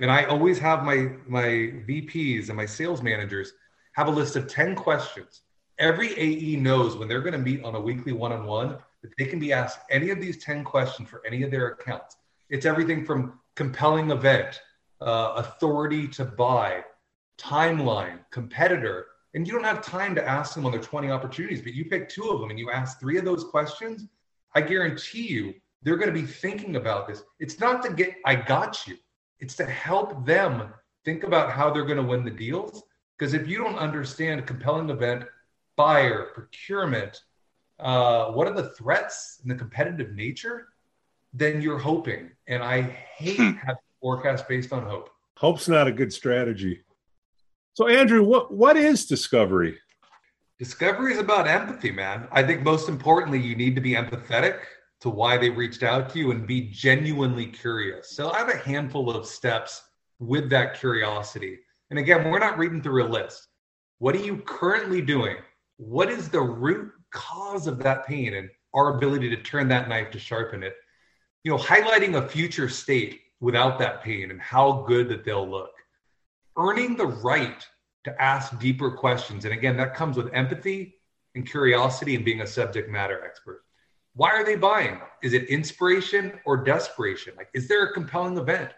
and 0.00 0.10
I 0.10 0.24
always 0.24 0.58
have 0.58 0.84
my 0.84 1.12
my 1.26 1.44
VPs 1.88 2.48
and 2.48 2.56
my 2.56 2.66
sales 2.66 3.02
managers 3.02 3.52
have 3.92 4.08
a 4.08 4.10
list 4.10 4.36
of 4.36 4.48
10 4.48 4.74
questions. 4.74 5.42
Every 5.78 6.18
AE 6.18 6.56
knows 6.56 6.96
when 6.96 7.08
they're 7.08 7.20
going 7.20 7.32
to 7.32 7.38
meet 7.38 7.62
on 7.64 7.74
a 7.74 7.80
weekly 7.80 8.12
one-on-one 8.12 8.78
that 9.02 9.12
they 9.18 9.26
can 9.26 9.38
be 9.38 9.52
asked 9.52 9.80
any 9.90 10.10
of 10.10 10.20
these 10.20 10.42
10 10.42 10.64
questions 10.64 11.08
for 11.08 11.22
any 11.26 11.42
of 11.42 11.50
their 11.50 11.68
accounts. 11.68 12.16
It's 12.48 12.66
everything 12.66 13.04
from 13.04 13.40
compelling 13.56 14.10
event, 14.10 14.60
uh, 15.00 15.34
authority 15.36 16.08
to 16.08 16.24
buy, 16.24 16.84
timeline, 17.38 18.20
competitor. 18.30 19.06
And 19.34 19.46
you 19.46 19.54
don't 19.54 19.64
have 19.64 19.82
time 19.82 20.14
to 20.14 20.26
ask 20.26 20.54
them 20.54 20.66
on 20.66 20.72
their 20.72 20.80
20 20.80 21.10
opportunities, 21.10 21.62
but 21.62 21.74
you 21.74 21.86
pick 21.86 22.08
two 22.08 22.30
of 22.30 22.40
them 22.40 22.50
and 22.50 22.58
you 22.58 22.70
ask 22.70 23.00
three 23.00 23.18
of 23.18 23.24
those 23.24 23.44
questions. 23.44 24.06
I 24.54 24.60
guarantee 24.60 25.26
you 25.26 25.54
they're 25.82 25.96
going 25.96 26.14
to 26.14 26.20
be 26.20 26.26
thinking 26.26 26.76
about 26.76 27.08
this. 27.08 27.22
It's 27.40 27.58
not 27.58 27.82
to 27.84 27.92
get, 27.92 28.16
I 28.24 28.36
got 28.36 28.86
you. 28.86 28.96
It's 29.42 29.56
to 29.56 29.66
help 29.66 30.24
them 30.24 30.72
think 31.04 31.24
about 31.24 31.50
how 31.50 31.68
they're 31.68 31.84
going 31.84 31.96
to 31.96 32.04
win 32.04 32.24
the 32.24 32.30
deals. 32.30 32.84
Because 33.18 33.34
if 33.34 33.48
you 33.48 33.58
don't 33.58 33.76
understand 33.76 34.38
a 34.38 34.42
compelling 34.44 34.88
event, 34.88 35.24
buyer, 35.76 36.30
procurement, 36.32 37.22
uh, 37.80 38.26
what 38.26 38.46
are 38.46 38.54
the 38.54 38.70
threats 38.70 39.40
and 39.42 39.50
the 39.50 39.56
competitive 39.56 40.12
nature, 40.12 40.68
then 41.34 41.60
you're 41.60 41.78
hoping. 41.78 42.30
And 42.46 42.62
I 42.62 42.82
hate 42.82 43.36
hmm. 43.36 43.50
having 43.50 43.82
forecast 44.00 44.46
based 44.46 44.72
on 44.72 44.84
hope. 44.84 45.10
Hope's 45.36 45.68
not 45.68 45.88
a 45.88 45.92
good 45.92 46.12
strategy. 46.12 46.82
So, 47.74 47.88
Andrew, 47.88 48.22
what 48.22 48.54
what 48.54 48.76
is 48.76 49.06
discovery? 49.06 49.78
Discovery 50.58 51.14
is 51.14 51.18
about 51.18 51.48
empathy, 51.48 51.90
man. 51.90 52.28
I 52.30 52.44
think 52.44 52.62
most 52.62 52.88
importantly, 52.88 53.40
you 53.40 53.56
need 53.56 53.74
to 53.74 53.80
be 53.80 53.94
empathetic 53.94 54.60
to 55.02 55.10
why 55.10 55.36
they 55.36 55.50
reached 55.50 55.82
out 55.82 56.08
to 56.08 56.18
you 56.20 56.30
and 56.30 56.46
be 56.46 56.68
genuinely 56.68 57.46
curious. 57.46 58.10
So 58.10 58.30
I 58.30 58.38
have 58.38 58.48
a 58.48 58.56
handful 58.56 59.10
of 59.10 59.26
steps 59.26 59.82
with 60.20 60.48
that 60.50 60.78
curiosity. 60.78 61.58
And 61.90 61.98
again, 61.98 62.30
we're 62.30 62.38
not 62.38 62.56
reading 62.56 62.80
through 62.80 63.04
a 63.04 63.08
list. 63.08 63.48
What 63.98 64.14
are 64.14 64.24
you 64.24 64.36
currently 64.38 65.02
doing? 65.02 65.38
What 65.76 66.08
is 66.08 66.28
the 66.28 66.40
root 66.40 66.92
cause 67.10 67.66
of 67.66 67.80
that 67.80 68.06
pain 68.06 68.34
and 68.34 68.48
our 68.74 68.96
ability 68.96 69.28
to 69.30 69.42
turn 69.42 69.66
that 69.68 69.88
knife 69.88 70.12
to 70.12 70.20
sharpen 70.20 70.62
it? 70.62 70.76
You 71.42 71.50
know, 71.50 71.58
highlighting 71.58 72.14
a 72.14 72.28
future 72.28 72.68
state 72.68 73.22
without 73.40 73.80
that 73.80 74.04
pain 74.04 74.30
and 74.30 74.40
how 74.40 74.84
good 74.86 75.08
that 75.08 75.24
they'll 75.24 75.48
look. 75.48 75.72
Earning 76.56 76.96
the 76.96 77.06
right 77.06 77.66
to 78.04 78.22
ask 78.22 78.56
deeper 78.60 78.92
questions. 78.92 79.44
And 79.46 79.52
again, 79.52 79.76
that 79.78 79.96
comes 79.96 80.16
with 80.16 80.32
empathy 80.32 80.94
and 81.34 81.44
curiosity 81.44 82.14
and 82.14 82.24
being 82.24 82.42
a 82.42 82.46
subject 82.46 82.88
matter 82.88 83.24
expert. 83.24 83.64
Why 84.14 84.30
are 84.30 84.44
they 84.44 84.56
buying? 84.56 85.00
Is 85.22 85.32
it 85.32 85.48
inspiration 85.48 86.38
or 86.44 86.58
desperation? 86.58 87.34
Like, 87.36 87.48
is 87.54 87.68
there 87.68 87.84
a 87.84 87.92
compelling 87.92 88.36
event? 88.36 88.70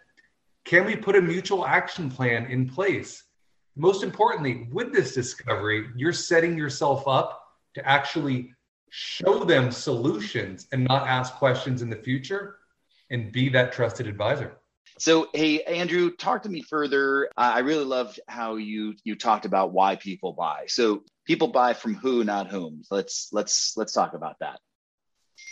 Can 0.65 0.87
we 0.87 0.97
put 0.97 1.17
a 1.17 1.21
mutual 1.21 1.67
action 1.67 2.11
plan 2.11 2.47
in 2.47 2.69
place? 2.69 3.25
Most 3.77 4.05
importantly, 4.05 4.69
with 4.73 4.93
this 4.93 5.15
discovery, 5.15 5.89
you're 5.97 6.13
setting 6.13 6.57
yourself 6.57 7.09
up 7.09 7.43
to 7.75 7.87
actually 7.87 8.53
show 8.91 9.45
them 9.45 9.73
solutions 9.73 10.69
and 10.71 10.85
not 10.85 11.09
ask 11.09 11.35
questions 11.35 11.83
in 11.83 11.91
the 11.91 11.97
future 11.97 12.59
and 13.11 13.33
be 13.33 13.49
that 13.49 13.73
trusted 13.73 14.07
advisor. 14.07 14.57
So, 14.99 15.29
hey, 15.35 15.63
Andrew, 15.65 16.13
talk 16.13 16.45
to 16.45 16.49
me 16.49 16.63
further. 16.63 17.29
I 17.37 17.59
really 17.61 17.85
loved 17.85 18.21
how 18.29 18.55
you 18.57 18.95
you 19.03 19.17
talked 19.17 19.45
about 19.45 19.73
why 19.73 19.97
people 19.97 20.33
buy. 20.33 20.67
So, 20.69 21.03
people 21.27 21.49
buy 21.49 21.75
from 21.75 21.95
who, 21.95 22.23
not 22.23 22.49
whom. 22.49 22.83
Let's 22.93 23.31
let's 23.33 23.77
let's 23.77 23.93
talk 23.93 24.15
about 24.15 24.37
that. 24.39 24.61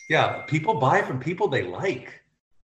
Yeah, 0.09 0.43
people 0.43 0.75
buy 0.75 1.03
from 1.03 1.19
people 1.19 1.49
they 1.49 1.63
like. 1.63 2.23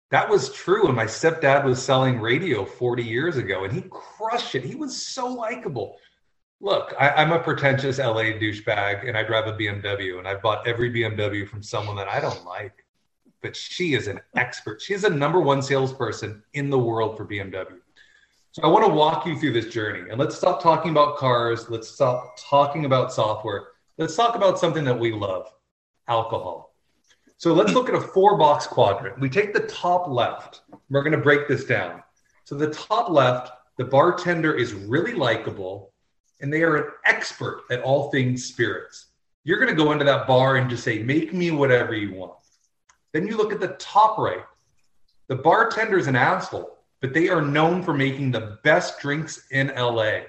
That 0.09 0.29
was 0.29 0.53
true 0.53 0.85
when 0.85 0.95
my 0.95 1.05
stepdad 1.05 1.65
was 1.65 1.83
selling 1.83 2.19
radio 2.19 2.63
40 2.65 3.03
years 3.03 3.37
ago, 3.37 3.65
and 3.65 3.73
he 3.73 3.83
crushed 3.89 4.55
it. 4.55 4.63
He 4.63 4.75
was 4.75 4.95
so 4.95 5.27
likable. 5.27 5.97
Look, 6.61 6.93
I, 6.97 7.21
am 7.21 7.33
a 7.33 7.39
pretentious 7.39 7.99
LA 7.99 8.33
douchebag, 8.39 9.07
and 9.07 9.17
I 9.17 9.23
drive 9.23 9.47
a 9.47 9.53
BMW, 9.53 10.17
and 10.17 10.27
I've 10.27 10.41
bought 10.41 10.67
every 10.67 10.89
BMW 10.91 11.47
from 11.47 11.61
someone 11.61 11.95
that 11.97 12.07
I 12.07 12.19
don't 12.19 12.45
like. 12.45 12.85
But 13.41 13.55
she 13.55 13.93
is 13.93 14.07
an 14.07 14.19
expert. 14.35 14.81
She 14.81 14.93
is 14.93 15.03
a 15.03 15.09
number 15.09 15.39
one 15.39 15.61
salesperson 15.61 16.41
in 16.53 16.69
the 16.69 16.79
world 16.79 17.15
for 17.17 17.25
BMW. 17.25 17.77
So 18.53 18.63
I 18.63 18.67
want 18.67 18.85
to 18.85 18.91
walk 18.91 19.27
you 19.27 19.37
through 19.37 19.53
this 19.53 19.71
journey, 19.71 20.09
and 20.09 20.17
let's 20.17 20.35
stop 20.35 20.63
talking 20.63 20.89
about 20.89 21.17
cars. 21.17 21.69
Let's 21.69 21.89
stop 21.89 22.37
talking 22.39 22.85
about 22.85 23.13
software. 23.13 23.67
Let's 23.97 24.15
talk 24.15 24.35
about 24.35 24.57
something 24.57 24.83
that 24.85 24.97
we 24.97 25.11
love 25.11 25.51
alcohol. 26.07 26.66
So 27.37 27.53
let's 27.53 27.73
look 27.73 27.87
at 27.87 27.95
a 27.95 28.01
four 28.01 28.35
box 28.37 28.65
quadrant. 28.65 29.19
We 29.19 29.29
take 29.29 29.53
the 29.53 29.67
top 29.67 30.07
left. 30.07 30.61
We're 30.89 31.03
going 31.03 31.11
to 31.11 31.19
break 31.19 31.47
this 31.47 31.65
down. 31.65 32.01
So 32.45 32.55
the 32.55 32.71
top 32.71 33.09
left, 33.09 33.51
the 33.77 33.85
bartender 33.85 34.55
is 34.55 34.73
really 34.73 35.13
likable 35.13 35.93
and 36.41 36.51
they 36.51 36.63
are 36.63 36.77
an 36.77 36.91
expert 37.05 37.63
at 37.69 37.81
all 37.81 38.09
things 38.09 38.45
spirits. 38.45 39.07
You're 39.43 39.59
going 39.59 39.75
to 39.75 39.83
go 39.83 39.91
into 39.91 40.05
that 40.05 40.27
bar 40.27 40.57
and 40.57 40.69
just 40.69 40.83
say, 40.83 41.03
make 41.03 41.31
me 41.31 41.51
whatever 41.51 41.93
you 41.93 42.13
want. 42.13 42.33
Then 43.13 43.27
you 43.27 43.37
look 43.37 43.53
at 43.53 43.59
the 43.59 43.75
top 43.79 44.17
right. 44.17 44.43
The 45.27 45.35
bartender 45.35 45.97
is 45.97 46.07
an 46.07 46.15
asshole, 46.15 46.77
but 47.01 47.13
they 47.13 47.29
are 47.29 47.41
known 47.41 47.83
for 47.83 47.93
making 47.93 48.31
the 48.31 48.57
best 48.63 48.99
drinks 48.99 49.47
in 49.51 49.67
LA. 49.67 50.21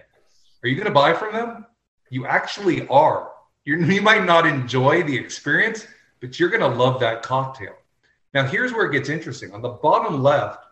Are 0.62 0.68
you 0.68 0.74
going 0.74 0.86
to 0.86 0.92
buy 0.92 1.14
from 1.14 1.32
them? 1.32 1.66
You 2.10 2.26
actually 2.26 2.86
are. 2.88 3.30
You're, 3.64 3.80
you 3.80 4.02
might 4.02 4.24
not 4.24 4.46
enjoy 4.46 5.02
the 5.02 5.16
experience, 5.16 5.86
but 6.20 6.38
you're 6.38 6.50
going 6.50 6.60
to 6.60 6.78
love 6.78 7.00
that 7.00 7.22
cocktail. 7.22 7.74
Now, 8.34 8.44
here's 8.44 8.72
where 8.72 8.86
it 8.86 8.92
gets 8.92 9.08
interesting. 9.08 9.52
On 9.52 9.62
the 9.62 9.70
bottom 9.70 10.22
left, 10.22 10.64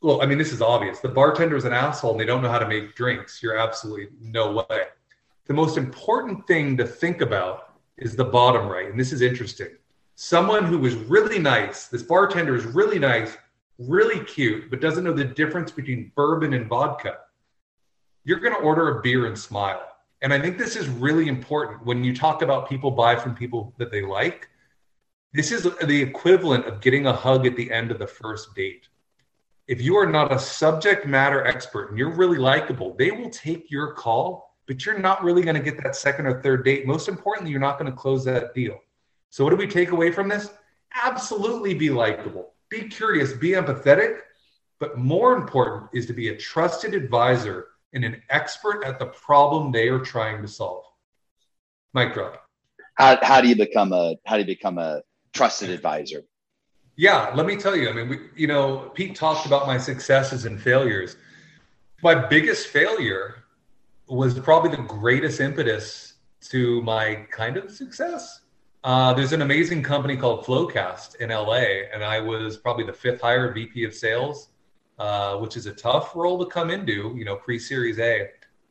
well, 0.00 0.22
I 0.22 0.26
mean, 0.26 0.38
this 0.38 0.52
is 0.52 0.62
obvious. 0.62 1.00
The 1.00 1.08
bartender 1.08 1.56
is 1.56 1.64
an 1.64 1.72
asshole 1.72 2.12
and 2.12 2.20
they 2.20 2.24
don't 2.24 2.42
know 2.42 2.50
how 2.50 2.58
to 2.58 2.68
make 2.68 2.94
drinks. 2.94 3.42
You're 3.42 3.58
absolutely 3.58 4.08
no 4.20 4.52
way. 4.52 4.82
The 5.46 5.54
most 5.54 5.76
important 5.76 6.46
thing 6.46 6.76
to 6.76 6.86
think 6.86 7.20
about 7.20 7.74
is 7.96 8.14
the 8.14 8.24
bottom 8.24 8.68
right. 8.68 8.88
And 8.88 8.98
this 8.98 9.12
is 9.12 9.22
interesting. 9.22 9.76
Someone 10.14 10.64
who 10.64 10.78
was 10.78 10.94
really 10.94 11.38
nice, 11.38 11.88
this 11.88 12.02
bartender 12.02 12.54
is 12.54 12.64
really 12.64 12.98
nice, 12.98 13.36
really 13.78 14.24
cute, 14.24 14.70
but 14.70 14.80
doesn't 14.80 15.04
know 15.04 15.12
the 15.12 15.24
difference 15.24 15.70
between 15.70 16.12
bourbon 16.14 16.54
and 16.54 16.68
vodka. 16.68 17.18
You're 18.24 18.40
going 18.40 18.54
to 18.54 18.60
order 18.60 18.98
a 18.98 19.02
beer 19.02 19.26
and 19.26 19.38
smile. 19.38 19.82
And 20.22 20.32
I 20.32 20.40
think 20.40 20.58
this 20.58 20.76
is 20.76 20.88
really 20.88 21.28
important 21.28 21.84
when 21.84 22.02
you 22.02 22.14
talk 22.14 22.42
about 22.42 22.68
people 22.68 22.90
buy 22.90 23.14
from 23.16 23.34
people 23.34 23.72
that 23.78 23.90
they 23.90 24.02
like. 24.02 24.48
This 25.34 25.52
is 25.52 25.64
the 25.64 26.02
equivalent 26.02 26.64
of 26.64 26.80
getting 26.80 27.06
a 27.06 27.12
hug 27.12 27.46
at 27.46 27.54
the 27.54 27.70
end 27.70 27.90
of 27.90 27.98
the 27.98 28.06
first 28.06 28.54
date. 28.54 28.88
If 29.66 29.82
you 29.82 29.94
are 29.96 30.06
not 30.06 30.32
a 30.32 30.38
subject 30.38 31.06
matter 31.06 31.46
expert 31.46 31.90
and 31.90 31.98
you're 31.98 32.14
really 32.14 32.38
likable, 32.38 32.94
they 32.94 33.10
will 33.10 33.28
take 33.28 33.70
your 33.70 33.92
call, 33.92 34.56
but 34.66 34.86
you're 34.86 34.98
not 34.98 35.22
really 35.22 35.42
going 35.42 35.56
to 35.56 35.62
get 35.62 35.82
that 35.82 35.94
second 35.94 36.26
or 36.26 36.40
third 36.40 36.64
date. 36.64 36.86
Most 36.86 37.08
importantly, 37.08 37.50
you're 37.50 37.60
not 37.60 37.78
going 37.78 37.90
to 37.90 37.96
close 37.96 38.24
that 38.24 38.54
deal. 38.54 38.78
So, 39.28 39.44
what 39.44 39.50
do 39.50 39.56
we 39.56 39.66
take 39.66 39.90
away 39.90 40.10
from 40.10 40.28
this? 40.28 40.50
Absolutely 40.94 41.74
be 41.74 41.90
likable, 41.90 42.54
be 42.70 42.88
curious, 42.88 43.34
be 43.34 43.50
empathetic, 43.50 44.20
but 44.78 44.96
more 44.96 45.34
important 45.34 45.90
is 45.92 46.06
to 46.06 46.14
be 46.14 46.28
a 46.30 46.36
trusted 46.38 46.94
advisor 46.94 47.66
and 47.92 48.02
an 48.02 48.22
expert 48.30 48.82
at 48.84 48.98
the 48.98 49.06
problem 49.06 49.70
they 49.70 49.88
are 49.88 49.98
trying 49.98 50.40
to 50.40 50.48
solve. 50.48 50.84
Mic 51.92 52.14
drop. 52.14 52.42
How, 52.94 53.18
how 53.22 53.42
do 53.42 53.48
you 53.48 53.56
become 53.56 53.92
a 53.92 54.14
how 54.24 54.36
do 54.36 54.40
you 54.40 54.46
become 54.46 54.78
a 54.78 55.02
trusted 55.32 55.70
advisor? 55.70 56.24
Yeah, 56.96 57.32
let 57.34 57.46
me 57.46 57.56
tell 57.56 57.76
you. 57.76 57.88
I 57.88 57.92
mean, 57.92 58.08
we, 58.08 58.18
you 58.34 58.48
know, 58.48 58.90
Pete 58.94 59.14
talked 59.14 59.46
about 59.46 59.66
my 59.66 59.78
successes 59.78 60.46
and 60.46 60.60
failures. 60.60 61.16
My 62.02 62.14
biggest 62.14 62.68
failure 62.68 63.44
was 64.08 64.38
probably 64.40 64.70
the 64.70 64.82
greatest 64.82 65.40
impetus 65.40 66.14
to 66.40 66.82
my 66.82 67.26
kind 67.30 67.56
of 67.56 67.70
success. 67.70 68.40
Uh, 68.84 69.12
there's 69.12 69.32
an 69.32 69.42
amazing 69.42 69.82
company 69.82 70.16
called 70.16 70.44
FloQast 70.44 71.16
in 71.16 71.30
LA, 71.30 71.86
and 71.92 72.02
I 72.02 72.20
was 72.20 72.56
probably 72.56 72.84
the 72.84 72.92
fifth 72.92 73.20
hired 73.20 73.54
VP 73.54 73.84
of 73.84 73.94
sales, 73.94 74.48
uh, 74.98 75.36
which 75.36 75.56
is 75.56 75.66
a 75.66 75.72
tough 75.72 76.14
role 76.14 76.38
to 76.38 76.46
come 76.46 76.70
into, 76.70 77.14
you 77.16 77.24
know, 77.24 77.36
pre 77.36 77.58
Series 77.58 77.98
A. 77.98 78.28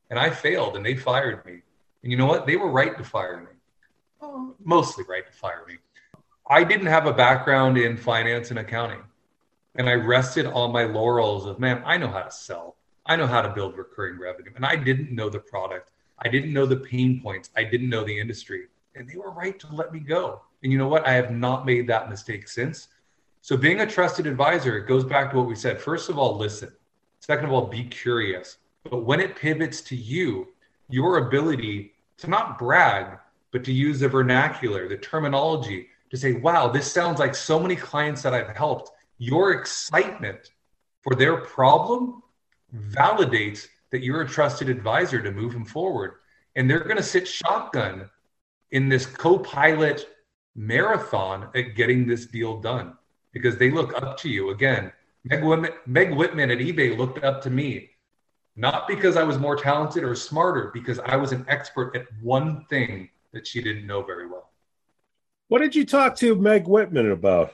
And 0.10 0.18
I 0.18 0.30
failed, 0.30 0.78
and 0.78 0.86
they 0.86 0.96
fired 0.96 1.46
me. 1.46 1.62
And 2.04 2.12
you 2.12 2.18
know 2.18 2.26
what? 2.26 2.48
They 2.48 2.56
were 2.56 2.72
right 2.72 2.98
to 2.98 3.04
fire 3.04 3.42
me. 3.42 4.28
Mostly 4.64 5.04
right 5.08 5.26
to 5.26 5.34
fire 5.34 5.64
me. 5.68 5.76
I 6.50 6.64
didn't 6.64 6.88
have 6.88 7.08
a 7.08 7.14
background 7.14 7.78
in 7.78 7.98
finance 7.98 8.52
and 8.52 8.60
accounting. 8.60 9.02
And 9.76 9.90
I 9.90 9.94
rested 9.94 10.46
on 10.46 10.72
my 10.72 10.86
laurels 10.86 11.46
of, 11.46 11.60
man, 11.60 11.84
I 11.86 11.98
know 11.98 12.08
how 12.08 12.24
to 12.24 12.32
sell. 12.32 12.78
I 13.06 13.16
know 13.16 13.28
how 13.28 13.42
to 13.42 13.50
build 13.50 13.78
recurring 13.78 14.20
revenue. 14.20 14.52
And 14.56 14.66
I 14.66 14.76
didn't 14.76 15.12
know 15.12 15.30
the 15.30 15.40
product. 15.40 15.92
I 16.20 16.30
didn't 16.30 16.54
know 16.54 16.66
the 16.66 16.78
pain 16.78 17.22
points. 17.22 17.50
I 17.56 17.64
didn't 17.64 17.90
know 17.90 18.04
the 18.04 18.18
industry. 18.18 18.68
And 18.96 19.08
they 19.08 19.18
were 19.18 19.32
right 19.32 19.60
to 19.60 19.76
let 19.76 19.94
me 19.94 20.00
go. 20.00 20.42
And 20.64 20.72
you 20.72 20.78
know 20.78 20.88
what? 20.88 21.06
I 21.06 21.14
have 21.14 21.32
not 21.32 21.66
made 21.66 21.86
that 21.88 22.10
mistake 22.10 22.48
since. 22.48 22.88
So 23.42 23.56
being 23.56 23.82
a 23.82 23.86
trusted 23.86 24.26
advisor, 24.26 24.78
it 24.78 24.88
goes 24.88 25.04
back 25.04 25.32
to 25.32 25.38
what 25.38 25.48
we 25.48 25.56
said. 25.56 25.80
First 25.80 26.10
of 26.10 26.18
all, 26.18 26.38
listen. 26.38 26.72
Second 27.20 27.46
of 27.46 27.52
all, 27.52 27.68
be 27.68 27.84
curious. 27.84 28.58
But 28.90 29.06
when 29.06 29.20
it 29.20 29.36
pivots 29.36 29.82
to 29.82 29.96
you, 29.96 30.48
your 30.90 31.28
ability 31.28 31.94
to 32.18 32.30
not 32.30 32.58
brag, 32.58 33.20
but 33.52 33.64
to 33.66 33.74
use 33.74 34.00
the 34.00 34.10
vernacular, 34.10 34.88
the 34.88 34.98
terminology, 34.98 35.88
to 36.12 36.18
say, 36.18 36.34
wow, 36.34 36.68
this 36.68 36.92
sounds 36.92 37.20
like 37.20 37.36
so 37.36 37.60
many 37.60 37.76
clients 37.76 38.22
that 38.22 38.34
I've 38.34 38.56
helped. 38.56 38.92
Your 39.18 39.52
excitement 39.52 40.52
for 41.02 41.16
their 41.16 41.38
problem 41.38 42.22
validates 42.76 43.68
that 43.92 44.04
you're 44.04 44.22
a 44.22 44.28
trusted 44.28 44.70
advisor 44.70 45.22
to 45.22 45.32
move 45.32 45.54
them 45.54 45.66
forward. 45.66 46.14
And 46.56 46.70
they're 46.70 46.84
going 46.84 46.98
to 46.98 47.04
sit 47.04 47.28
shotgun 47.28 48.10
in 48.72 48.90
this 48.90 49.06
co 49.06 49.40
pilot 49.40 50.08
marathon 50.56 51.50
at 51.56 51.76
getting 51.76 52.08
this 52.08 52.26
deal 52.26 52.60
done 52.60 52.98
because 53.32 53.58
they 53.58 53.72
look 53.72 53.96
up 54.02 54.18
to 54.18 54.30
you. 54.30 54.50
Again, 54.50 54.92
Meg 55.24 55.44
Whitman, 55.44 55.72
Meg 55.86 56.14
Whitman 56.14 56.52
at 56.52 56.58
eBay 56.58 56.98
looked 56.98 57.24
up 57.24 57.42
to 57.44 57.50
me, 57.50 57.92
not 58.56 58.88
because 58.88 59.16
I 59.16 59.24
was 59.24 59.38
more 59.38 59.56
talented 59.56 60.04
or 60.04 60.16
smarter, 60.16 60.72
because 60.74 61.00
I 61.00 61.16
was 61.16 61.32
an 61.32 61.46
expert 61.48 61.96
at 61.96 62.08
one 62.22 62.66
thing 62.66 63.10
that 63.34 63.46
she 63.46 63.62
didn't 63.62 63.86
know 63.86 64.02
very 64.02 64.28
well. 64.28 64.50
What 65.50 65.62
did 65.62 65.76
you 65.76 65.86
talk 65.86 66.18
to 66.18 66.36
Meg 66.36 66.68
Whitman 66.68 67.12
about? 67.12 67.54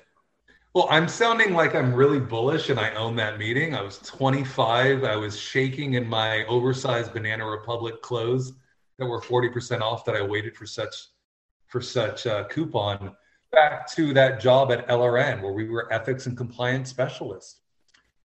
Well, 0.73 0.87
I'm 0.89 1.07
sounding 1.07 1.53
like 1.53 1.75
I'm 1.75 1.93
really 1.93 2.19
bullish 2.19 2.71
and 2.71 2.79
I 2.79 2.91
own 2.95 3.15
that 3.17 3.37
meeting. 3.37 3.75
I 3.75 3.83
was 3.83 3.99
25. 3.99 5.03
I 5.03 5.15
was 5.15 5.39
shaking 5.39 5.93
in 5.93 6.07
my 6.07 6.43
oversized 6.45 7.13
Banana 7.13 7.45
Republic 7.45 8.01
clothes 8.01 8.53
that 8.97 9.05
were 9.05 9.21
40% 9.21 9.81
off 9.81 10.05
that 10.05 10.15
I 10.15 10.23
waited 10.23 10.57
for 10.57 10.65
such 10.65 10.95
for 11.67 11.81
such 11.81 12.25
a 12.25 12.47
coupon 12.49 13.15
back 13.51 13.87
to 13.93 14.11
that 14.13 14.39
job 14.39 14.71
at 14.71 14.87
LRN 14.87 15.43
where 15.43 15.53
we 15.53 15.69
were 15.69 15.91
ethics 15.93 16.25
and 16.25 16.35
compliance 16.35 16.89
specialists. 16.89 17.61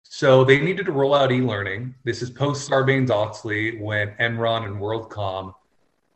So 0.04 0.44
they 0.44 0.60
needed 0.60 0.86
to 0.86 0.92
roll 0.92 1.16
out 1.16 1.32
e-learning. 1.32 1.96
This 2.04 2.22
is 2.22 2.30
post 2.30 2.70
Sarbanes-Oxley 2.70 3.80
when 3.80 4.10
Enron 4.20 4.66
and 4.66 4.76
WorldCom 4.76 5.54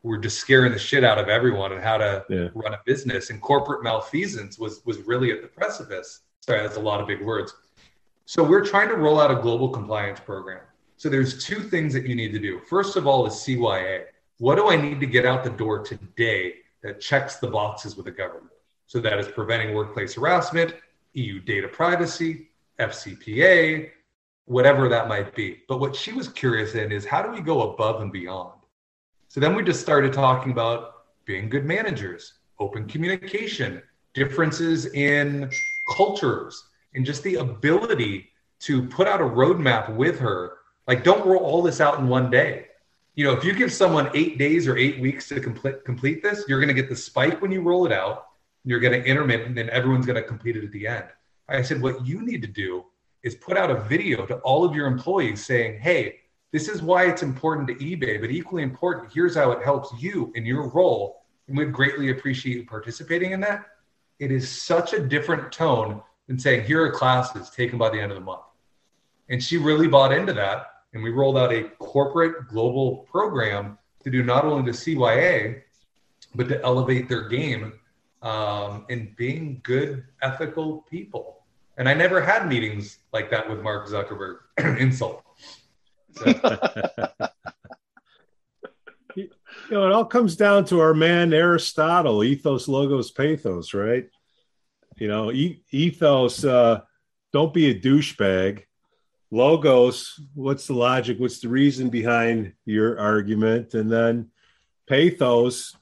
were 0.02 0.18
just 0.18 0.38
scaring 0.38 0.72
the 0.72 0.78
shit 0.78 1.04
out 1.04 1.18
of 1.18 1.28
everyone 1.28 1.72
and 1.72 1.82
how 1.82 1.98
to 1.98 2.24
yeah. 2.28 2.48
run 2.54 2.74
a 2.74 2.80
business. 2.84 3.30
And 3.30 3.40
corporate 3.40 3.82
malfeasance 3.82 4.58
was 4.58 4.82
was 4.84 4.98
really 5.02 5.30
at 5.32 5.42
the 5.42 5.48
precipice. 5.48 6.20
Sorry, 6.40 6.62
that's 6.62 6.76
a 6.76 6.80
lot 6.80 7.00
of 7.00 7.06
big 7.06 7.22
words. 7.22 7.54
So 8.24 8.42
we're 8.44 8.64
trying 8.64 8.88
to 8.88 8.94
roll 8.96 9.20
out 9.20 9.30
a 9.30 9.42
global 9.42 9.68
compliance 9.68 10.20
program. 10.20 10.60
So 10.96 11.08
there's 11.08 11.44
two 11.44 11.60
things 11.60 11.92
that 11.94 12.06
you 12.06 12.14
need 12.14 12.32
to 12.32 12.38
do. 12.38 12.60
First 12.60 12.96
of 12.96 13.06
all 13.06 13.26
is 13.26 13.34
CYA. 13.34 14.04
What 14.38 14.56
do 14.56 14.68
I 14.68 14.76
need 14.76 15.00
to 15.00 15.06
get 15.06 15.26
out 15.26 15.44
the 15.44 15.50
door 15.50 15.82
today 15.82 16.56
that 16.82 17.00
checks 17.00 17.36
the 17.36 17.48
boxes 17.48 17.96
with 17.96 18.06
the 18.06 18.12
government? 18.12 18.52
So 18.86 19.00
that 19.00 19.18
is 19.18 19.28
preventing 19.28 19.74
workplace 19.74 20.14
harassment, 20.14 20.74
EU 21.14 21.40
data 21.40 21.68
privacy, 21.68 22.50
FCPA, 22.78 23.90
whatever 24.46 24.88
that 24.88 25.08
might 25.08 25.34
be. 25.34 25.62
But 25.68 25.80
what 25.80 25.94
she 25.94 26.12
was 26.12 26.28
curious 26.28 26.74
in 26.74 26.90
is 26.90 27.04
how 27.04 27.22
do 27.22 27.30
we 27.30 27.40
go 27.40 27.72
above 27.72 28.00
and 28.00 28.12
beyond? 28.12 28.59
So 29.30 29.38
then 29.38 29.54
we 29.54 29.62
just 29.62 29.80
started 29.80 30.12
talking 30.12 30.50
about 30.50 31.04
being 31.24 31.48
good 31.48 31.64
managers, 31.64 32.32
open 32.58 32.88
communication, 32.88 33.80
differences 34.12 34.86
in 34.86 35.48
cultures, 35.94 36.64
and 36.96 37.06
just 37.06 37.22
the 37.22 37.36
ability 37.36 38.28
to 38.62 38.88
put 38.88 39.06
out 39.06 39.20
a 39.20 39.24
roadmap 39.24 39.94
with 39.94 40.18
her. 40.18 40.54
Like, 40.88 41.04
don't 41.04 41.24
roll 41.24 41.44
all 41.44 41.62
this 41.62 41.80
out 41.80 42.00
in 42.00 42.08
one 42.08 42.28
day. 42.28 42.66
You 43.14 43.24
know, 43.24 43.32
if 43.32 43.44
you 43.44 43.52
give 43.52 43.72
someone 43.72 44.10
eight 44.14 44.36
days 44.36 44.66
or 44.66 44.76
eight 44.76 44.98
weeks 44.98 45.28
to 45.28 45.38
complete 45.38 45.84
complete 45.84 46.24
this, 46.24 46.44
you're 46.48 46.58
going 46.58 46.74
to 46.74 46.74
get 46.74 46.88
the 46.88 46.96
spike 46.96 47.40
when 47.40 47.52
you 47.52 47.62
roll 47.62 47.86
it 47.86 47.92
out. 47.92 48.26
You're 48.64 48.80
going 48.80 49.00
to 49.00 49.08
intermittent, 49.08 49.50
and 49.50 49.56
then 49.56 49.70
everyone's 49.70 50.06
going 50.06 50.20
to 50.20 50.26
complete 50.26 50.56
it 50.56 50.64
at 50.64 50.72
the 50.72 50.88
end. 50.88 51.04
I 51.48 51.62
said, 51.62 51.80
what 51.80 52.04
you 52.04 52.20
need 52.22 52.42
to 52.42 52.48
do 52.48 52.86
is 53.22 53.36
put 53.36 53.56
out 53.56 53.70
a 53.70 53.76
video 53.76 54.26
to 54.26 54.38
all 54.38 54.64
of 54.64 54.74
your 54.74 54.88
employees 54.88 55.46
saying, 55.46 55.78
"Hey, 55.78 56.16
this 56.52 56.68
is 56.68 56.82
why 56.82 57.06
it's 57.06 57.22
important 57.22 57.68
to 57.68 57.74
eBay, 57.74 58.20
but 58.20 58.30
equally 58.30 58.62
important, 58.62 59.12
here's 59.12 59.36
how 59.36 59.52
it 59.52 59.62
helps 59.62 59.90
you 60.00 60.32
in 60.34 60.44
your 60.44 60.68
role. 60.68 61.22
And 61.48 61.56
we'd 61.56 61.72
greatly 61.72 62.10
appreciate 62.10 62.56
you 62.56 62.66
participating 62.66 63.32
in 63.32 63.40
that. 63.40 63.66
It 64.18 64.30
is 64.32 64.48
such 64.48 64.92
a 64.92 65.00
different 65.00 65.52
tone 65.52 66.02
than 66.26 66.38
saying, 66.38 66.64
here 66.64 66.84
are 66.84 66.90
classes, 66.90 67.50
taken 67.50 67.78
by 67.78 67.90
the 67.90 68.00
end 68.00 68.12
of 68.12 68.18
the 68.18 68.24
month. 68.24 68.42
And 69.28 69.42
she 69.42 69.56
really 69.58 69.88
bought 69.88 70.12
into 70.12 70.32
that. 70.34 70.66
And 70.92 71.02
we 71.02 71.10
rolled 71.10 71.38
out 71.38 71.52
a 71.52 71.64
corporate 71.78 72.48
global 72.48 72.98
program 73.10 73.78
to 74.02 74.10
do 74.10 74.22
not 74.22 74.44
only 74.44 74.70
the 74.70 74.76
CYA, 74.76 75.62
but 76.34 76.48
to 76.48 76.62
elevate 76.62 77.08
their 77.08 77.28
game 77.28 77.74
um, 78.22 78.86
in 78.88 79.14
being 79.16 79.60
good, 79.62 80.04
ethical 80.22 80.84
people. 80.90 81.44
And 81.78 81.88
I 81.88 81.94
never 81.94 82.20
had 82.20 82.48
meetings 82.48 82.98
like 83.12 83.30
that 83.30 83.48
with 83.48 83.60
Mark 83.60 83.88
Zuckerberg. 83.88 84.38
Insult. 84.78 85.24
You 89.70 89.76
know, 89.76 89.86
it 89.86 89.92
all 89.92 90.04
comes 90.04 90.34
down 90.34 90.64
to 90.66 90.80
our 90.80 90.94
man 90.94 91.32
Aristotle, 91.32 92.24
ethos, 92.24 92.66
logos, 92.66 93.12
pathos, 93.12 93.72
right? 93.72 94.08
You 94.96 95.06
know, 95.06 95.30
e- 95.30 95.62
ethos, 95.70 96.44
uh, 96.44 96.80
don't 97.32 97.54
be 97.54 97.70
a 97.70 97.80
douchebag. 97.80 98.64
Logos, 99.30 100.20
what's 100.34 100.66
the 100.66 100.74
logic? 100.74 101.20
What's 101.20 101.38
the 101.38 101.48
reason 101.48 101.88
behind 101.88 102.54
your 102.64 102.98
argument? 102.98 103.74
And 103.74 103.90
then 103.90 104.30
pathos, 104.88 105.76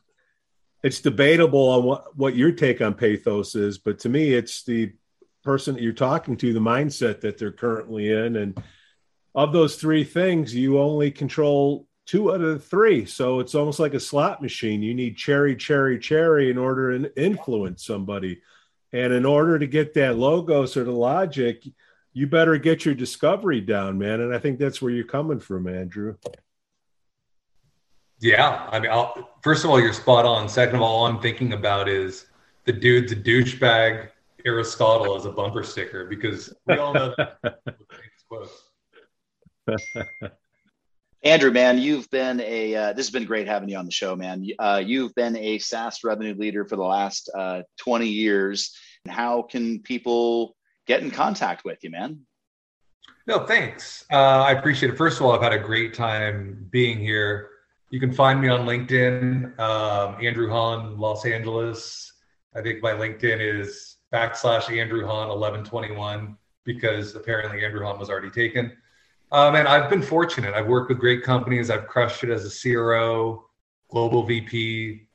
it's 0.83 1.01
debatable 1.01 1.69
on 1.71 1.85
what, 1.85 2.17
what 2.17 2.37
your 2.37 2.53
take 2.53 2.83
on 2.83 2.93
pathos 2.93 3.55
is, 3.55 3.79
but 3.79 4.01
to 4.01 4.11
me, 4.11 4.35
it's 4.35 4.65
the 4.65 4.93
person 5.43 5.75
that 5.75 5.83
you're 5.83 5.93
talking 5.95 6.37
to, 6.37 6.53
the 6.53 6.61
mindset 6.61 7.23
that 7.23 7.39
they're 7.39 7.53
currently 7.53 8.13
in. 8.13 8.37
And 8.37 8.63
of 9.35 9.53
those 9.53 9.77
three 9.77 10.05
things, 10.05 10.55
you 10.55 10.79
only 10.79 11.11
control 11.11 11.87
two 12.07 12.33
out 12.33 12.41
of 12.41 12.55
the 12.55 12.59
three. 12.59 13.05
So 13.05 13.41
it's 13.41 13.55
almost 13.55 13.79
like 13.79 13.95
a 13.95 14.01
slot 14.01 14.41
machine. 14.41 14.83
You 14.83 14.95
need 14.95 15.17
cherry, 15.17 15.55
cherry, 15.55 15.99
cherry 15.99 16.51
in 16.51 16.59
order 16.59 16.99
to 16.99 17.23
influence 17.23 17.85
somebody. 17.85 18.41
And 18.93 19.13
in 19.13 19.27
order 19.27 19.59
to 19.59 19.67
get 19.67 19.95
that 19.95 20.17
logos 20.17 20.77
or 20.77 20.85
the 20.85 20.93
logic, 20.93 21.65
you 22.15 22.27
better 22.27 22.57
get 22.57 22.85
your 22.85 22.95
discovery 22.95 23.61
down, 23.61 23.99
man. 23.99 24.21
And 24.21 24.35
I 24.35 24.39
think 24.39 24.59
that's 24.59 24.81
where 24.81 24.91
you're 24.91 25.05
coming 25.05 25.39
from, 25.39 25.67
Andrew. 25.67 26.17
Yeah, 28.21 28.67
I 28.73 28.81
mean, 28.81 28.91
I'll, 28.91 29.31
first 29.43 29.65
of 29.65 29.71
all, 29.71 29.79
you're 29.79 29.93
spot 29.93 30.25
on. 30.25 30.49
Second 30.49 30.77
of 30.77 30.83
all, 30.83 31.01
all 31.01 31.07
I'm 31.07 31.21
thinking 31.21 31.53
about 31.53 31.89
is 31.89 32.27
the 32.65 32.73
dude's 32.73 33.13
a 33.13 33.17
douchebag. 33.17 34.09
Aristotle 34.45 35.17
as 35.17 35.27
a 35.27 35.33
bumper 35.33 35.63
sticker 35.63 36.05
because 36.05 36.55
we 36.67 36.79
all 36.79 36.95
know 36.95 37.15
that. 37.17 37.39
Andrew, 41.25 41.51
man, 41.51 41.79
you've 41.79 42.09
been 42.11 42.41
a. 42.41 42.75
Uh, 42.75 42.93
this 42.93 43.07
has 43.07 43.13
been 43.13 43.25
great 43.25 43.49
having 43.49 43.69
you 43.69 43.77
on 43.77 43.87
the 43.87 43.93
show, 43.93 44.15
man. 44.15 44.47
Uh, 44.59 44.81
you've 44.85 45.15
been 45.15 45.37
a 45.37 45.59
SaaS 45.59 46.05
revenue 46.05 46.35
leader 46.35 46.65
for 46.65 46.77
the 46.77 46.85
last 46.85 47.29
uh, 47.37 47.63
20 47.79 48.07
years. 48.07 48.77
How 49.09 49.43
can 49.43 49.81
people 49.81 50.57
get 50.87 51.03
in 51.03 51.11
contact 51.11 51.65
with 51.65 51.79
you, 51.83 51.91
man? 51.91 52.21
No, 53.27 53.41
thanks. 53.41 54.07
Uh, 54.13 54.17
I 54.17 54.53
appreciate 54.53 54.93
it. 54.93 54.97
First 54.97 55.19
of 55.19 55.27
all, 55.27 55.33
I've 55.33 55.43
had 55.43 55.53
a 55.53 55.59
great 55.59 55.93
time 55.93 56.67
being 56.71 56.99
here. 56.99 57.51
You 57.91 58.01
can 58.01 58.13
find 58.13 58.41
me 58.41 58.49
on 58.49 58.67
LinkedIn, 58.67 59.59
um, 59.59 60.25
Andrew 60.25 60.49
Hahn, 60.49 60.99
Los 60.99 61.27
Angeles. 61.27 62.13
I 62.55 62.63
think 62.63 62.83
my 62.83 62.93
LinkedIn 62.93 63.61
is 63.61 63.97
backslash 64.13 64.71
Andrew 64.75 65.07
Hahn 65.07 65.29
1121 65.29 66.37
because 66.65 67.15
apparently 67.15 67.65
Andrew 67.65 67.85
Hahn 67.85 67.99
was 67.99 68.09
already 68.09 68.31
taken. 68.31 68.73
Um, 69.31 69.57
and 69.57 69.69
I've 69.69 69.91
been 69.91 70.03
fortunate. 70.03 70.55
I've 70.55 70.67
worked 70.67 70.89
with 70.89 70.99
great 70.99 71.23
companies. 71.23 71.71
I've 71.71 71.87
crushed 71.87 72.25
it 72.25 72.31
as 72.31 72.47
a 72.47 72.51
CRO, 72.75 73.45
global 73.91 74.23
VP, 74.23 75.07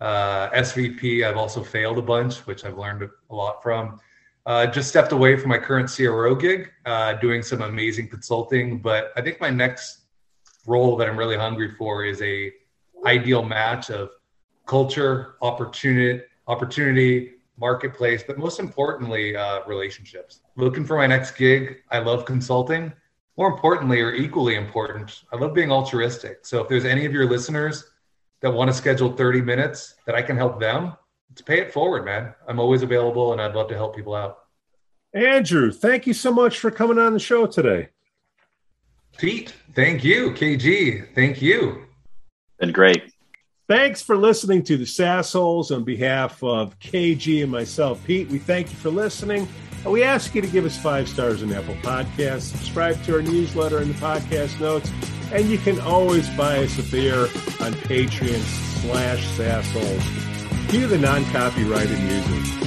uh, 0.00 0.50
SVP. 0.50 1.24
I've 1.24 1.38
also 1.38 1.62
failed 1.62 1.98
a 1.98 2.02
bunch, 2.02 2.38
which 2.40 2.64
I've 2.64 2.76
learned 2.76 3.08
a 3.30 3.34
lot 3.34 3.62
from. 3.62 3.98
Uh, 4.44 4.66
just 4.66 4.88
stepped 4.88 5.12
away 5.12 5.36
from 5.36 5.48
my 5.48 5.58
current 5.58 5.88
CRO 5.88 6.34
gig, 6.34 6.70
uh, 6.84 7.14
doing 7.14 7.42
some 7.42 7.62
amazing 7.62 8.08
consulting. 8.08 8.78
But 8.78 9.12
I 9.16 9.22
think 9.22 9.40
my 9.40 9.50
next 9.50 10.00
role 10.66 10.96
that 10.96 11.08
I'm 11.08 11.18
really 11.18 11.36
hungry 11.36 11.70
for 11.70 12.04
is 12.04 12.20
a 12.20 12.52
ideal 13.06 13.42
match 13.42 13.90
of 13.90 14.10
culture, 14.66 15.36
opportunity, 15.40 16.22
opportunity, 16.46 17.34
marketplace, 17.56 18.22
but 18.26 18.38
most 18.38 18.60
importantly, 18.60 19.36
uh, 19.36 19.60
relationships. 19.66 20.40
Looking 20.56 20.84
for 20.84 20.96
my 20.96 21.06
next 21.06 21.36
gig. 21.36 21.78
I 21.90 22.00
love 22.00 22.24
consulting 22.24 22.92
more 23.36 23.48
importantly 23.48 24.00
or 24.00 24.12
equally 24.12 24.56
important, 24.56 25.22
I 25.32 25.36
love 25.36 25.54
being 25.54 25.72
altruistic. 25.72 26.44
So 26.44 26.62
if 26.62 26.68
there's 26.68 26.84
any 26.84 27.04
of 27.06 27.12
your 27.12 27.28
listeners 27.28 27.84
that 28.40 28.50
want 28.50 28.68
to 28.68 28.74
schedule 28.74 29.12
30 29.12 29.42
minutes 29.42 29.94
that 30.06 30.14
I 30.14 30.22
can 30.22 30.36
help 30.36 30.60
them, 30.60 30.94
let's 31.30 31.42
pay 31.42 31.60
it 31.60 31.72
forward, 31.72 32.04
man. 32.04 32.34
I'm 32.46 32.60
always 32.60 32.82
available 32.82 33.32
and 33.32 33.40
I'd 33.40 33.54
love 33.54 33.68
to 33.68 33.74
help 33.74 33.96
people 33.96 34.14
out. 34.14 34.38
Andrew, 35.14 35.70
thank 35.70 36.06
you 36.06 36.14
so 36.14 36.32
much 36.32 36.58
for 36.58 36.70
coming 36.70 36.98
on 36.98 37.12
the 37.12 37.18
show 37.18 37.46
today. 37.46 37.88
Pete, 39.18 39.54
thank 39.74 40.02
you. 40.04 40.32
KG, 40.32 41.14
thank 41.14 41.42
you. 41.42 41.84
Been 42.58 42.72
great. 42.72 43.12
Thanks 43.68 44.02
for 44.02 44.16
listening 44.16 44.62
to 44.64 44.76
the 44.76 44.84
Sassholes 44.84 45.74
on 45.74 45.84
behalf 45.84 46.42
of 46.42 46.78
KG 46.78 47.42
and 47.42 47.50
myself, 47.50 48.04
Pete. 48.04 48.28
We 48.28 48.38
thank 48.38 48.70
you 48.70 48.76
for 48.76 48.90
listening. 48.90 49.48
We 49.84 50.04
ask 50.04 50.34
you 50.34 50.40
to 50.40 50.48
give 50.48 50.64
us 50.64 50.80
five 50.80 51.08
stars 51.08 51.42
on 51.42 51.52
Apple 51.52 51.74
Podcasts, 51.76 52.56
subscribe 52.56 53.02
to 53.04 53.16
our 53.16 53.22
newsletter 53.22 53.78
and 53.78 53.92
the 53.92 53.98
podcast 53.98 54.60
notes, 54.60 54.90
and 55.32 55.48
you 55.50 55.58
can 55.58 55.80
always 55.80 56.28
buy 56.30 56.64
us 56.64 56.78
a 56.78 56.90
beer 56.90 57.22
on 57.60 57.72
Patreon 57.72 58.40
slash 58.80 59.24
Sassholes. 59.36 60.68
Cue 60.70 60.86
the 60.86 60.98
non-copyrighted 60.98 61.98
music. 62.00 62.61